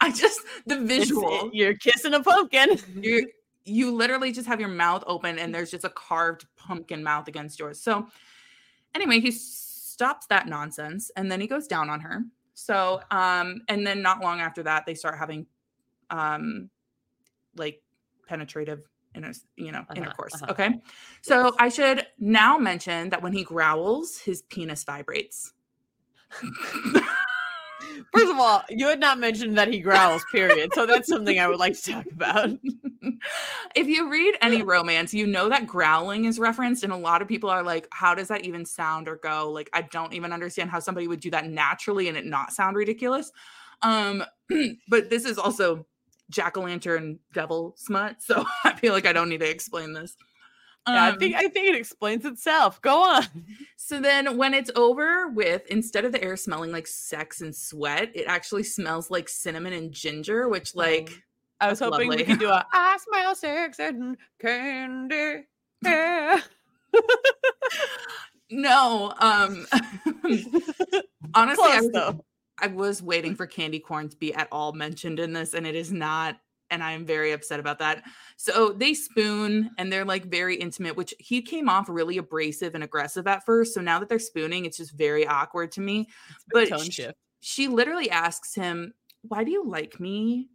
I 0.01 0.11
just 0.13 0.41
the 0.67 0.81
visual. 0.81 1.51
you're 1.53 1.75
kissing 1.75 2.15
a 2.15 2.23
pumpkin. 2.23 2.79
you 3.01 3.29
you 3.65 3.95
literally 3.95 4.33
just 4.33 4.47
have 4.49 4.61
your 4.61 4.69
mouth 4.69 5.05
open 5.07 5.39
and 5.39 5.55
there's 5.55 5.71
just 5.71 5.85
a 5.85 5.91
carved 5.91 6.47
pumpkin 6.57 7.03
mouth 7.03 7.29
against 7.29 7.59
yours. 7.59 7.81
So 7.81 8.07
anyway, 8.95 9.21
he 9.21 9.31
stops 9.31 10.27
that 10.27 10.47
nonsense 10.49 11.11
and 11.17 11.31
then 11.31 11.41
he 11.41 11.47
goes 11.47 11.67
down 11.67 11.91
on 11.91 12.01
her. 12.01 12.25
So 12.55 13.01
um 13.11 13.63
and 13.69 13.87
then 13.87 14.03
not 14.03 14.21
long 14.21 14.41
after 14.41 14.63
that 14.65 14.85
they 14.87 14.95
start 14.95 15.19
having 15.19 15.47
um 16.11 16.71
like 17.57 17.83
penetrative 18.27 18.81
inter- 19.15 19.33
you 19.57 19.73
know 19.73 19.81
Uh-huh, 19.81 19.97
intercourse. 19.97 20.35
uh-huh. 20.35 20.53
Okay. 20.53 20.81
So 21.23 21.55
I 21.59 21.69
should 21.69 22.07
now 22.19 22.59
mention 22.59 23.11
that 23.11 23.23
when 23.23 23.33
he 23.33 23.45
growls, 23.45 24.19
his 24.19 24.43
penis 24.43 24.85
vibrates. 24.85 25.53
First 28.13 28.31
of 28.31 28.39
all, 28.39 28.63
you 28.69 28.89
had 28.89 29.01
not 29.01 29.19
mentioned 29.19 29.57
that 29.59 29.73
he 29.73 29.81
growls, 29.81 30.25
period. 30.31 30.73
So 30.75 30.87
that's 30.87 31.09
something 31.09 31.39
I 31.39 31.49
would 31.49 31.59
like 31.59 31.75
to 31.75 31.93
talk 31.93 32.07
about. 32.11 32.51
if 33.75 33.87
you 33.87 34.11
read 34.11 34.37
any 34.41 34.63
romance, 34.63 35.15
you 35.15 35.27
know 35.27 35.49
that 35.49 35.67
growling 35.67 36.25
is 36.25 36.39
referenced, 36.39 36.85
and 36.85 36.93
a 36.93 36.97
lot 36.97 37.23
of 37.23 37.29
people 37.29 37.51
are 37.51 37.63
like, 37.63 37.89
How 37.93 38.15
does 38.15 38.29
that 38.29 38.45
even 38.45 38.65
sound 38.65 39.09
or 39.09 39.17
go? 39.17 39.51
Like, 39.51 39.71
I 39.73 39.83
don't 39.83 40.13
even 40.13 40.33
understand 40.33 40.71
how 40.71 40.81
somebody 40.81 41.09
would 41.09 41.21
do 41.21 41.31
that 41.31 41.49
naturally 41.49 42.09
and 42.09 42.17
it 42.17 42.27
not 42.27 42.53
sound 42.53 42.77
ridiculous. 42.77 43.33
Um, 43.83 44.25
but 44.89 45.11
this 45.11 45.25
is 45.25 45.39
also 45.39 45.87
jack 46.31 46.57
o' 46.57 46.63
lantern 46.63 47.19
devil 47.33 47.75
smut, 47.77 48.23
so 48.23 48.45
I 48.65 48.75
feel 48.75 48.93
like 48.93 49.07
I 49.07 49.13
don't 49.13 49.29
need 49.29 49.41
to 49.41 49.51
explain 49.51 49.93
this. 49.93 50.17
Yeah, 50.89 51.05
I 51.05 51.11
Um, 51.11 51.19
think 51.19 51.37
I 51.37 51.49
think 51.49 51.69
it 51.69 51.77
explains 51.77 52.25
itself. 52.25 52.81
Go 52.83 53.03
on. 53.03 53.25
so 53.77 54.01
then 54.01 54.37
when 54.37 54.53
it's 54.55 54.71
over 54.75 55.29
with, 55.29 55.65
instead 55.69 56.05
of 56.05 56.13
the 56.13 56.23
air 56.23 56.37
smelling 56.37 56.73
like 56.73 56.87
sex 56.89 57.41
and 57.41 57.55
sweat, 57.55 58.11
it 58.15 58.27
actually 58.27 58.65
smells 58.65 59.11
like 59.11 59.29
cinnamon 59.29 59.73
and 59.75 59.93
ginger, 59.93 60.49
which 60.49 60.75
like 60.75 61.11
I 61.61 61.69
was 61.71 61.79
hoping 61.79 62.09
we 62.09 62.25
could 62.25 62.41
do 62.41 62.49
a 62.49 62.67
I 62.73 62.99
smell 62.99 63.35
sex 63.37 63.79
and 63.79 64.17
candy. 64.41 65.47
Yeah. 65.85 66.41
no. 68.51 69.15
Um 69.19 69.67
honestly, 71.35 71.65
I 71.65 71.81
was, 71.81 71.91
though. 71.93 72.25
I 72.61 72.67
was 72.69 73.03
waiting 73.03 73.35
for 73.35 73.47
candy 73.47 73.79
corn 73.81 74.09
to 74.09 74.17
be 74.17 74.35
at 74.35 74.49
all 74.53 74.73
mentioned 74.73 75.19
in 75.21 75.33
this, 75.33 75.55
and 75.55 75.67
it 75.67 75.75
is 75.75 75.93
not. 75.93 76.39
And 76.73 76.83
I'm 76.83 77.07
very 77.07 77.31
upset 77.33 77.61
about 77.61 77.79
that. 77.79 78.03
So 78.37 78.71
they 78.71 78.95
spoon 78.95 79.71
and 79.79 79.93
they're 79.93 80.05
like 80.05 80.25
very 80.25 80.57
intimate, 80.57 80.97
which 80.97 81.15
he 81.19 81.43
came 81.43 81.69
off 81.69 81.89
really 81.89 82.17
abrasive 82.17 82.75
and 82.75 82.83
aggressive 82.83 83.29
at 83.29 83.45
first. 83.45 83.75
So 83.75 83.81
now 83.81 84.01
that 84.01 84.09
they're 84.09 84.19
spooning, 84.19 84.65
it's 84.65 84.79
just 84.79 84.93
very 84.93 85.27
awkward 85.27 85.71
to 85.73 85.81
me. 85.81 86.09
But 86.51 86.71
tone 86.71 86.91
sh- 86.91 86.95
shift. 86.95 87.19
She 87.41 87.69
literally 87.69 88.11
asks 88.11 88.55
him, 88.55 88.95
Why 89.23 89.45
do 89.45 89.51
you 89.51 89.65
like 89.65 90.01
me? 90.01 90.49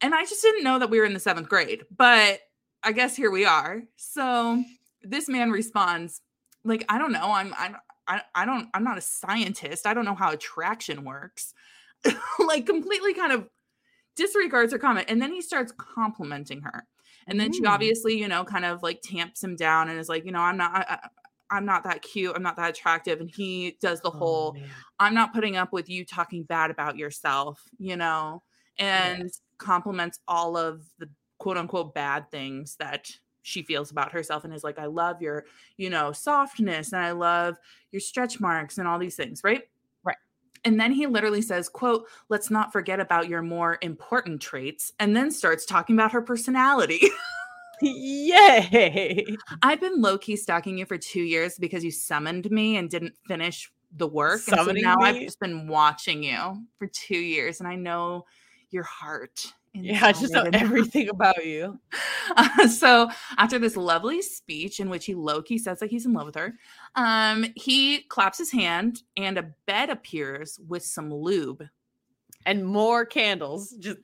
And 0.00 0.14
I 0.14 0.24
just 0.24 0.40
didn't 0.40 0.64
know 0.64 0.78
that 0.78 0.88
we 0.88 0.98
were 0.98 1.04
in 1.04 1.12
the 1.12 1.20
seventh 1.20 1.48
grade, 1.48 1.84
but 1.94 2.40
I 2.82 2.92
guess 2.92 3.16
here 3.16 3.30
we 3.30 3.44
are. 3.44 3.82
So 3.96 4.62
this 5.02 5.28
man 5.28 5.50
responds, 5.50 6.22
like, 6.64 6.84
I 6.88 6.98
don't 6.98 7.12
know. 7.12 7.32
I'm, 7.32 7.54
I'm, 7.58 7.76
I, 8.06 8.22
I 8.34 8.46
don't, 8.46 8.68
I'm 8.72 8.84
not 8.84 8.98
a 8.98 9.02
scientist. 9.02 9.86
I 9.86 9.94
don't 9.94 10.04
know 10.04 10.14
how 10.14 10.32
attraction 10.32 11.04
works. 11.04 11.52
like, 12.38 12.66
completely 12.66 13.14
kind 13.14 13.32
of 13.32 13.48
disregards 14.20 14.72
her 14.72 14.78
comment 14.78 15.06
and 15.08 15.20
then 15.22 15.32
he 15.32 15.40
starts 15.40 15.72
complimenting 15.76 16.62
her. 16.62 16.86
And 17.26 17.38
then 17.40 17.52
she 17.52 17.62
Mm. 17.62 17.68
obviously, 17.74 18.18
you 18.18 18.28
know, 18.28 18.44
kind 18.44 18.64
of 18.64 18.82
like 18.82 19.00
tamps 19.02 19.42
him 19.42 19.56
down 19.56 19.88
and 19.88 19.98
is 19.98 20.08
like, 20.08 20.24
you 20.24 20.32
know, 20.32 20.40
I'm 20.40 20.56
not, 20.56 20.72
I, 20.74 21.08
I'm 21.50 21.64
not 21.64 21.84
that 21.84 22.02
cute. 22.02 22.34
I'm 22.36 22.42
not 22.42 22.56
that 22.56 22.70
attractive. 22.70 23.20
And 23.20 23.30
he 23.30 23.76
does 23.80 24.00
the 24.00 24.10
Oh, 24.12 24.18
whole, 24.18 24.52
man. 24.52 24.84
I'm 24.98 25.14
not 25.14 25.32
putting 25.34 25.56
up 25.56 25.72
with 25.72 25.88
you 25.88 26.04
talking 26.04 26.44
bad 26.44 26.70
about 26.70 26.96
yourself, 26.96 27.62
you 27.78 27.96
know, 27.96 28.42
and 28.78 29.30
compliments 29.58 30.20
all 30.28 30.56
of 30.56 30.82
the 30.98 31.08
quote 31.38 31.56
unquote 31.56 31.94
bad 31.94 32.30
things 32.30 32.76
that 32.76 33.10
she 33.42 33.62
feels 33.62 33.90
about 33.90 34.12
herself 34.12 34.44
and 34.44 34.52
is 34.54 34.62
like, 34.64 34.78
I 34.78 34.86
love 34.86 35.22
your, 35.22 35.46
you 35.76 35.90
know, 35.90 36.12
softness 36.12 36.92
and 36.92 37.02
I 37.02 37.12
love 37.12 37.56
your 37.90 38.00
stretch 38.00 38.38
marks 38.40 38.78
and 38.78 38.86
all 38.86 38.98
these 38.98 39.16
things, 39.16 39.42
right? 39.42 39.62
And 40.64 40.78
then 40.78 40.92
he 40.92 41.06
literally 41.06 41.42
says, 41.42 41.68
quote, 41.68 42.06
let's 42.28 42.50
not 42.50 42.72
forget 42.72 43.00
about 43.00 43.28
your 43.28 43.42
more 43.42 43.78
important 43.80 44.40
traits, 44.40 44.92
and 44.98 45.16
then 45.16 45.30
starts 45.30 45.64
talking 45.64 45.96
about 45.96 46.12
her 46.12 46.22
personality. 46.22 47.00
Yay! 47.82 49.24
I've 49.62 49.80
been 49.80 50.02
low 50.02 50.18
key 50.18 50.36
stalking 50.36 50.76
you 50.76 50.84
for 50.84 50.98
two 50.98 51.22
years 51.22 51.56
because 51.58 51.82
you 51.82 51.90
summoned 51.90 52.50
me 52.50 52.76
and 52.76 52.90
didn't 52.90 53.14
finish 53.26 53.72
the 53.96 54.06
work. 54.06 54.34
And 54.34 54.42
so 54.42 54.56
Summoning 54.56 54.82
now 54.82 54.96
I've 55.00 55.20
just 55.20 55.40
been 55.40 55.66
watching 55.66 56.22
you 56.22 56.66
for 56.78 56.86
two 56.86 57.18
years 57.18 57.60
and 57.60 57.68
I 57.68 57.76
know 57.76 58.26
your 58.70 58.84
heart. 58.84 59.52
Yeah, 59.72 60.06
I 60.06 60.12
just 60.12 60.32
know 60.32 60.40
inside 60.40 60.46
and 60.46 60.56
out. 60.56 60.62
everything 60.62 61.08
about 61.08 61.44
you. 61.44 61.78
Uh, 62.36 62.66
so 62.68 63.08
after 63.38 63.58
this 63.58 63.76
lovely 63.76 64.20
speech 64.20 64.80
in 64.80 64.90
which 64.90 65.06
he 65.06 65.14
low-key 65.14 65.58
says 65.58 65.78
that 65.78 65.90
he's 65.90 66.06
in 66.06 66.12
love 66.12 66.26
with 66.26 66.34
her, 66.34 66.54
um, 66.96 67.46
he 67.54 68.00
claps 68.02 68.38
his 68.38 68.50
hand 68.50 69.02
and 69.16 69.38
a 69.38 69.50
bed 69.66 69.90
appears 69.90 70.58
with 70.66 70.84
some 70.84 71.12
lube. 71.12 71.62
And 72.46 72.64
more 72.64 73.04
candles. 73.04 73.70
Just 73.78 73.98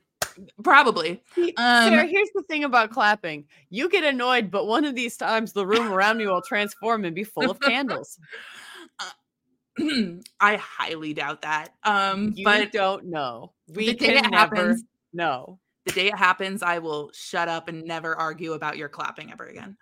Probably. 0.63 1.23
Um, 1.35 1.53
Sarah, 1.57 2.05
here's 2.05 2.29
the 2.35 2.43
thing 2.43 2.63
about 2.63 2.91
clapping. 2.91 3.45
You 3.69 3.89
get 3.89 4.03
annoyed, 4.03 4.51
but 4.51 4.67
one 4.67 4.85
of 4.85 4.95
these 4.95 5.17
times 5.17 5.53
the 5.53 5.65
room 5.65 5.91
around 5.91 6.19
you 6.19 6.29
will 6.29 6.41
transform 6.41 7.05
and 7.05 7.15
be 7.15 7.23
full 7.23 7.49
of 7.49 7.59
candles. 7.59 8.19
I 10.39 10.55
highly 10.55 11.13
doubt 11.13 11.43
that. 11.43 11.69
Um, 11.83 12.33
You 12.35 12.43
but 12.45 12.71
don't 12.71 13.05
know. 13.05 13.53
We 13.73 13.93
can 13.93 14.15
never 14.15 14.35
happens, 14.35 14.83
know. 15.13 15.59
the 15.85 15.93
day 15.93 16.07
it 16.07 16.15
happens, 16.15 16.61
I 16.63 16.79
will 16.79 17.11
shut 17.13 17.47
up 17.47 17.69
and 17.69 17.83
never 17.83 18.15
argue 18.15 18.53
about 18.53 18.77
your 18.77 18.89
clapping 18.89 19.31
ever 19.31 19.45
again. 19.45 19.77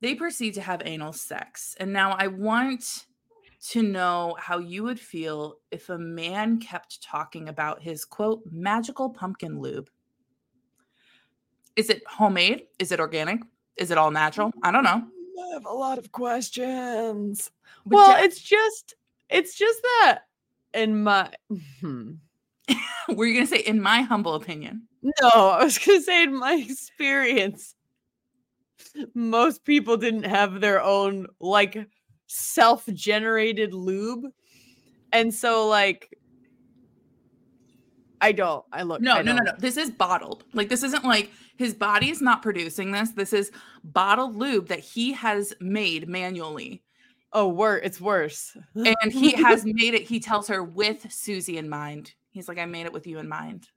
They 0.00 0.14
proceed 0.14 0.54
to 0.54 0.62
have 0.62 0.82
anal 0.84 1.12
sex. 1.12 1.76
And 1.78 1.92
now 1.92 2.12
I 2.12 2.28
want 2.28 3.06
to 3.68 3.82
know 3.82 4.36
how 4.38 4.58
you 4.58 4.82
would 4.84 4.98
feel 4.98 5.56
if 5.70 5.88
a 5.90 5.98
man 5.98 6.58
kept 6.58 7.02
talking 7.02 7.48
about 7.48 7.82
his 7.82 8.04
quote 8.04 8.42
magical 8.50 9.10
pumpkin 9.10 9.60
lube. 9.60 9.90
Is 11.76 11.90
it 11.90 12.02
homemade? 12.06 12.66
Is 12.78 12.92
it 12.92 13.00
organic? 13.00 13.40
Is 13.76 13.90
it 13.90 13.98
all 13.98 14.10
natural? 14.10 14.52
I 14.62 14.70
don't 14.70 14.84
know. 14.84 15.02
I 15.02 15.54
have 15.54 15.66
a 15.66 15.72
lot 15.72 15.98
of 15.98 16.12
questions. 16.12 17.50
But 17.86 17.96
well, 17.96 18.10
Ja- 18.10 18.24
it's 18.24 18.40
just 18.40 18.94
it's 19.28 19.54
just 19.54 19.80
that 19.82 20.20
in 20.74 21.02
my 21.02 21.30
hmm. 21.80 22.12
were 23.08 23.26
you 23.26 23.34
gonna 23.34 23.46
say, 23.46 23.58
in 23.58 23.80
my 23.80 24.02
humble 24.02 24.34
opinion? 24.34 24.86
No, 25.02 25.28
I 25.28 25.64
was 25.64 25.78
gonna 25.78 26.00
say 26.00 26.24
in 26.24 26.38
my 26.38 26.54
experience, 26.54 27.74
most 29.14 29.64
people 29.64 29.96
didn't 29.96 30.24
have 30.24 30.60
their 30.60 30.82
own 30.82 31.26
like 31.40 31.86
self-generated 32.26 33.74
lube. 33.74 34.26
And 35.12 35.34
so 35.34 35.66
like 35.66 36.16
I 38.20 38.32
don't. 38.32 38.64
I 38.72 38.82
look 38.82 39.00
No, 39.00 39.14
I 39.14 39.22
no, 39.22 39.32
no, 39.32 39.42
no. 39.42 39.52
This 39.58 39.76
is 39.76 39.90
bottled. 39.90 40.44
Like 40.52 40.68
this 40.68 40.82
isn't 40.82 41.04
like 41.04 41.30
his 41.56 41.74
body's 41.74 42.20
not 42.20 42.42
producing 42.42 42.90
this. 42.92 43.10
This 43.10 43.32
is 43.32 43.50
bottled 43.82 44.36
lube 44.36 44.68
that 44.68 44.80
he 44.80 45.12
has 45.12 45.54
made 45.60 46.08
manually. 46.08 46.82
Oh, 47.32 47.48
worse. 47.48 47.80
It's 47.84 48.00
worse. 48.00 48.56
And 48.74 49.12
he 49.12 49.32
has 49.32 49.64
made 49.64 49.94
it, 49.94 50.02
he 50.02 50.20
tells 50.20 50.48
her 50.48 50.62
with 50.64 51.10
Susie 51.12 51.58
in 51.58 51.68
mind. 51.68 52.14
He's 52.30 52.48
like, 52.48 52.58
I 52.58 52.66
made 52.66 52.86
it 52.86 52.92
with 52.92 53.06
you 53.06 53.18
in 53.18 53.28
mind. 53.28 53.68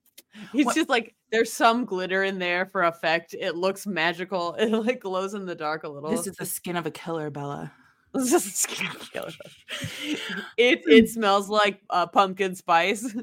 He's 0.52 0.66
What- 0.66 0.76
just 0.76 0.90
like 0.90 1.16
there's 1.32 1.52
some 1.52 1.86
glitter 1.86 2.24
in 2.24 2.40
there 2.40 2.66
for 2.66 2.84
effect. 2.84 3.34
It 3.40 3.56
looks 3.56 3.86
magical. 3.88 4.56
It 4.60 4.72
like 4.72 5.00
glows 5.02 5.34
in 5.34 5.46
the 5.46 5.56
dark 5.56 5.84
a 5.84 5.90
little. 5.90 6.10
This 6.12 6.28
is 6.28 6.36
the 6.36 6.46
skin 6.46 6.76
of 6.76 6.86
a 6.86 6.92
killer, 6.92 7.30
Bella. 7.30 7.72
This 8.14 8.32
is 8.32 8.44
the 8.44 8.50
skin 8.52 8.88
of 8.88 9.02
a 9.02 9.06
killer. 9.12 9.32
It 10.58 10.82
it 10.88 11.10
smells 11.10 11.50
like 11.50 11.82
uh, 11.90 12.06
pumpkin 12.08 12.56
spice. 12.56 13.16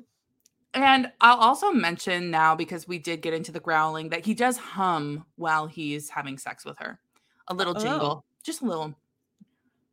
And 0.72 1.10
I'll 1.20 1.38
also 1.38 1.72
mention 1.72 2.30
now, 2.30 2.54
because 2.54 2.86
we 2.86 2.98
did 2.98 3.22
get 3.22 3.34
into 3.34 3.50
the 3.50 3.58
growling, 3.58 4.10
that 4.10 4.24
he 4.24 4.34
does 4.34 4.56
hum 4.56 5.24
while 5.34 5.66
he's 5.66 6.08
having 6.10 6.38
sex 6.38 6.64
with 6.64 6.78
her. 6.78 7.00
A 7.48 7.54
little 7.54 7.74
jingle. 7.74 8.22
Oh. 8.22 8.24
Just 8.44 8.62
a 8.62 8.64
little. 8.66 8.94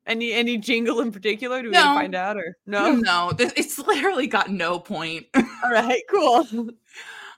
Any 0.08 0.34
any 0.34 0.58
jingle 0.58 1.01
in 1.01 1.12
particular? 1.12 1.62
Do 1.62 1.68
we 1.68 1.74
No. 1.74 1.82
need 1.84 1.88
to 1.89 1.99
find 1.99 2.16
out 2.16 2.38
or 2.38 2.58
No, 2.66 2.95
no? 2.95 3.32
It's 3.38 3.78
literally 3.78 4.26
got 4.28 4.49
no 4.49 4.80
point. 4.80 5.28
All 5.36 5.72
right, 5.72 6.01
cool. 6.10 6.70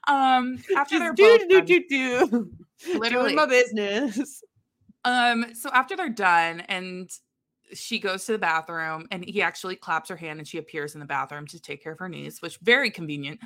Um 0.08 0.64
after 0.78 1.00
they're 1.00 1.14
do 1.14 1.24
both 1.24 1.48
do 1.50 1.58
done- 1.58 1.66
do 1.66 1.84
do. 1.90 2.52
Literally. 2.98 3.34
Doing 3.34 3.36
my 3.36 3.46
business. 3.46 4.42
Um, 5.06 5.46
so 5.54 5.70
after 5.74 5.96
they're 5.96 6.10
done 6.10 6.62
and 6.62 7.10
she 7.74 8.00
goes 8.00 8.26
to 8.26 8.32
the 8.34 8.38
bathroom 8.38 9.08
and 9.12 9.24
he 9.24 9.42
actually 9.42 9.76
claps 9.76 10.10
her 10.10 10.16
hand 10.18 10.40
and 10.40 10.48
she 10.48 10.58
appears 10.58 10.94
in 10.94 11.00
the 11.00 11.06
bathroom 11.06 11.46
to 11.48 11.60
take 11.62 11.84
care 11.84 11.92
of 11.94 12.00
her 12.00 12.10
knees, 12.10 12.42
which 12.42 12.58
very 12.62 12.90
convenient. 12.92 13.40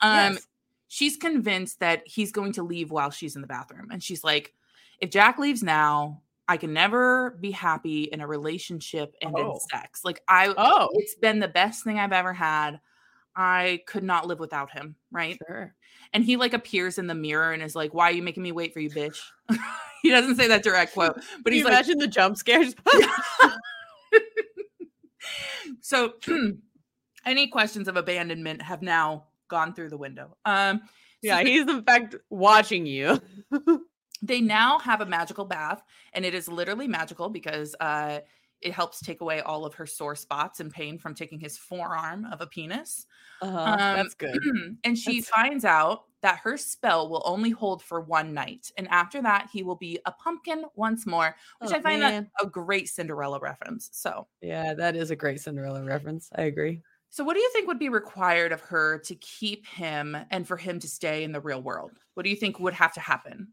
Um, 0.00 0.34
Yes. 0.34 0.46
she's 0.88 1.16
convinced 1.16 1.80
that 1.80 2.02
he's 2.06 2.30
going 2.32 2.52
to 2.54 2.62
leave 2.62 2.90
while 2.90 3.10
she's 3.10 3.36
in 3.36 3.42
the 3.42 3.48
bathroom. 3.48 3.88
And 3.90 4.02
she's 4.02 4.22
like, 4.24 4.54
if 5.00 5.10
Jack 5.10 5.38
leaves 5.38 5.62
now, 5.62 6.22
I 6.50 6.56
can 6.56 6.72
never 6.72 7.38
be 7.40 7.52
happy 7.52 8.02
in 8.04 8.20
a 8.20 8.26
relationship 8.26 9.14
and 9.22 9.38
in 9.38 9.44
Oh. 9.46 9.60
sex. 9.70 10.00
Like 10.04 10.20
I 10.26 10.52
Oh, 10.58 10.88
it's 10.94 11.14
been 11.14 11.38
the 11.38 11.46
best 11.46 11.84
thing 11.84 12.00
I've 12.00 12.12
ever 12.12 12.32
had. 12.32 12.80
I 13.36 13.82
could 13.86 14.02
not 14.02 14.26
live 14.26 14.40
without 14.40 14.72
him, 14.72 14.96
right? 15.12 15.38
sure. 15.46 15.76
And 16.12 16.24
he 16.24 16.36
like 16.36 16.52
appears 16.52 16.98
in 16.98 17.06
the 17.06 17.14
mirror 17.14 17.52
and 17.52 17.62
is 17.62 17.76
like, 17.76 17.94
Why 17.94 18.08
are 18.08 18.12
you 18.12 18.24
making 18.24 18.42
me 18.42 18.50
wait 18.50 18.74
for 18.74 18.80
you, 18.80 18.90
bitch? 18.90 19.16
he 20.02 20.10
doesn't 20.10 20.34
say 20.34 20.48
that 20.48 20.64
direct 20.64 20.92
quote, 20.92 21.14
but 21.14 21.24
But 21.44 21.52
he's 21.52 21.60
you 21.60 21.66
like, 21.66 21.74
imagine 21.74 21.98
the 21.98 22.08
jump 22.08 22.36
scares. 22.36 22.74
so 25.80 26.14
any 27.24 27.46
questions 27.46 27.86
of 27.86 27.96
abandonment 27.96 28.60
have 28.62 28.82
now 28.82 29.26
gone 29.48 29.72
through 29.72 29.90
the 29.90 29.98
window. 29.98 30.36
Um 30.44 30.80
yeah, 31.22 31.44
he's 31.44 31.68
in 31.68 31.84
fact 31.84 32.16
watching 32.28 32.86
you. 32.86 33.20
They 34.22 34.40
now 34.40 34.78
have 34.78 35.00
a 35.00 35.06
magical 35.06 35.44
bath 35.44 35.82
and 36.12 36.24
it 36.24 36.34
is 36.34 36.48
literally 36.48 36.86
magical 36.88 37.28
because 37.28 37.74
uh 37.80 38.20
it 38.62 38.72
helps 38.74 39.00
take 39.00 39.22
away 39.22 39.40
all 39.40 39.64
of 39.64 39.72
her 39.72 39.86
sore 39.86 40.14
spots 40.14 40.60
and 40.60 40.70
pain 40.70 40.98
from 40.98 41.14
taking 41.14 41.40
his 41.40 41.56
forearm 41.56 42.26
of 42.26 42.42
a 42.42 42.46
penis. 42.46 43.06
Uh-huh, 43.40 43.58
Um, 43.58 43.78
that's 43.96 44.12
good. 44.14 44.36
and 44.84 44.98
she 44.98 45.20
That's- 45.22 45.28
finds 45.30 45.64
out 45.64 46.02
that 46.20 46.40
her 46.40 46.58
spell 46.58 47.08
will 47.08 47.22
only 47.24 47.48
hold 47.48 47.82
for 47.82 48.02
one 48.02 48.34
night. 48.34 48.70
And 48.76 48.86
after 48.88 49.22
that, 49.22 49.48
he 49.50 49.62
will 49.62 49.76
be 49.76 49.98
a 50.04 50.12
pumpkin 50.12 50.66
once 50.74 51.06
more, 51.06 51.34
which 51.60 51.70
Oh, 51.72 51.76
I 51.76 51.80
find 51.80 52.00
man. 52.02 52.30
that 52.38 52.46
a 52.46 52.50
great 52.50 52.90
Cinderella 52.90 53.38
reference. 53.40 53.88
So, 53.94 54.26
Yeah, 54.42 54.74
that 54.74 54.94
is 54.94 55.10
a 55.10 55.16
great 55.16 55.40
Cinderella 55.40 55.82
reference. 55.82 56.28
I 56.36 56.42
agree. 56.42 56.82
so 57.08 57.24
what 57.24 57.32
do 57.36 57.40
you 57.40 57.50
think 57.54 57.66
would 57.66 57.78
be 57.78 57.88
required 57.88 58.52
of 58.52 58.60
her 58.60 58.98
to 59.06 59.14
keep 59.14 59.64
him 59.66 60.14
and 60.30 60.46
for 60.46 60.58
him 60.58 60.78
to 60.80 60.86
stay 60.86 61.24
in 61.24 61.32
the 61.32 61.40
real 61.40 61.62
world? 61.62 61.92
What 62.12 62.24
do 62.24 62.28
you 62.28 62.36
think 62.36 62.60
would 62.60 62.74
have 62.74 62.92
to 62.92 63.00
happen? 63.00 63.48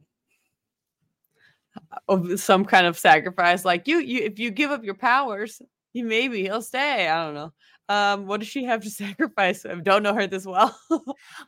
Of 2.08 2.40
some 2.40 2.66
kind 2.66 2.88
of 2.88 2.98
sacrifice, 2.98 3.66
like 3.66 3.88
you, 3.88 4.00
you, 4.00 4.24
if 4.24 4.40
you 4.40 4.52
give 4.52 4.72
up 4.72 4.84
your 4.84 4.96
powers, 4.96 5.62
he 5.94 6.04
maybe 6.04 6.44
he'll 6.44 6.62
stay. 6.62 7.08
I 7.08 7.26
don't 7.26 7.34
know. 7.34 7.54
Um, 7.90 8.28
what 8.28 8.42
does 8.42 8.50
she 8.50 8.66
have 8.66 8.82
to 8.84 8.90
sacrifice? 9.04 9.66
I 9.66 9.76
don't 9.76 10.04
know 10.04 10.14
her 10.14 10.28
this 10.28 10.46
well. 10.46 10.78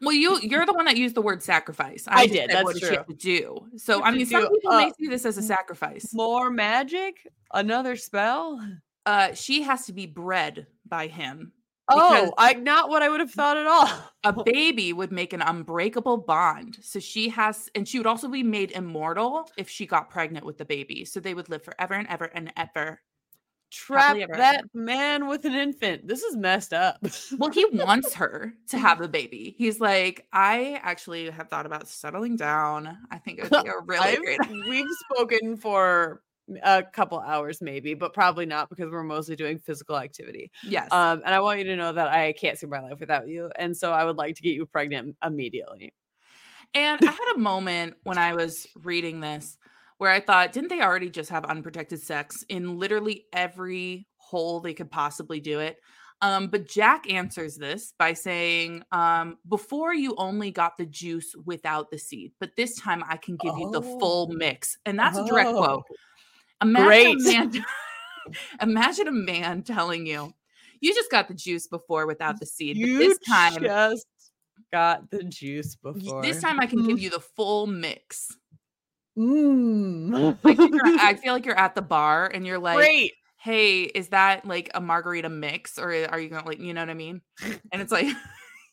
Well, 0.01 0.13
you 0.13 0.39
you're 0.41 0.65
the 0.65 0.73
one 0.73 0.85
that 0.85 0.97
used 0.97 1.15
the 1.15 1.21
word 1.21 1.43
sacrifice. 1.43 2.05
I 2.07 2.27
just 2.27 2.33
did, 2.33 2.49
that's 2.49 2.63
what 2.63 2.75
does 2.75 2.87
she 2.87 2.95
have 2.95 3.07
to 3.07 3.13
do? 3.13 3.67
So, 3.77 4.03
I 4.03 4.11
mean, 4.11 4.25
some 4.25 4.43
do, 4.43 4.49
people 4.49 4.77
may 4.77 4.89
uh, 4.89 4.93
see 4.99 5.07
this 5.07 5.25
as 5.25 5.37
a 5.37 5.41
sacrifice. 5.41 6.13
More 6.13 6.49
magic? 6.49 7.27
Another 7.53 7.95
spell? 7.95 8.59
Uh, 9.05 9.33
she 9.33 9.63
has 9.63 9.85
to 9.87 9.93
be 9.93 10.05
bred 10.05 10.67
by 10.87 11.07
him. 11.07 11.51
Oh, 11.89 12.33
I 12.37 12.53
not 12.53 12.89
what 12.89 13.01
I 13.01 13.09
would 13.09 13.19
have 13.19 13.31
thought 13.31 13.57
at 13.57 13.67
all. 13.67 13.89
a 14.23 14.43
baby 14.43 14.93
would 14.93 15.11
make 15.11 15.33
an 15.33 15.41
unbreakable 15.41 16.17
bond. 16.17 16.77
So 16.81 16.99
she 16.99 17.29
has, 17.29 17.69
and 17.75 17.87
she 17.87 17.97
would 17.97 18.07
also 18.07 18.27
be 18.27 18.43
made 18.43 18.71
immortal 18.71 19.49
if 19.57 19.69
she 19.69 19.85
got 19.85 20.09
pregnant 20.09 20.45
with 20.45 20.57
the 20.57 20.65
baby. 20.65 21.05
So 21.05 21.19
they 21.19 21.33
would 21.33 21.49
live 21.49 21.63
forever 21.63 21.93
and 21.95 22.07
ever 22.07 22.25
and 22.25 22.51
ever. 22.57 23.01
Trap 23.71 24.17
ever 24.17 24.33
that 24.35 24.65
man 24.73 25.27
with 25.27 25.45
an 25.45 25.53
infant. 25.53 26.07
This 26.07 26.23
is 26.23 26.35
messed 26.35 26.73
up. 26.73 26.97
Well, 27.37 27.51
he 27.51 27.65
wants 27.71 28.15
her 28.15 28.53
to 28.69 28.79
have 28.79 28.99
a 28.99 29.07
baby. 29.07 29.53
He's 29.59 29.79
like, 29.79 30.25
I 30.33 30.79
actually 30.81 31.29
have 31.29 31.49
thought 31.49 31.67
about 31.67 31.87
settling 31.87 32.35
down. 32.35 32.97
I 33.11 33.19
think 33.19 33.37
it 33.37 33.51
would 33.51 33.63
be 33.63 33.69
a 33.69 33.73
really 33.85 33.99
I've- 34.03 34.23
great. 34.23 34.39
We've 34.67 34.87
spoken 35.11 35.55
for 35.55 36.23
a 36.63 36.83
couple 36.83 37.19
hours, 37.19 37.61
maybe, 37.61 37.93
but 37.93 38.13
probably 38.13 38.45
not 38.45 38.69
because 38.69 38.91
we're 38.91 39.03
mostly 39.03 39.35
doing 39.35 39.59
physical 39.59 39.97
activity. 39.97 40.51
Yes. 40.63 40.87
Um, 40.91 41.21
and 41.25 41.33
I 41.33 41.39
want 41.39 41.59
you 41.59 41.65
to 41.65 41.75
know 41.75 41.93
that 41.93 42.07
I 42.07 42.33
can't 42.33 42.57
see 42.57 42.67
my 42.67 42.79
life 42.79 42.99
without 42.99 43.27
you, 43.27 43.51
and 43.57 43.75
so 43.75 43.91
I 43.91 44.05
would 44.05 44.17
like 44.17 44.35
to 44.35 44.41
get 44.41 44.55
you 44.55 44.65
pregnant 44.65 45.15
immediately. 45.23 45.93
And 46.73 46.99
I 47.03 47.11
had 47.11 47.33
a 47.35 47.39
moment 47.39 47.95
when 48.03 48.17
I 48.17 48.35
was 48.35 48.67
reading 48.83 49.19
this 49.19 49.57
where 49.97 50.11
I 50.11 50.19
thought, 50.19 50.53
didn't 50.53 50.69
they 50.69 50.81
already 50.81 51.09
just 51.09 51.29
have 51.29 51.45
unprotected 51.45 51.99
sex 52.01 52.43
in 52.47 52.77
literally 52.77 53.25
every 53.33 54.07
hole 54.17 54.59
they 54.59 54.73
could 54.73 54.91
possibly 54.91 55.39
do 55.39 55.59
it? 55.59 55.77
Um, 56.21 56.47
but 56.47 56.67
Jack 56.67 57.09
answers 57.11 57.55
this 57.55 57.93
by 57.97 58.13
saying, 58.13 58.83
um, 58.91 59.37
before 59.47 59.93
you 59.93 60.15
only 60.17 60.51
got 60.51 60.77
the 60.77 60.85
juice 60.85 61.33
without 61.45 61.91
the 61.91 61.97
seed, 61.97 62.33
but 62.39 62.55
this 62.57 62.75
time 62.77 63.03
I 63.07 63.15
can 63.17 63.37
give 63.37 63.57
you 63.57 63.71
the 63.71 63.81
full 63.81 64.29
Oh. 64.29 64.33
mix. 64.35 64.77
And 64.85 64.99
that's 64.99 65.17
a 65.17 65.25
direct 65.25 65.51
quote. 65.51 65.83
Imagine 66.61 66.85
Great. 66.85 67.15
a 67.17 67.19
man, 67.23 67.65
imagine 68.61 69.07
a 69.07 69.11
man 69.11 69.63
telling 69.63 70.05
you, 70.05 70.33
you 70.81 70.93
just 70.93 71.11
got 71.11 71.27
the 71.27 71.33
juice 71.33 71.67
before 71.67 72.05
without 72.07 72.39
the 72.39 72.45
seed, 72.45 72.77
but 72.79 72.87
this 72.99 73.17
time, 73.19 73.61
just 73.61 74.05
got 74.71 75.09
the 75.09 75.23
juice 75.23 75.75
before. 75.75 76.21
this 76.21 76.41
time 76.41 76.59
I 76.59 76.65
can 76.65 76.85
give 76.85 76.99
you 76.99 77.09
the 77.09 77.19
full 77.19 77.67
mix. 77.67 78.35
Mm. 79.17 80.37
Like 80.43 80.57
I 80.59 81.13
feel 81.21 81.33
like 81.33 81.45
you're 81.45 81.57
at 81.57 81.75
the 81.75 81.81
bar 81.81 82.27
and 82.33 82.45
you're 82.45 82.59
like, 82.59 82.77
Great. 82.77 83.13
hey, 83.37 83.83
is 83.83 84.09
that 84.09 84.45
like 84.45 84.69
a 84.73 84.79
margarita 84.81 85.29
mix 85.29 85.77
or 85.77 85.89
are 86.09 86.19
you 86.19 86.29
gonna 86.29 86.45
like, 86.45 86.59
you 86.59 86.73
know 86.73 86.81
what 86.81 86.89
I 86.89 86.93
mean? 86.93 87.21
And 87.71 87.81
it's 87.81 87.91
like 87.91 88.07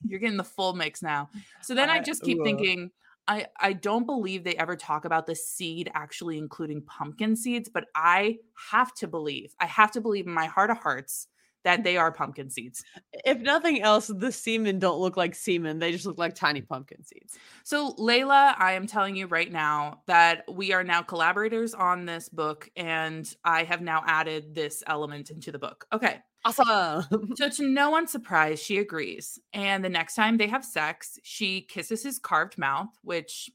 you're 0.06 0.20
getting 0.20 0.36
the 0.36 0.44
full 0.44 0.74
mix 0.74 1.02
now. 1.02 1.28
So 1.62 1.74
then 1.74 1.90
I 1.90 1.96
I- 1.96 2.00
just 2.00 2.22
keep 2.22 2.38
ugh. 2.38 2.44
thinking, 2.44 2.90
I 3.28 3.46
I 3.58 3.72
don't 3.72 4.06
believe 4.06 4.44
they 4.44 4.56
ever 4.56 4.76
talk 4.76 5.04
about 5.04 5.26
the 5.26 5.34
seed 5.34 5.90
actually 5.94 6.38
including 6.38 6.82
pumpkin 6.82 7.36
seeds, 7.36 7.68
but 7.68 7.84
I 7.94 8.38
have 8.70 8.94
to 8.94 9.08
believe, 9.08 9.54
I 9.60 9.66
have 9.66 9.92
to 9.92 10.00
believe 10.00 10.26
in 10.26 10.32
my 10.32 10.46
heart 10.46 10.70
of 10.70 10.78
hearts 10.78 11.28
that 11.66 11.82
they 11.82 11.96
are 11.96 12.12
pumpkin 12.12 12.48
seeds. 12.48 12.84
If 13.24 13.40
nothing 13.40 13.82
else, 13.82 14.06
the 14.06 14.30
semen 14.30 14.78
don't 14.78 15.00
look 15.00 15.16
like 15.16 15.34
semen. 15.34 15.80
They 15.80 15.90
just 15.90 16.06
look 16.06 16.16
like 16.16 16.36
tiny 16.36 16.60
pumpkin 16.60 17.02
seeds. 17.02 17.36
So, 17.64 17.92
Layla, 17.94 18.54
I 18.56 18.74
am 18.74 18.86
telling 18.86 19.16
you 19.16 19.26
right 19.26 19.50
now 19.50 20.02
that 20.06 20.44
we 20.48 20.72
are 20.72 20.84
now 20.84 21.02
collaborators 21.02 21.74
on 21.74 22.06
this 22.06 22.28
book, 22.28 22.70
and 22.76 23.28
I 23.44 23.64
have 23.64 23.80
now 23.80 24.04
added 24.06 24.54
this 24.54 24.84
element 24.86 25.30
into 25.30 25.50
the 25.50 25.58
book. 25.58 25.86
Okay. 25.92 26.20
Awesome. 26.46 27.34
So, 27.36 27.48
to 27.48 27.66
no 27.68 27.90
one's 27.90 28.12
surprise, 28.12 28.60
she 28.62 28.78
agrees. 28.78 29.38
And 29.52 29.84
the 29.84 29.88
next 29.88 30.14
time 30.14 30.36
they 30.36 30.48
have 30.48 30.64
sex, 30.64 31.18
she 31.22 31.62
kisses 31.62 32.02
his 32.02 32.18
carved 32.18 32.56
mouth, 32.58 32.88
which 33.02 33.50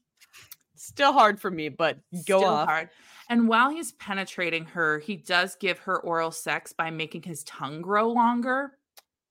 Still 0.82 1.12
hard 1.12 1.40
for 1.40 1.48
me, 1.48 1.68
but 1.68 1.98
go 2.26 2.40
hard. 2.44 2.88
And 3.28 3.46
while 3.46 3.70
he's 3.70 3.92
penetrating 3.92 4.64
her, 4.64 4.98
he 4.98 5.14
does 5.14 5.54
give 5.54 5.78
her 5.78 6.00
oral 6.00 6.32
sex 6.32 6.72
by 6.72 6.90
making 6.90 7.22
his 7.22 7.44
tongue 7.44 7.82
grow 7.82 8.08
longer 8.08 8.72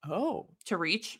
Oh. 0.10 0.48
to 0.68 0.78
reach. 0.78 1.20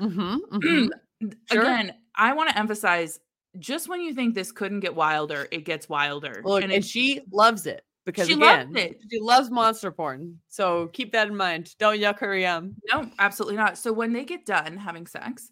Mm-hmm, 0.00 0.88
Sure. 1.52 1.62
Again, 1.62 1.94
I 2.16 2.32
want 2.32 2.50
to 2.50 2.58
emphasize 2.58 3.20
just 3.60 3.88
when 3.88 4.00
you 4.00 4.14
think 4.14 4.34
this 4.34 4.50
couldn't 4.50 4.80
get 4.80 4.96
wilder, 4.96 5.46
it 5.52 5.64
gets 5.64 5.88
wilder. 5.88 6.42
Look, 6.44 6.64
and 6.64 6.72
and, 6.72 6.84
she 6.84 7.20
loves 7.30 7.66
it 7.66 7.84
because 8.06 8.26
She 8.28 8.34
loves 8.34 8.70
again, 8.70 8.76
it. 8.76 9.00
she 9.10 9.20
loves 9.20 9.50
monster 9.50 9.90
porn. 9.92 10.38
So 10.48 10.88
keep 10.88 11.12
that 11.12 11.28
in 11.28 11.36
mind. 11.36 11.74
Don't 11.78 11.98
yuck 11.98 12.18
her 12.20 12.36
yum. 12.36 12.74
no, 12.92 13.10
absolutely 13.18 13.56
not. 13.56 13.76
So 13.78 13.92
when 13.92 14.12
they 14.12 14.24
get 14.24 14.46
done 14.46 14.76
having 14.76 15.06
sex, 15.06 15.50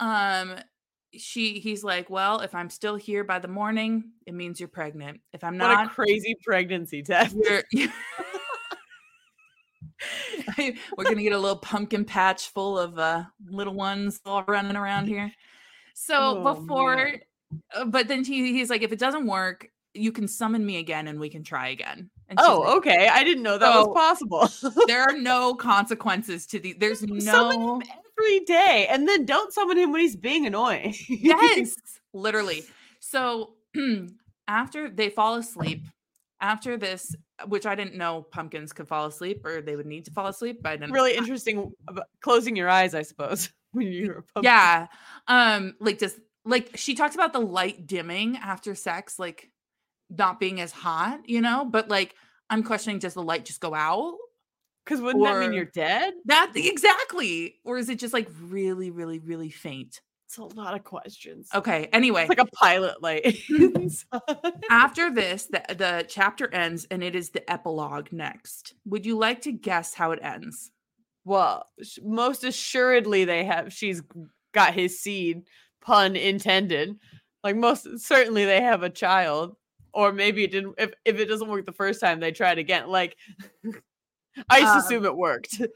um, 0.00 0.56
she 1.14 1.60
he's 1.60 1.84
like, 1.84 2.08
Well, 2.10 2.40
if 2.40 2.54
I'm 2.54 2.70
still 2.70 2.96
here 2.96 3.22
by 3.22 3.38
the 3.38 3.48
morning, 3.48 4.12
it 4.26 4.34
means 4.34 4.58
you're 4.58 4.68
pregnant. 4.68 5.20
If 5.32 5.44
I'm 5.44 5.58
What 5.58 5.70
a 5.70 5.74
not, 5.74 5.90
crazy 5.92 6.36
pregnancy 6.44 7.02
test. 7.02 7.36
we're 7.36 7.62
gonna 11.04 11.22
get 11.22 11.32
a 11.32 11.38
little 11.38 11.56
pumpkin 11.58 12.04
patch 12.04 12.48
full 12.48 12.78
of 12.78 12.98
uh 12.98 13.24
little 13.48 13.74
ones 13.74 14.20
all 14.24 14.44
running 14.48 14.76
around 14.76 15.06
here. 15.06 15.32
So 15.94 16.14
Oh, 16.18 16.54
before 16.54 16.96
man. 16.96 17.20
uh, 17.74 17.84
but 17.84 18.08
then 18.08 18.24
he, 18.24 18.52
he's 18.52 18.70
like, 18.70 18.82
if 18.82 18.92
it 18.92 18.98
doesn't 18.98 19.26
work, 19.26 19.68
you 19.94 20.12
can 20.12 20.26
summon 20.28 20.64
me 20.64 20.78
again 20.78 21.06
and 21.08 21.20
we 21.20 21.28
can 21.28 21.42
try 21.44 21.68
again. 21.68 22.10
And 22.28 22.38
Oh, 22.42 22.60
like, 22.60 22.76
okay. 22.78 23.08
I 23.08 23.24
didn't 23.24 23.42
know 23.42 23.58
that 23.58 23.72
So- 23.72 23.88
was 23.88 23.94
possible. 23.94 24.84
there 24.86 25.02
are 25.02 25.16
no 25.18 25.54
consequences 25.54 26.46
to 26.46 26.58
the 26.58 26.72
there's 26.78 27.00
Summon 27.00 27.24
no 27.24 27.74
him 27.76 27.82
every 28.18 28.40
day, 28.40 28.86
and 28.90 29.06
then 29.08 29.24
don't 29.26 29.52
summon 29.52 29.76
him 29.78 29.92
when 29.92 30.00
he's 30.00 30.16
being 30.16 30.46
annoying. 30.46 30.94
yes 31.08 31.74
literally 32.14 32.64
so 33.00 33.54
after 34.48 34.88
they 34.90 35.08
fall 35.10 35.34
asleep 35.36 35.84
after 36.40 36.76
this 36.76 37.14
which 37.46 37.66
i 37.66 37.74
didn't 37.74 37.94
know 37.94 38.22
pumpkins 38.30 38.72
could 38.72 38.86
fall 38.88 39.06
asleep 39.06 39.44
or 39.46 39.60
they 39.62 39.76
would 39.76 39.86
need 39.86 40.04
to 40.04 40.10
fall 40.10 40.26
asleep 40.26 40.60
but 40.62 40.72
i 40.72 40.76
didn't 40.76 40.92
really 40.92 41.16
interesting. 41.16 41.72
Closing 42.20 42.54
your 42.56 42.68
eyes, 42.68 42.94
I 42.94 43.02
suppose, 43.02 43.50
when 43.72 43.86
you're 43.88 44.18
a 44.18 44.22
pumpkin. 44.22 44.44
yeah 44.44 44.86
um 45.28 45.74
like 45.80 45.98
just 45.98 46.18
like 46.44 46.70
she 46.76 46.94
talked 46.94 47.14
about 47.14 47.32
the 47.32 47.40
light 47.40 47.86
dimming 47.86 48.36
after 48.36 48.74
sex 48.74 49.18
like 49.18 49.50
not 50.16 50.38
being 50.40 50.60
as 50.60 50.72
hot 50.72 51.20
you 51.26 51.40
know 51.40 51.64
but 51.64 51.88
like 51.88 52.14
i'm 52.50 52.62
questioning 52.62 52.98
does 52.98 53.14
the 53.14 53.22
light 53.22 53.44
just 53.44 53.60
go 53.60 53.74
out 53.74 54.16
Because 54.84 55.00
wouldn't 55.00 55.24
that 55.24 55.38
mean 55.40 55.52
you're 55.52 55.64
dead? 55.66 56.14
that 56.26 56.52
exactly 56.54 57.56
or 57.64 57.78
is 57.78 57.88
it 57.88 57.98
just 57.98 58.12
like 58.14 58.28
really 58.42 58.90
really 58.90 59.18
really 59.18 59.50
faint 59.50 60.00
It's 60.26 60.38
a 60.38 60.44
lot 60.44 60.74
of 60.74 60.84
questions. 60.84 61.48
okay 61.54 61.88
anyway 61.92 62.22
It's 62.22 62.28
like 62.30 62.38
a 62.38 62.56
pilot 62.56 63.02
light. 63.02 63.24
Mm-hmm. 63.50 64.48
After 64.70 65.10
this, 65.12 65.46
the, 65.46 65.62
the 65.74 66.04
chapter 66.08 66.52
ends 66.54 66.86
and 66.90 67.02
it 67.02 67.14
is 67.14 67.30
the 67.30 67.48
epilogue 67.50 68.08
next. 68.12 68.74
Would 68.86 69.04
you 69.06 69.18
like 69.18 69.42
to 69.42 69.52
guess 69.52 69.92
how 69.94 70.12
it 70.12 70.20
ends? 70.22 70.70
well, 71.24 71.66
most 72.02 72.42
assuredly 72.44 73.24
they 73.24 73.44
have. 73.44 73.72
She's 73.72 74.02
got 74.52 74.74
his 74.74 74.98
seed, 74.98 75.42
pun 75.80 76.16
intended. 76.16 76.96
Like 77.44 77.56
most 77.56 77.86
certainly 78.00 78.44
they 78.44 78.60
have 78.60 78.82
a 78.82 78.90
child, 78.90 79.54
or 79.94 80.12
maybe 80.12 80.44
it 80.44 80.50
didn't. 80.50 80.74
If 80.78 80.92
if 81.04 81.18
it 81.18 81.26
doesn't 81.26 81.48
work 81.48 81.66
the 81.66 81.72
first 81.72 82.00
time, 82.00 82.20
they 82.20 82.32
try 82.32 82.52
it 82.52 82.58
again. 82.58 82.88
Like 82.88 83.16
I 84.50 84.60
just 84.62 84.74
Um, 84.74 84.78
assume 84.78 85.04
it 85.04 85.16
worked. 85.16 85.60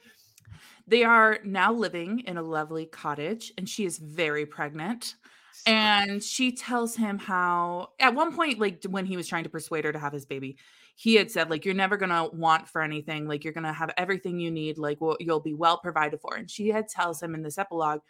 They 0.86 1.04
are 1.04 1.38
now 1.44 1.72
living 1.72 2.20
in 2.20 2.36
a 2.36 2.42
lovely 2.42 2.86
cottage 2.86 3.52
and 3.58 3.68
she 3.68 3.84
is 3.84 3.98
very 3.98 4.46
pregnant. 4.46 5.16
And 5.64 6.22
she 6.22 6.52
tells 6.52 6.94
him 6.94 7.18
how, 7.18 7.88
at 7.98 8.14
one 8.14 8.34
point, 8.34 8.60
like 8.60 8.84
when 8.88 9.04
he 9.04 9.16
was 9.16 9.26
trying 9.26 9.44
to 9.44 9.50
persuade 9.50 9.84
her 9.84 9.92
to 9.92 9.98
have 9.98 10.12
his 10.12 10.26
baby, 10.26 10.58
he 10.94 11.16
had 11.16 11.30
said, 11.30 11.50
like, 11.50 11.64
you're 11.64 11.74
never 11.74 11.96
going 11.96 12.10
to 12.10 12.30
want 12.34 12.68
for 12.68 12.82
anything. 12.82 13.26
Like, 13.26 13.42
you're 13.44 13.52
going 13.52 13.64
to 13.64 13.72
have 13.72 13.90
everything 13.98 14.38
you 14.38 14.50
need. 14.50 14.78
Like, 14.78 15.00
well, 15.00 15.16
you'll 15.20 15.40
be 15.40 15.54
well 15.54 15.78
provided 15.78 16.20
for. 16.20 16.36
And 16.36 16.50
she 16.50 16.68
had 16.68 16.88
tells 16.88 17.20
him 17.22 17.34
in 17.34 17.42
this 17.42 17.58
epilogue, 17.58 18.00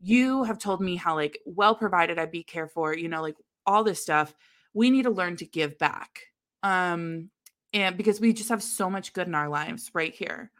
you 0.00 0.44
have 0.44 0.58
told 0.58 0.80
me 0.80 0.96
how, 0.96 1.14
like, 1.14 1.38
well 1.46 1.74
provided 1.74 2.18
I'd 2.18 2.30
be 2.30 2.42
cared 2.42 2.70
for, 2.72 2.96
you 2.96 3.08
know, 3.08 3.22
like 3.22 3.36
all 3.66 3.84
this 3.84 4.02
stuff. 4.02 4.34
We 4.76 4.90
need 4.90 5.04
to 5.04 5.10
learn 5.10 5.36
to 5.38 5.46
give 5.46 5.78
back. 5.78 6.20
Um, 6.62 7.30
and 7.72 7.96
because 7.96 8.20
we 8.20 8.34
just 8.34 8.50
have 8.50 8.62
so 8.62 8.90
much 8.90 9.14
good 9.14 9.26
in 9.26 9.34
our 9.34 9.48
lives 9.48 9.90
right 9.94 10.14
here. 10.14 10.50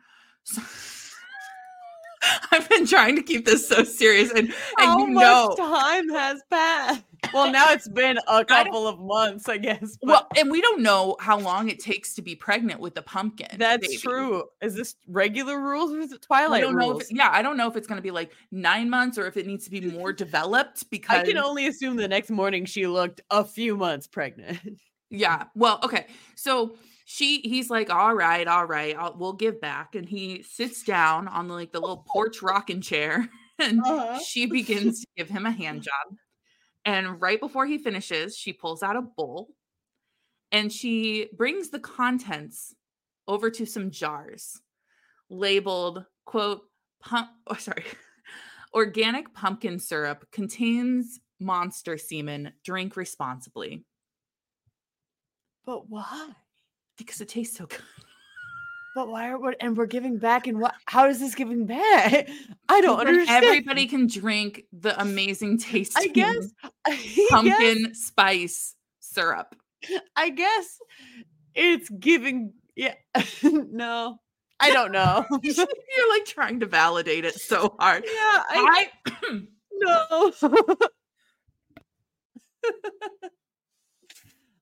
So, 0.45 0.63
I've 2.51 2.69
been 2.69 2.87
trying 2.87 3.17
to 3.17 3.23
keep 3.23 3.45
this 3.45 3.69
so 3.69 3.85
serious, 3.85 4.31
and, 4.31 4.49
and 4.49 4.55
How 4.79 4.99
you 4.99 5.09
much 5.09 5.23
know, 5.23 5.55
time 5.57 6.09
has 6.09 6.41
passed? 6.51 7.03
Well, 7.35 7.51
now 7.51 7.71
it's 7.73 7.89
been 7.89 8.19
a 8.29 8.45
couple 8.45 8.87
of 8.87 8.99
months, 9.01 9.49
I 9.49 9.59
guess. 9.59 9.97
But 10.03 10.07
well, 10.09 10.27
and 10.39 10.51
we 10.51 10.61
don't 10.61 10.83
know 10.83 11.17
how 11.21 11.39
long 11.39 11.69
it 11.69 11.79
takes 11.81 12.15
to 12.15 12.23
be 12.23 12.35
pregnant 12.35 12.81
with 12.81 12.95
the 12.95 13.03
pumpkin. 13.03 13.49
that's 13.59 13.87
baby. 13.87 13.99
true. 13.99 14.45
Is 14.63 14.75
this 14.75 14.95
regular 15.07 15.61
rules 15.61 15.93
or 15.93 16.01
is 16.01 16.13
it 16.13 16.21
I 16.23 16.27
Twilight 16.27 16.63
don't 16.63 16.77
know. 16.77 16.91
rules? 16.91 17.03
If, 17.05 17.13
yeah, 17.13 17.31
I 17.33 17.43
don't 17.43 17.57
know 17.57 17.69
if 17.69 17.77
it's 17.77 17.87
going 17.87 17.99
to 17.99 18.03
be 18.03 18.11
like 18.11 18.33
nine 18.51 18.89
months 18.91 19.19
or 19.19 19.27
if 19.27 19.37
it 19.37 19.47
needs 19.47 19.65
to 19.65 19.71
be 19.71 19.81
more 19.81 20.13
developed. 20.25 20.89
Because 20.91 21.21
I 21.21 21.25
can 21.25 21.39
only 21.39 21.67
assume 21.67 21.97
the 21.97 22.09
next 22.09 22.31
morning 22.31 22.65
she 22.65 22.87
looked 22.87 23.21
a 23.31 23.45
few 23.45 23.77
months 23.77 24.07
pregnant. 24.07 24.59
Yeah. 25.11 25.45
Well, 25.55 25.79
okay. 25.85 26.07
So 26.35 26.77
she 27.05 27.41
he's 27.43 27.71
like, 27.71 27.91
all 27.91 28.13
right, 28.15 28.47
all 28.49 28.65
right, 28.67 28.97
I'll, 28.99 29.15
we'll 29.17 29.33
give 29.35 29.61
back. 29.61 29.95
And 29.95 30.09
he 30.09 30.43
sits 30.43 30.83
down 30.83 31.29
on 31.29 31.49
like 31.49 31.71
the 31.71 31.79
little 31.81 32.05
porch 32.09 32.43
rocking 32.43 32.81
chair 32.81 33.29
and 33.61 33.81
Uh-huh. 33.85 34.19
she 34.19 34.47
begins 34.47 35.01
to 35.03 35.07
give 35.17 35.29
him 35.29 35.47
a 35.47 35.51
hand 35.53 35.83
job. 35.83 36.17
And 36.87 37.21
right 37.21 37.41
before 37.41 37.67
he 37.67 37.79
finishes, 37.79 38.37
she 38.37 38.53
pulls 38.53 38.83
out 38.83 38.97
a 38.97 39.03
bowl 39.03 39.51
and 40.53 40.73
she 40.73 41.29
brings 41.37 41.71
the 41.71 41.81
contents 41.81 42.75
over 43.29 43.51
to 43.51 43.67
some 43.67 43.91
jars 43.91 44.61
labeled, 45.29 46.05
quote, 46.25 46.63
pump, 47.03 47.29
oh, 47.49 47.55
sorry, 47.57 47.85
organic 48.75 49.35
pumpkin 49.35 49.81
syrup 49.81 50.25
contains 50.31 51.19
monster 51.41 51.99
semen. 51.99 52.53
Drink 52.65 52.97
responsibly 52.97 53.85
But 55.67 55.91
why? 55.91 56.31
because 56.97 57.21
it 57.21 57.29
tastes 57.29 57.59
so 57.59 57.67
good. 57.67 57.81
But 58.97 59.09
why 59.09 59.29
are 59.29 59.39
we 59.39 59.53
and 59.61 59.77
we're 59.77 59.85
giving 59.85 60.17
back 60.17 60.47
and 60.47 60.59
what 60.59 60.73
how 60.87 61.07
is 61.07 61.21
this 61.21 61.35
giving 61.35 61.67
back? 61.67 62.31
I 62.71 62.81
don't 62.81 62.99
understand. 62.99 63.45
Everybody 63.45 63.87
can 63.89 64.07
drink 64.07 64.63
the 64.73 64.99
amazing 64.99 65.59
tasting 65.61 66.03
I 66.03 66.15
guess 66.15 66.49
I 66.87 67.27
pumpkin 67.29 67.95
spice 67.95 68.75
syrup. 69.01 69.55
I 70.17 70.31
guess 70.31 70.79
it's 71.55 71.91
giving 71.91 72.55
yeah. 72.75 72.95
no. 73.43 74.17
I 74.61 74.73
don't 74.73 74.93
know. 74.93 75.27
You're 75.43 75.67
like 76.09 76.25
trying 76.25 76.61
to 76.61 76.67
validate 76.67 77.27
it 77.27 77.39
so 77.39 77.77
hard. 77.79 78.03
I 78.07 78.89
I 79.21 79.41
no. 79.75 80.33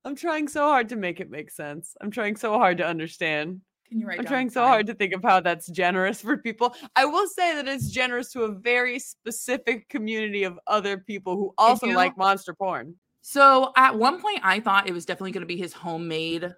I'm 0.05 0.17
trying 0.17 0.49
so 0.49 0.63
hard 0.63 0.89
to 0.89 0.97
make 0.97 1.21
it 1.21 1.31
make 1.31 1.53
sense. 1.53 1.95
I'm 2.01 2.11
trying 2.11 2.35
so 2.35 2.55
hard 2.55 2.79
to 2.79 2.85
understand. 2.85 3.61
Can 3.95 4.01
you 4.01 4.09
write 4.09 4.19
I'm 4.19 4.27
trying 4.27 4.51
so 4.51 4.61
time? 4.63 4.71
hard 4.71 4.87
to 4.89 4.95
think 4.95 5.15
of 5.15 5.23
how 5.23 5.39
that's 5.39 5.69
generous 5.69 6.21
for 6.21 6.37
people. 6.37 6.75
I 6.97 7.05
will 7.05 7.29
say 7.29 7.55
that 7.55 7.69
it's 7.69 7.93
generous 7.93 8.33
to 8.33 8.43
a 8.43 8.53
very 8.53 8.99
specific 8.99 9.89
community 9.89 10.43
of 10.43 10.59
other 10.67 10.99
people 10.99 11.37
who 11.37 11.55
also 11.57 11.87
you- 11.87 11.95
like 11.95 12.19
monster 12.19 12.53
porn. 12.55 12.97
So 13.21 13.73
at 13.77 13.97
one 13.97 14.21
point, 14.21 14.41
I 14.43 14.59
thought 14.59 14.89
it 14.89 14.93
was 14.93 15.07
definitely 15.07 15.31
going 15.31 15.43
to 15.43 15.47
be 15.47 15.57
his 15.57 15.73
homemade. 15.73 16.53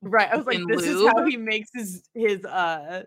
Right. 0.00 0.32
I 0.32 0.36
was 0.36 0.46
like, 0.46 0.58
this 0.66 0.86
is 0.86 1.06
how 1.06 1.26
he 1.26 1.36
makes 1.36 1.68
his 1.74 2.08
his 2.14 2.42
uh, 2.46 3.02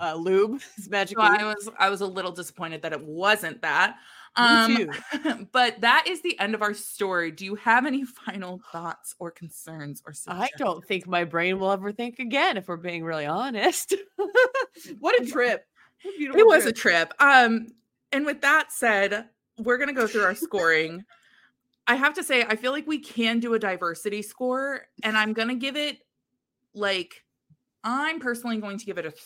uh 0.00 0.14
lube, 0.14 0.62
his 0.76 0.88
magic 0.88 1.18
So 1.18 1.22
lube. 1.24 1.38
I 1.38 1.44
was 1.44 1.68
I 1.78 1.90
was 1.90 2.00
a 2.00 2.06
little 2.06 2.32
disappointed 2.32 2.80
that 2.82 2.94
it 2.94 3.04
wasn't 3.04 3.60
that. 3.60 3.96
Um, 4.36 4.90
but 5.52 5.80
that 5.80 6.06
is 6.08 6.22
the 6.22 6.38
end 6.38 6.54
of 6.54 6.62
our 6.62 6.74
story. 6.74 7.30
Do 7.30 7.44
you 7.44 7.54
have 7.56 7.86
any 7.86 8.04
final 8.26 8.60
thoughts 8.72 9.14
or 9.18 9.30
concerns 9.30 10.02
or 10.06 10.14
I 10.26 10.48
don't 10.58 10.84
think 10.84 11.06
my 11.06 11.24
brain 11.24 11.58
will 11.58 11.70
ever 11.70 11.92
think 11.92 12.18
again 12.18 12.56
if 12.56 12.68
we're 12.68 12.76
being 12.76 13.04
really 13.04 13.26
honest. 13.26 13.94
what 14.98 15.20
a 15.20 15.26
trip. 15.26 15.66
What 16.02 16.36
a 16.36 16.38
It 16.38 16.46
was 16.46 16.66
a 16.66 16.72
trip. 16.72 17.10
trip. 17.10 17.22
Um, 17.22 17.68
and 18.12 18.26
with 18.26 18.40
that 18.42 18.72
said, 18.72 19.28
we're 19.58 19.78
gonna 19.78 19.92
go 19.92 20.06
through 20.06 20.24
our 20.24 20.34
scoring. 20.34 21.04
I 21.86 21.96
have 21.96 22.14
to 22.14 22.24
say, 22.24 22.42
I 22.42 22.56
feel 22.56 22.72
like 22.72 22.86
we 22.86 22.98
can 22.98 23.40
do 23.40 23.54
a 23.54 23.58
diversity 23.58 24.22
score, 24.22 24.88
and 25.02 25.16
I'm 25.16 25.32
gonna 25.32 25.54
give 25.54 25.76
it 25.76 25.98
like 26.74 27.24
I'm 27.84 28.18
personally 28.18 28.56
going 28.58 28.78
to 28.78 28.86
give 28.86 28.98
it 28.98 29.06
a 29.06 29.10
th- 29.10 29.22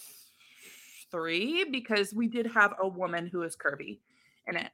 three 1.11 1.65
because 1.65 2.13
we 2.13 2.27
did 2.27 2.47
have 2.49 2.75
a 2.81 2.89
woman 2.89 3.27
who 3.27 3.43
is 3.43 3.57
curvy 3.57 4.01
in 4.47 4.57
it. 4.57 4.71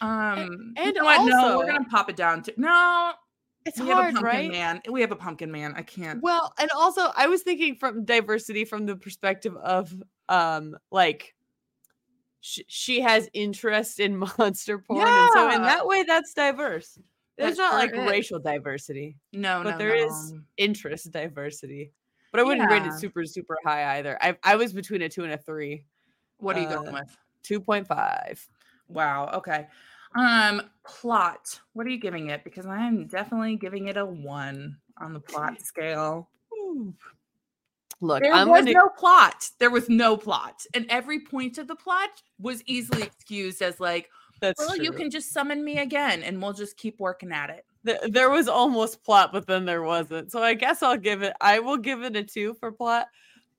Um, 0.00 0.74
and 0.76 0.86
you 0.86 0.92
know 0.92 1.04
what? 1.04 1.26
no, 1.26 1.58
we're 1.58 1.66
gonna 1.66 1.84
pop 1.84 2.10
it 2.10 2.16
down 2.16 2.42
to 2.44 2.54
no. 2.56 3.12
It's 3.66 3.80
we 3.80 3.88
have 3.88 3.98
a 3.98 4.02
hard, 4.02 4.14
pumpkin 4.14 4.40
right? 4.40 4.50
man. 4.50 4.82
We 4.90 5.00
have 5.00 5.12
a 5.12 5.16
pumpkin 5.16 5.50
man. 5.50 5.72
I 5.74 5.82
can't. 5.82 6.22
Well, 6.22 6.52
and 6.58 6.70
also 6.76 7.12
I 7.16 7.26
was 7.28 7.42
thinking 7.42 7.76
from 7.76 8.04
diversity 8.04 8.64
from 8.66 8.84
the 8.84 8.96
perspective 8.96 9.56
of 9.56 9.94
um 10.28 10.76
like 10.90 11.34
sh- 12.40 12.60
she 12.68 13.00
has 13.00 13.28
interest 13.32 14.00
in 14.00 14.18
monster 14.38 14.78
porn 14.78 15.06
and 15.08 15.30
so 15.32 15.50
in 15.50 15.62
that 15.62 15.86
way 15.86 16.02
that's 16.02 16.34
diverse. 16.34 16.98
There's 17.38 17.56
not 17.56 17.74
like 17.74 17.92
is. 17.92 18.08
racial 18.10 18.38
diversity, 18.38 19.16
No, 19.32 19.62
but 19.64 19.72
no, 19.72 19.78
there 19.78 19.94
is 19.94 20.32
no. 20.32 20.40
interest 20.56 21.10
diversity. 21.10 21.90
But 22.30 22.40
I 22.40 22.42
wouldn't 22.44 22.70
rate 22.70 22.84
it 22.84 22.92
super 22.94 23.24
super 23.24 23.56
high 23.64 23.98
either. 23.98 24.18
I 24.20 24.36
I 24.42 24.56
was 24.56 24.72
between 24.72 25.02
a 25.02 25.08
2 25.08 25.24
and 25.24 25.32
a 25.32 25.38
3. 25.38 25.84
What 26.38 26.56
are 26.56 26.60
you 26.60 26.66
uh, 26.66 26.82
going 26.82 26.92
with? 26.92 27.16
2.5. 27.44 28.46
Wow. 28.88 29.30
Okay. 29.34 29.66
Um, 30.16 30.62
plot. 30.86 31.60
What 31.72 31.86
are 31.86 31.90
you 31.90 31.98
giving 31.98 32.30
it? 32.30 32.44
Because 32.44 32.66
I'm 32.66 33.06
definitely 33.06 33.56
giving 33.56 33.88
it 33.88 33.96
a 33.96 34.04
one 34.04 34.76
on 35.00 35.12
the 35.12 35.20
plot 35.20 35.60
scale. 35.64 36.28
Ooh. 36.52 36.94
Look, 38.00 38.22
There 38.22 38.34
I'm 38.34 38.48
was 38.48 38.60
gonna 38.60 38.72
no 38.72 38.88
plot. 38.88 39.48
There 39.58 39.70
was 39.70 39.88
no 39.88 40.16
plot, 40.16 40.66
and 40.74 40.84
every 40.90 41.20
point 41.20 41.58
of 41.58 41.68
the 41.68 41.76
plot 41.76 42.10
was 42.38 42.62
easily 42.66 43.02
excused 43.02 43.62
as 43.62 43.80
like, 43.80 44.10
that's 44.40 44.58
"Well, 44.58 44.76
you 44.76 44.92
can 44.92 45.10
just 45.10 45.32
summon 45.32 45.64
me 45.64 45.78
again, 45.78 46.22
and 46.22 46.42
we'll 46.42 46.52
just 46.52 46.76
keep 46.76 47.00
working 47.00 47.32
at 47.32 47.50
it." 47.50 47.64
Th- 47.86 48.12
there 48.12 48.30
was 48.30 48.48
almost 48.48 49.04
plot, 49.04 49.32
but 49.32 49.46
then 49.46 49.64
there 49.64 49.82
wasn't. 49.82 50.32
So 50.32 50.42
I 50.42 50.54
guess 50.54 50.82
I'll 50.82 50.98
give 50.98 51.22
it. 51.22 51.34
I 51.40 51.60
will 51.60 51.78
give 51.78 52.02
it 52.02 52.16
a 52.16 52.24
two 52.24 52.54
for 52.54 52.72
plot. 52.72 53.06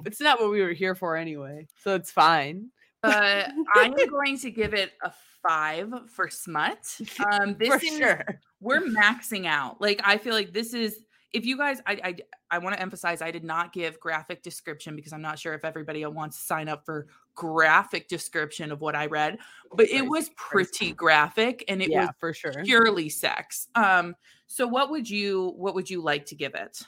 It's 0.06 0.20
not 0.22 0.40
what 0.40 0.52
we 0.52 0.62
were 0.62 0.74
here 0.74 0.96
for 0.96 1.16
anyway, 1.16 1.68
so 1.82 1.96
it's 1.96 2.12
fine. 2.12 2.70
But 3.06 3.51
I'm 3.76 3.93
going 4.10 4.38
to 4.39 4.51
give 4.51 4.74
it 4.74 4.93
a 5.03 5.12
five 5.47 5.91
for 6.10 6.30
smut. 6.30 6.99
Um, 7.32 7.56
this 7.58 7.70
for 7.70 7.86
is 7.86 7.97
sure. 7.97 8.41
we're 8.60 8.82
maxing 8.82 9.45
out. 9.45 9.80
Like 9.82 10.01
I 10.03 10.18
feel 10.18 10.34
like 10.34 10.53
this 10.53 10.74
is 10.74 11.03
if 11.34 11.45
you 11.45 11.58
guys 11.58 11.82
I 11.86 11.99
I, 12.03 12.16
I 12.51 12.58
want 12.60 12.76
to 12.76 12.82
emphasize 12.82 13.22
I 13.22 13.32
did 13.32 13.43
not 13.43 13.74
give 13.74 13.99
graphic 13.99 14.43
description 14.43 14.95
because 14.95 15.14
I'm 15.14 15.22
not 15.22 15.39
sure 15.39 15.53
if 15.53 15.66
everybody 15.66 16.06
wants 16.06 16.38
to 16.38 16.43
sign 16.43 16.68
up 16.68 16.86
for 16.86 17.08
graphic 17.36 18.08
description 18.08 18.72
of 18.72 18.82
what 18.82 18.95
I 18.95 19.08
read, 19.08 19.38
but 19.74 19.88
it 19.89 20.01
was 20.01 20.30
pretty 20.36 20.91
graphic 20.91 21.66
and 21.68 21.82
it 21.82 21.89
yeah, 21.89 22.01
was 22.01 22.10
for 22.20 22.34
sure. 22.34 22.53
purely 22.64 23.10
sex. 23.10 23.68
Um 23.76 24.16
so 24.47 24.68
what 24.68 24.89
would 24.91 25.10
you 25.10 25.53
what 25.56 25.76
would 25.76 25.89
you 25.89 26.01
like 26.01 26.26
to 26.28 26.36
give 26.36 26.53
it? 26.56 26.82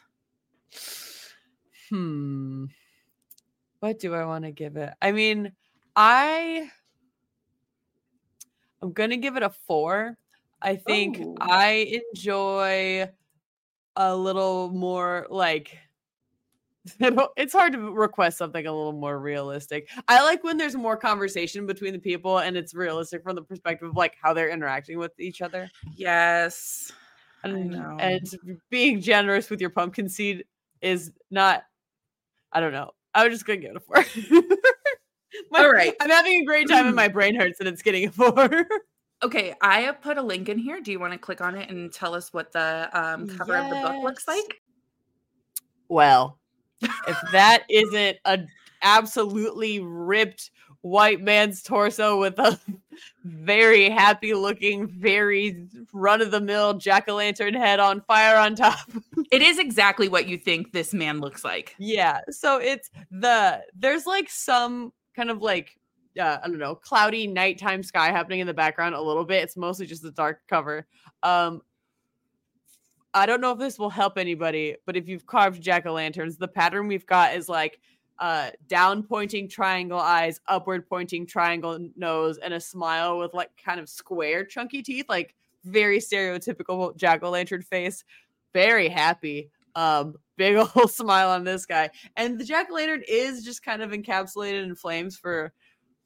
Hmm. 1.90 2.66
What 3.80 4.00
do 4.00 4.14
I 4.14 4.26
want 4.26 4.46
to 4.46 4.52
give 4.52 4.76
it? 4.76 4.94
I 5.02 5.12
mean, 5.12 5.52
I 5.98 6.70
I'm 8.82 8.94
gonna 8.94 9.18
give 9.18 9.36
it 9.36 9.44
a 9.44 9.50
four. 9.50 10.16
I 10.62 10.76
think 10.76 11.20
Ooh. 11.20 11.36
I 11.42 12.02
enjoy 12.14 13.10
a 13.96 14.16
little 14.16 14.70
more 14.70 15.26
like 15.32 15.76
it's 17.00 17.52
hard 17.52 17.74
to 17.74 17.80
request 17.92 18.38
something 18.38 18.66
a 18.66 18.72
little 18.72 18.94
more 18.94 19.20
realistic. 19.20 19.90
I 20.08 20.24
like 20.24 20.44
when 20.44 20.58
there's 20.58 20.76
more 20.76 20.96
conversation 20.96 21.66
between 21.66 21.94
the 21.94 22.00
people 22.00 22.38
and 22.38 22.56
it's 22.56 22.76
realistic 22.76 23.24
from 23.24 23.36
the 23.36 23.42
perspective 23.42 23.90
of 23.90 23.96
like 23.96 24.16
how 24.22 24.34
they're 24.34 24.50
interacting 24.50 25.00
with 25.00 25.20
each 25.20 25.42
other. 25.42 25.70
Yes. 25.96 26.92
I 27.44 27.50
And, 27.50 27.72
know. 27.72 27.98
and 28.00 28.28
being 28.70 29.02
generous 29.02 29.50
with 29.50 29.60
your 29.62 29.72
pumpkin 29.72 30.10
seed 30.10 30.46
is 30.82 31.12
not 31.32 31.64
I 32.52 32.60
don't 32.60 32.72
know. 32.72 32.92
I 33.16 33.28
was 33.28 33.34
just 33.34 33.46
gonna 33.46 33.58
give 33.58 33.72
it 33.72 33.78
a 33.78 33.80
four. 33.80 34.06
My- 35.52 35.60
All 35.60 35.72
right. 35.72 35.94
I'm 36.02 36.10
having 36.10 36.42
a 36.42 36.46
great 36.46 36.68
time 36.68 36.88
and 36.88 36.96
my 36.96 37.08
brain 37.18 37.36
hurts 37.36 37.60
and 37.60 37.68
it's 37.70 37.82
getting 37.82 38.08
a 38.10 38.12
four. 38.12 38.68
Okay, 39.24 39.54
I 39.62 39.82
have 39.82 40.00
put 40.02 40.18
a 40.18 40.22
link 40.22 40.48
in 40.48 40.60
here. 40.60 40.80
Do 40.80 40.92
you 40.92 41.00
want 41.00 41.14
to 41.14 41.20
click 41.20 41.42
on 41.42 41.56
it 41.56 41.70
and 41.72 41.92
tell 41.92 42.14
us 42.14 42.32
what 42.34 42.52
the 42.52 42.88
um, 42.94 43.28
cover 43.28 43.56
of 43.56 43.70
the 43.70 43.76
book 43.76 44.04
looks 44.04 44.28
like? 44.28 44.62
Well, 45.90 46.38
if 46.82 47.18
that 47.32 47.64
isn't 47.70 48.18
a 48.26 48.40
absolutely 48.84 49.80
ripped 49.80 50.52
white 50.82 51.20
man's 51.20 51.64
torso 51.64 52.20
with 52.20 52.38
a 52.38 52.60
very 53.24 53.90
happy 53.90 54.34
looking, 54.36 54.88
very 54.88 55.68
run 55.92 56.22
of 56.22 56.30
the 56.30 56.40
mill 56.40 56.76
jack 56.76 57.10
o' 57.10 57.16
lantern 57.16 57.56
head 57.56 57.80
on 57.80 58.02
fire 58.02 58.38
on 58.38 58.56
top. 58.56 58.78
It 59.32 59.42
is 59.42 59.58
exactly 59.58 60.08
what 60.08 60.28
you 60.28 60.38
think 60.38 60.72
this 60.72 60.94
man 60.94 61.20
looks 61.20 61.44
like. 61.44 61.76
yeah. 61.80 62.20
So 62.30 62.60
it's 62.60 62.92
the 63.10 63.64
there's 63.76 64.06
like 64.06 64.30
some 64.30 64.94
kind 65.18 65.30
of 65.30 65.42
like 65.42 65.78
uh, 66.20 66.38
I 66.44 66.48
don't 66.48 66.58
know, 66.58 66.74
cloudy 66.76 67.28
nighttime 67.28 67.84
sky 67.84 68.08
happening 68.08 68.40
in 68.40 68.48
the 68.48 68.54
background 68.54 68.96
a 68.96 69.02
little 69.02 69.26
bit. 69.26 69.44
It's 69.44 69.58
mostly 69.58 69.86
just 69.86 70.02
the 70.02 70.12
dark 70.12 70.42
cover. 70.48 70.88
Um 71.24 71.62
I 73.14 73.26
don't 73.26 73.42
know 73.42 73.52
if 73.52 73.58
this 73.58 73.80
will 73.80 73.90
help 73.90 74.18
anybody, 74.18 74.76
but 74.86 74.96
if 74.96 75.08
you've 75.08 75.26
carved 75.26 75.62
jack 75.62 75.86
o' 75.88 75.94
lanterns, 75.94 76.38
the 76.38 76.48
pattern 76.48 76.88
we've 76.88 77.06
got 77.06 77.36
is 77.36 77.50
like 77.50 77.80
uh 78.20 78.52
down 78.68 79.04
pointing 79.04 79.50
triangle 79.50 80.00
eyes, 80.00 80.40
upward 80.48 80.88
pointing 80.88 81.26
triangle 81.26 81.80
nose, 81.96 82.38
and 82.38 82.54
a 82.54 82.60
smile 82.60 83.18
with 83.18 83.34
like 83.34 83.52
kind 83.64 83.80
of 83.80 83.90
square 83.90 84.46
chunky 84.46 84.82
teeth, 84.84 85.06
like 85.10 85.36
very 85.66 86.00
stereotypical 86.00 86.96
jack 86.96 87.24
o' 87.24 87.30
lantern 87.30 87.62
face. 87.62 88.04
Very 88.54 88.88
happy. 88.88 89.50
Um, 89.78 90.16
big 90.38 90.56
old 90.76 90.92
smile 90.92 91.30
on 91.30 91.44
this 91.46 91.66
guy. 91.66 91.90
And 92.18 92.38
the 92.40 92.44
jack 92.44 92.72
lantern 92.72 93.04
is 93.08 93.46
just 93.46 93.64
kind 93.64 93.82
of 93.82 93.92
encapsulated 93.92 94.64
in 94.64 94.76
flames 94.76 95.16
for 95.18 95.54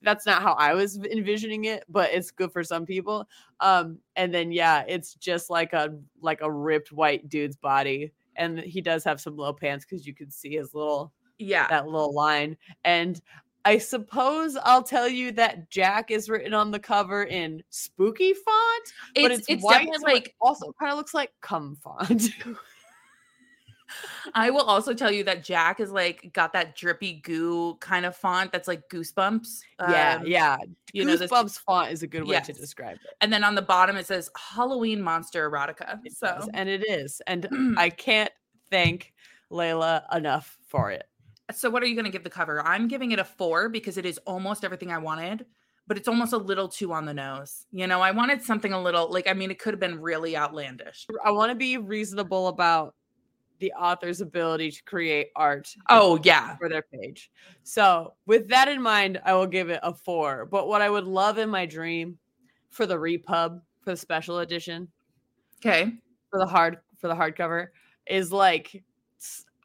that's 0.03 0.26
not 0.26 0.41
how 0.41 0.53
I 0.53 0.74
was 0.74 0.97
envisioning 0.99 1.65
it, 1.65 1.84
but 1.88 2.11
it's 2.11 2.32
good 2.32 2.51
for 2.51 2.63
some 2.63 2.86
people. 2.86 3.28
Um, 3.59 3.99
and 4.15 4.34
then 4.34 4.51
yeah, 4.51 4.84
it's 4.88 5.13
just 5.15 5.49
like 5.49 5.74
a 5.74 5.97
like 6.22 6.41
a 6.41 6.51
ripped 6.51 6.91
white 6.91 7.30
dude's 7.30 7.55
body, 7.55 8.11
and 8.36 8.59
he 8.59 8.82
does 8.82 9.03
have 9.03 9.22
some 9.22 9.38
low 9.38 9.53
pants 9.53 9.86
because 9.86 10.05
you 10.05 10.13
can 10.13 10.30
see 10.32 10.55
his 10.57 10.74
little 10.74 11.13
Yeah. 11.38 11.67
that 11.69 11.86
little 11.86 12.13
line. 12.13 12.57
And 12.84 13.22
I 13.63 13.78
suppose 13.78 14.57
I'll 14.63 14.82
tell 14.84 15.07
you 15.07 15.32
that 15.34 15.69
Jack 15.69 16.09
is 16.09 16.30
written 16.30 16.53
on 16.55 16.72
the 16.72 16.80
cover 16.80 17.24
in 17.26 17.61
spooky 17.69 18.34
font, 18.34 18.93
but 19.22 19.32
It's 19.32 19.39
it's, 19.41 19.49
it's 19.49 19.63
white, 19.63 19.86
definitely 19.86 19.99
so 19.99 20.07
it 20.09 20.13
like 20.13 20.36
also 20.41 20.74
kind 20.80 20.91
of 20.91 20.97
looks 20.97 21.13
like 21.13 21.32
cum 21.41 21.78
font. 21.84 22.30
I 24.34 24.50
will 24.50 24.62
also 24.62 24.94
tell 24.94 25.12
you 25.12 25.24
that 25.26 25.44
Jack 25.44 25.80
is 25.80 25.92
like 25.92 26.32
got 26.34 26.54
that 26.54 26.76
drippy 26.76 27.22
goo 27.24 27.76
kind 27.80 28.06
of 28.06 28.16
font 28.16 28.52
that's 28.52 28.68
like 28.68 28.88
goosebumps. 28.89 29.62
yeah, 29.80 30.18
Um, 30.20 30.28
yeah. 30.28 30.58
You 30.94 31.06
know, 31.06 31.16
this, 31.16 31.32
Goosebumps 31.32 31.60
font 31.60 31.92
is 31.92 32.04
a 32.04 32.08
good 32.08 32.28
way 32.28 32.39
to 32.39 32.54
describe 32.54 32.96
it. 32.98 33.12
and 33.22 33.32
then 33.32 33.44
on 33.44 33.56
the 33.56 33.62
bottom 33.62 33.96
it 33.98 34.06
says 34.06 34.30
Halloween 34.38 35.02
monster 35.02 35.50
erotica. 35.50 36.00
It 36.04 36.14
so 36.14 36.28
does, 36.28 36.50
and 36.54 36.68
it 36.70 36.84
is. 36.89 37.22
And 37.28 37.76
I 37.78 37.89
can't 38.08 38.32
thank 38.70 39.14
Layla 39.52 40.04
enough 40.16 40.58
for 40.68 40.92
it. 40.92 41.04
so 41.54 41.70
what 41.70 41.84
are 41.84 41.86
you 41.86 41.96
gonna 41.96 42.10
give 42.10 42.24
the 42.24 42.30
cover? 42.30 42.62
I'm 42.66 42.88
giving 42.88 43.12
it 43.12 43.20
a 43.20 43.24
four 43.26 43.70
because 43.70 43.98
it 43.98 44.06
is 44.06 44.18
almost 44.20 44.64
everything 44.64 44.92
I 44.92 44.98
wanted, 44.98 45.46
but 45.88 45.98
it's 45.98 46.08
almost 46.08 46.32
a 46.34 46.38
little 46.38 46.68
too 46.70 46.94
on 46.94 47.06
the 47.06 47.14
nose. 47.14 47.66
You 47.72 47.88
know, 47.88 48.00
I 48.02 48.12
wanted 48.12 48.42
something 48.42 48.72
a 48.72 48.82
little 48.82 49.10
like 49.12 49.28
I 49.28 49.34
mean, 49.34 49.52
it 49.52 49.60
could 49.60 49.74
have 49.74 49.80
been 49.80 50.00
really 50.00 50.38
outlandish. 50.38 51.06
I 51.24 51.32
want 51.32 51.50
to 51.52 51.56
be 51.56 51.78
reasonable 51.78 52.48
about 52.48 52.96
the 53.62 53.72
author's 53.74 54.20
ability 54.20 54.72
to 54.72 54.84
create 54.84 55.30
art 55.38 55.74
Oh 55.88 56.20
yeah. 56.24 56.57
for 56.57 56.68
their 56.68 56.82
page. 56.82 57.32
So, 57.64 58.14
with 58.26 58.49
that 58.49 58.68
in 58.68 58.82
mind, 58.82 59.22
I 59.24 59.34
will 59.34 59.47
give 59.47 59.70
it 59.70 59.80
a 59.84 59.93
four. 59.93 60.45
But 60.45 60.68
what 60.68 60.82
I 60.82 60.89
would 60.89 61.05
love 61.05 61.38
in 61.38 61.49
my 61.49 61.66
dream 61.66 62.18
for 62.70 62.86
the 62.86 62.99
repub 62.99 63.62
for 63.84 63.91
the 63.91 63.97
special 63.97 64.39
edition 64.39 64.88
Okay. 65.66 65.93
for 66.30 66.39
the 66.39 66.45
hard 66.45 66.80
for 66.97 67.07
the 67.07 67.16
hardcover 67.16 67.68
is 68.07 68.32
like 68.34 68.84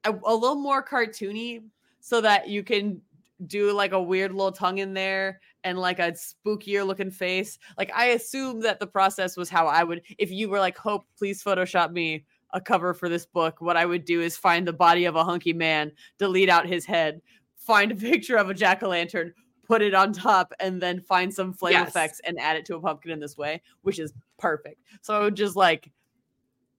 a 0.05 0.13
little 0.13 0.55
more 0.55 0.85
cartoony 0.85 1.65
so 2.01 2.21
that 2.21 2.49
you 2.49 2.63
can 2.63 3.01
do 3.47 3.73
like 3.73 3.93
a 3.93 4.01
weird 4.03 4.33
little 4.33 4.53
tongue 4.53 4.79
in 4.79 4.95
there 4.95 5.41
and 5.65 5.79
like 5.79 5.99
a 5.99 6.13
spookier 6.13 6.87
looking 6.87 7.11
face. 7.11 7.59
Like 7.77 7.91
I 7.95 8.07
assume 8.07 8.61
that 8.61 8.79
the 8.81 8.87
process 8.87 9.37
was 9.37 9.51
how 9.51 9.67
I 9.67 9.83
would 9.85 10.03
if 10.19 10.31
you 10.31 10.49
were 10.49 10.59
like, 10.61 10.79
Hope, 10.79 11.07
please 11.19 11.43
Photoshop 11.43 11.93
me 11.93 12.25
a 12.57 12.61
cover 12.61 12.95
for 12.95 13.09
this 13.09 13.27
book. 13.27 13.61
What 13.61 13.77
I 13.77 13.85
would 13.85 14.05
do 14.07 14.23
is 14.23 14.37
find 14.37 14.67
the 14.67 14.73
body 14.73 15.05
of 15.05 15.15
a 15.15 15.23
hunky 15.25 15.53
man, 15.53 15.93
delete 16.19 16.49
out 16.49 16.67
his 16.67 16.87
head, 16.87 17.21
find 17.55 17.93
a 17.93 17.95
picture 17.95 18.37
of 18.37 18.49
a 18.49 18.55
jack-o'-lantern, 18.55 19.33
put 19.63 19.83
it 19.83 19.93
on 19.95 20.13
top, 20.13 20.53
and 20.59 20.81
then 20.81 21.01
find 21.01 21.33
some 21.35 21.53
flame 21.53 21.75
Yes. 21.75 21.89
effects 21.91 22.21
and 22.25 22.39
add 22.41 22.57
it 22.57 22.65
to 22.67 22.77
a 22.77 22.81
pumpkin 22.81 23.11
in 23.11 23.21
this 23.21 23.37
way, 23.37 23.61
which 23.83 23.99
is 23.99 24.13
perfect. 24.39 24.81
So 25.03 25.15
I 25.15 25.21
would 25.21 25.35
just 25.37 25.55
like 25.55 25.91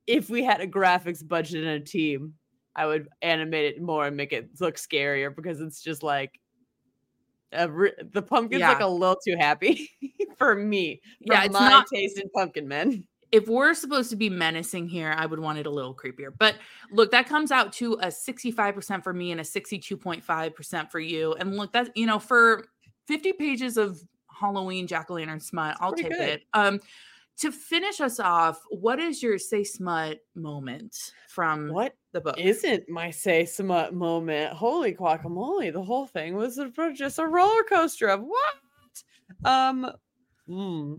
if 0.08 0.30
we 0.30 0.44
had 0.44 0.62
a 0.62 0.68
graphics 0.68 1.26
budget 1.28 1.64
and 1.64 1.72
a 1.74 1.80
team, 1.82 2.34
I 2.76 2.86
would 2.86 3.08
animate 3.22 3.76
it 3.76 3.82
more 3.82 4.08
and 4.08 4.16
make 4.18 4.32
it 4.34 4.50
look 4.60 4.76
scarier 4.76 5.36
because 5.36 5.60
it's 5.62 5.82
just 5.82 6.02
like 6.02 6.40
re- 7.68 7.94
the 8.14 8.22
pumpkin's 8.22 8.62
like 8.62 8.80
a 8.80 8.88
little 8.88 9.18
too 9.24 9.36
happy 9.38 9.90
for 10.38 10.56
me. 10.56 11.02
For 11.28 11.34
Yeah, 11.34 11.44
it's 11.44 11.54
my 11.54 11.70
not- 11.70 11.88
taste 11.94 12.20
in 12.20 12.30
pumpkin 12.30 12.68
men. 12.68 13.06
If 13.32 13.48
we're 13.48 13.74
supposed 13.74 14.10
to 14.12 14.16
be 14.16 14.30
menacing 14.30 14.88
here, 14.88 15.14
I 15.18 15.26
would 15.26 15.40
want 15.40 15.60
it 15.60 15.66
a 15.66 15.70
little 15.70 15.94
creepier. 15.94 16.32
But 16.38 16.56
look, 16.92 17.12
that 17.12 17.28
comes 17.28 17.52
out 17.52 17.74
to 17.74 17.94
a 17.96 18.08
65% 18.08 19.04
for 19.04 19.14
me 19.14 19.32
and 19.32 19.42
a 19.42 19.44
62.5% 19.44 20.92
for 20.92 21.00
you. 21.00 21.34
And 21.34 21.56
look, 21.58 21.74
that's, 21.74 21.90
you 21.96 22.06
know, 22.06 22.20
for 22.20 22.66
50 23.08 23.34
pages 23.34 23.78
of 23.78 24.02
Halloween 24.30 24.88
jack 24.88 25.10
o' 25.12 25.16
lantern 25.16 25.40
smut, 25.40 25.76
I'll 25.82 25.92
Pretty 25.92 26.10
take 26.10 26.18
good. 26.18 26.30
it. 26.30 26.44
Um, 26.54 26.80
to 27.40 27.52
finish 27.52 28.02
us 28.02 28.20
off, 28.20 28.64
what 28.70 29.00
is 29.00 29.22
your 29.22 29.38
say 29.38 29.64
smut 29.64 30.20
moment 30.34 31.12
from 31.28 31.70
What 31.70 31.96
the 32.12 32.22
book? 32.22 32.36
isn't 32.40 32.90
my 32.90 33.12
say 33.12 33.46
smut 33.46 33.94
moment? 33.94 34.54
Holy 34.54 34.94
guacamole! 34.94 35.72
The 35.72 35.84
whole 35.84 36.08
thing 36.08 36.36
was 36.36 36.60
just 36.96 37.20
a 37.20 37.28
roller 37.28 37.64
coaster 37.64 38.08
of 38.08 38.22
what? 38.22 39.04
Um, 39.46 39.92
hmm, 40.48 40.96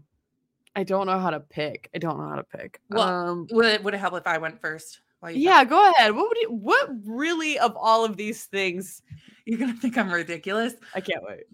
I 0.78 0.84
don't 0.84 1.06
know 1.06 1.18
how 1.18 1.30
to 1.30 1.40
pick. 1.40 1.90
I 1.92 1.98
don't 1.98 2.18
know 2.18 2.28
how 2.28 2.36
to 2.36 2.44
pick. 2.44 2.80
Well, 2.88 3.08
um, 3.08 3.46
Would 3.50 3.66
it, 3.66 3.82
would 3.82 3.94
it 3.94 3.98
help 3.98 4.14
if 4.14 4.28
I 4.28 4.38
went 4.38 4.60
first? 4.60 5.00
Yeah, 5.28 5.64
go 5.64 5.90
ahead. 5.90 6.14
What 6.14 6.28
would 6.28 6.36
you? 6.40 6.52
What 6.52 6.88
really 7.04 7.58
of 7.58 7.76
all 7.76 8.04
of 8.04 8.16
these 8.16 8.44
things? 8.44 9.02
You're 9.44 9.58
to 9.58 9.72
think 9.72 9.98
I'm 9.98 10.12
ridiculous. 10.12 10.74
I 10.94 11.00
can't 11.00 11.24
wait. 11.26 11.44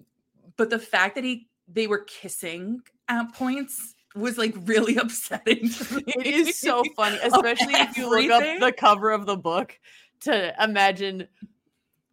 but 0.59 0.69
the 0.69 0.79
fact 0.79 1.15
that 1.15 1.25
he 1.25 1.49
they 1.67 1.87
were 1.87 2.01
kissing 2.01 2.83
at 3.09 3.33
points 3.33 3.95
was 4.15 4.37
like 4.37 4.55
really 4.67 4.97
upsetting 5.05 5.71
to 5.71 5.95
me. 5.97 6.03
It 6.07 6.27
is 6.27 6.59
so 6.59 6.85
funny, 6.95 7.19
especially 7.23 7.73
if 7.75 7.97
you 7.97 8.11
look 8.11 8.31
up 8.31 8.43
the 8.61 8.73
cover 8.73 9.11
of 9.11 9.25
the 9.25 9.39
book 9.39 9.81
to 10.21 10.55
imagine 10.63 11.27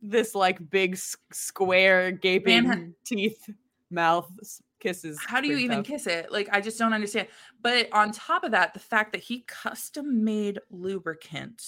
this 0.01 0.34
like 0.34 0.70
big 0.70 0.93
s- 0.93 1.18
square 1.34 2.12
gaping 2.12 2.93
teeth 3.03 3.49
mouth 3.89 4.32
kisses. 4.82 5.20
How 5.28 5.40
do 5.42 5.48
you 5.48 5.58
even 5.58 5.78
tough. 5.78 5.86
kiss 5.88 6.08
it? 6.08 6.32
Like 6.32 6.50
I 6.52 6.60
just 6.62 6.78
don't 6.80 6.94
understand. 6.94 7.28
But 7.62 7.88
on 7.94 8.12
top 8.12 8.44
of 8.44 8.52
that, 8.52 8.74
the 8.74 8.80
fact 8.80 9.12
that 9.14 9.22
he 9.22 9.42
custom 9.48 10.24
made 10.24 10.60
lubricant. 10.70 11.64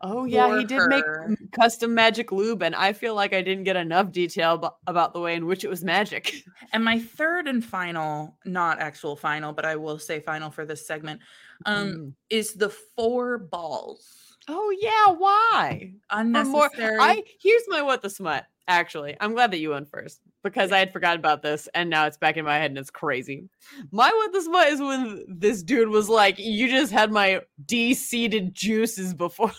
Oh 0.00 0.24
yeah, 0.24 0.56
he 0.58 0.64
did 0.64 0.80
make 0.88 1.04
her. 1.04 1.24
m- 1.24 1.36
custom 1.52 1.92
magic 1.92 2.30
lube, 2.30 2.62
and 2.62 2.74
I 2.74 2.92
feel 2.92 3.16
like 3.16 3.32
I 3.32 3.42
didn't 3.42 3.64
get 3.64 3.74
enough 3.76 4.12
detail 4.12 4.56
abo- 4.58 4.74
about 4.86 5.12
the 5.12 5.18
way 5.20 5.34
in 5.34 5.44
which 5.46 5.64
it 5.64 5.68
was 5.70 5.82
magic. 5.84 6.34
And 6.72 6.84
my 6.84 6.98
third 6.98 7.48
and 7.48 7.64
final, 7.64 8.36
not 8.44 8.78
actual 8.78 9.16
final, 9.16 9.52
but 9.54 9.64
I 9.64 9.76
will 9.76 9.98
say 9.98 10.20
final 10.20 10.50
for 10.50 10.66
this 10.66 10.86
segment, 10.86 11.20
um, 11.64 11.88
Mm. 11.88 12.12
is 12.30 12.52
the 12.52 12.68
four 12.68 13.38
balls. 13.38 14.36
Oh 14.48 14.70
yeah, 14.80 15.14
why? 15.14 15.94
For 16.10 16.24
more, 16.24 16.66
Unnecessary. 16.70 16.98
I 17.00 17.22
here's 17.40 17.62
my 17.68 17.82
what 17.82 18.02
the 18.02 18.10
smut. 18.10 18.44
Actually, 18.68 19.16
I'm 19.18 19.32
glad 19.32 19.50
that 19.52 19.58
you 19.58 19.70
went 19.70 19.88
first 19.90 20.20
because 20.42 20.72
I 20.72 20.78
had 20.78 20.92
forgotten 20.92 21.18
about 21.18 21.42
this, 21.42 21.68
and 21.74 21.90
now 21.90 22.06
it's 22.06 22.16
back 22.16 22.36
in 22.36 22.44
my 22.44 22.58
head, 22.58 22.70
and 22.70 22.78
it's 22.78 22.90
crazy. 22.90 23.48
My 23.90 24.10
what 24.10 24.32
the 24.32 24.42
smut 24.42 24.68
is 24.68 24.80
when 24.80 25.24
this 25.28 25.62
dude 25.62 25.88
was 25.88 26.08
like, 26.08 26.38
"You 26.38 26.68
just 26.68 26.92
had 26.92 27.10
my 27.10 27.40
de-seeded 27.64 28.54
juices 28.54 29.14
before." 29.14 29.52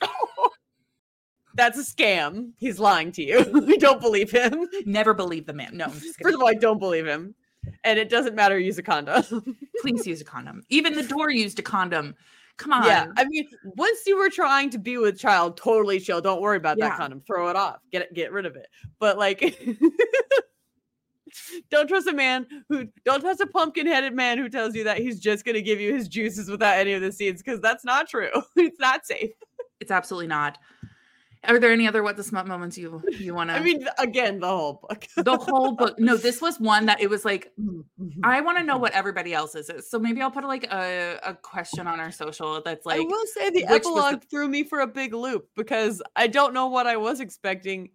That's 1.54 1.78
a 1.78 1.82
scam. 1.82 2.52
He's 2.58 2.78
lying 2.78 3.12
to 3.12 3.22
you. 3.22 3.44
We 3.66 3.76
don't 3.76 4.00
believe 4.00 4.30
him. 4.30 4.68
never 4.86 5.14
believe 5.14 5.46
the 5.46 5.52
man. 5.52 5.76
No, 5.76 5.86
I'm 5.86 5.92
just 5.92 6.20
First 6.22 6.36
of 6.36 6.40
all, 6.40 6.48
I 6.48 6.54
don't 6.54 6.78
believe 6.78 7.06
him, 7.06 7.34
and 7.84 7.98
it 7.98 8.08
doesn't 8.08 8.34
matter. 8.34 8.58
Use 8.58 8.78
a 8.78 8.82
condom. 8.82 9.56
Please 9.80 10.06
use 10.06 10.20
a 10.20 10.24
condom. 10.24 10.62
Even 10.68 10.94
the 10.94 11.02
door 11.02 11.30
used 11.30 11.58
a 11.58 11.62
condom. 11.62 12.14
Come 12.60 12.74
on. 12.74 12.84
Yeah, 12.84 13.06
I 13.16 13.24
mean, 13.24 13.48
once 13.64 14.00
you 14.06 14.18
were 14.18 14.28
trying 14.28 14.68
to 14.70 14.78
be 14.78 14.98
with 14.98 15.18
child, 15.18 15.56
totally 15.56 15.98
chill. 15.98 16.20
Don't 16.20 16.42
worry 16.42 16.58
about 16.58 16.76
Yeah. 16.76 16.90
that 16.90 16.98
condom. 16.98 17.22
Throw 17.26 17.48
it 17.48 17.56
off. 17.56 17.78
Get 17.90 18.02
it. 18.02 18.12
Get 18.12 18.32
rid 18.32 18.44
of 18.44 18.54
it. 18.54 18.66
But 18.98 19.16
like, 19.16 19.40
don't 21.70 21.88
trust 21.88 22.06
a 22.06 22.12
man 22.12 22.46
who 22.68 22.86
don't 23.06 23.22
trust 23.22 23.40
a 23.40 23.46
pumpkin-headed 23.46 24.12
man 24.12 24.36
who 24.36 24.50
tells 24.50 24.74
you 24.74 24.84
that 24.84 24.98
he's 24.98 25.20
just 25.20 25.46
gonna 25.46 25.62
give 25.62 25.80
you 25.80 25.94
his 25.94 26.06
juices 26.06 26.50
without 26.50 26.76
any 26.76 26.92
of 26.92 27.00
the 27.00 27.10
seeds 27.10 27.42
because 27.42 27.60
that's 27.60 27.82
not 27.84 28.06
true. 28.08 28.30
it's 28.56 28.78
not 28.78 29.06
safe. 29.06 29.30
It's 29.80 29.90
absolutely 29.90 30.26
not. 30.28 30.58
Are 31.48 31.58
there 31.58 31.72
any 31.72 31.88
other 31.88 32.02
what 32.02 32.16
the 32.18 32.22
smut 32.22 32.46
moments 32.46 32.76
you 32.76 33.02
you 33.18 33.34
want 33.34 33.48
to? 33.48 33.54
I 33.54 33.60
mean, 33.60 33.86
again, 33.98 34.40
the 34.40 34.46
whole 34.48 34.84
book. 34.86 35.06
the 35.16 35.36
whole 35.38 35.72
book. 35.72 35.98
No, 35.98 36.16
this 36.16 36.42
was 36.42 36.60
one 36.60 36.86
that 36.86 37.00
it 37.00 37.08
was 37.08 37.24
like 37.24 37.50
Mhm. 37.58 37.84
I 38.22 38.40
want 38.42 38.58
to 38.58 38.64
know 38.64 38.76
what 38.76 38.92
everybody 38.92 39.32
else's 39.32 39.70
is. 39.70 39.88
So 39.88 39.98
maybe 39.98 40.20
I'll 40.20 40.30
put 40.30 40.44
like 40.44 40.64
a, 40.70 41.18
a 41.22 41.34
question 41.34 41.86
on 41.86 41.98
our 41.98 42.10
social 42.12 42.60
that's 42.62 42.84
like. 42.84 43.00
I 43.00 43.04
will 43.04 43.26
say 43.26 43.48
the 43.50 43.60
was 43.62 43.68
the- 43.68 43.74
epilogue 43.74 44.22
threw 44.30 44.48
me 44.48 44.64
for 44.64 44.80
a 44.80 44.86
big 44.86 45.14
loop 45.14 45.48
because 45.56 46.02
I 46.14 46.26
don't 46.26 46.52
know 46.52 46.66
what 46.66 46.86
I 46.86 46.98
was 46.98 47.20
expecting, 47.20 47.90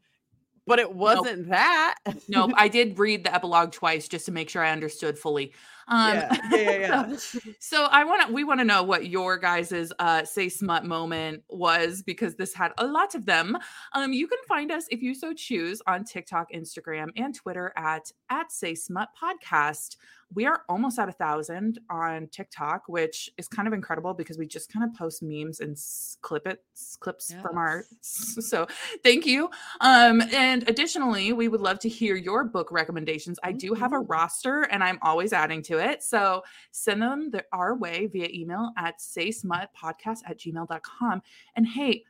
but 0.65 0.79
it 0.79 0.91
wasn't 0.91 1.49
that. 1.49 1.95
nope. 2.27 2.51
I 2.55 2.67
did 2.77 2.97
read 2.97 3.25
the 3.25 3.33
epilogue 3.35 3.71
twice 3.73 4.07
just 4.07 4.25
to 4.25 4.31
make 4.31 4.49
sure 4.49 4.63
I 4.63 4.71
understood 4.71 5.19
fully. 5.19 5.53
Um, 5.87 6.15
yeah, 6.15 6.37
yeah, 6.51 6.57
yeah. 6.57 6.77
yeah. 7.09 7.17
so 7.59 7.87
I 7.91 8.03
want 8.03 8.27
to 8.27 8.33
we 8.33 8.43
want 8.43 8.59
to 8.59 8.65
know 8.65 8.83
what 8.83 9.07
your 9.07 9.37
guys's 9.37 9.93
uh 9.99 10.23
say 10.25 10.49
smut 10.49 10.85
moment 10.85 11.43
was 11.49 12.01
because 12.01 12.35
this 12.35 12.53
had 12.53 12.71
a 12.77 12.87
lot 12.87 13.15
of 13.15 13.25
them. 13.25 13.57
Um 13.93 14.13
you 14.13 14.27
can 14.27 14.39
find 14.47 14.71
us 14.71 14.85
if 14.89 15.01
you 15.01 15.13
so 15.13 15.33
choose 15.33 15.81
on 15.87 16.03
TikTok, 16.03 16.51
Instagram, 16.53 17.09
and 17.15 17.35
Twitter 17.35 17.73
at 17.77 18.11
at 18.29 18.51
say 18.51 18.75
smut 18.75 19.09
podcast. 19.21 19.97
We 20.35 20.45
are 20.45 20.63
almost 20.69 20.99
at 20.99 21.07
a 21.09 21.13
thousand 21.13 21.79
on 21.89 22.27
TikTok, 22.27 22.83
which 22.87 23.29
is 23.37 23.47
kind 23.47 23.67
of 23.67 23.73
incredible 23.73 24.13
because 24.13 24.37
we 24.37 24.45
just 24.45 24.71
kind 24.71 24.83
of 24.83 24.93
post 24.93 25.23
memes 25.23 25.61
and 25.61 25.77
clip 26.21 26.45
it 26.45 26.63
clips 26.99 27.33
from 27.41 27.57
our 27.57 27.85
so 28.01 28.67
thank 29.03 29.25
you. 29.25 29.49
Um 29.81 30.21
and 30.33 30.67
additionally, 30.69 31.33
we 31.33 31.47
would 31.47 31.61
love 31.61 31.79
to 31.79 31.89
hear 31.89 32.15
your 32.15 32.43
book 32.43 32.71
recommendations. 32.71 33.39
I 33.43 33.53
do 33.53 33.73
have 33.73 33.93
a 33.93 33.99
roster 33.99 34.63
and 34.63 34.83
I'm 34.83 34.99
always 35.01 35.33
adding 35.33 35.61
to 35.63 35.77
it. 35.77 36.03
So 36.03 36.43
send 36.71 37.01
them 37.01 37.31
the, 37.31 37.45
our 37.53 37.75
way 37.75 38.07
via 38.07 38.27
email 38.31 38.71
at 38.77 38.99
saysmutpodcast 38.99 40.19
at 40.27 40.37
gmail.com. 40.39 41.21
And 41.55 41.65
hey, 41.65 42.03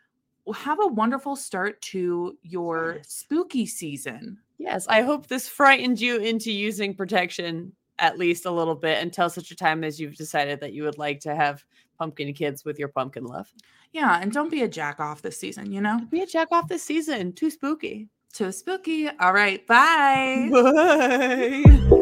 have 0.53 0.79
a 0.81 0.87
wonderful 0.87 1.35
start 1.35 1.81
to 1.81 2.37
your 2.43 2.95
Yes. 2.97 3.09
spooky 3.09 3.65
season. 3.65 4.39
Yes, 4.57 4.87
I 4.87 5.01
hope 5.01 5.27
this 5.27 5.49
frightened 5.49 5.99
you 5.99 6.17
into 6.17 6.51
using 6.51 6.93
protection 6.93 7.73
at 7.99 8.17
least 8.17 8.45
a 8.45 8.51
little 8.51 8.75
bit 8.75 9.01
until 9.01 9.29
such 9.29 9.51
a 9.51 9.55
time 9.55 9.83
as 9.83 9.99
you've 9.99 10.15
decided 10.15 10.59
that 10.59 10.73
you 10.73 10.83
would 10.83 10.97
like 10.97 11.19
to 11.21 11.35
have 11.35 11.63
pumpkin 11.97 12.33
kids 12.33 12.65
with 12.65 12.77
your 12.77 12.89
pumpkin 12.89 13.23
love. 13.23 13.51
Yeah, 13.93 14.19
and 14.21 14.31
don't 14.31 14.51
be 14.51 14.63
a 14.63 14.67
jack 14.67 14.99
off 14.99 15.21
this 15.21 15.37
season, 15.37 15.71
you 15.71 15.81
know? 15.81 16.01
Be 16.09 16.21
a 16.21 16.25
jack 16.25 16.49
off 16.51 16.67
this 16.67 16.83
season. 16.83 17.33
Too 17.33 17.49
spooky. 17.49 18.09
Too 18.33 18.51
spooky. 18.51 19.07
All 19.07 19.33
right, 19.33 19.65
bye. 19.65 20.49
Bye. 20.51 22.01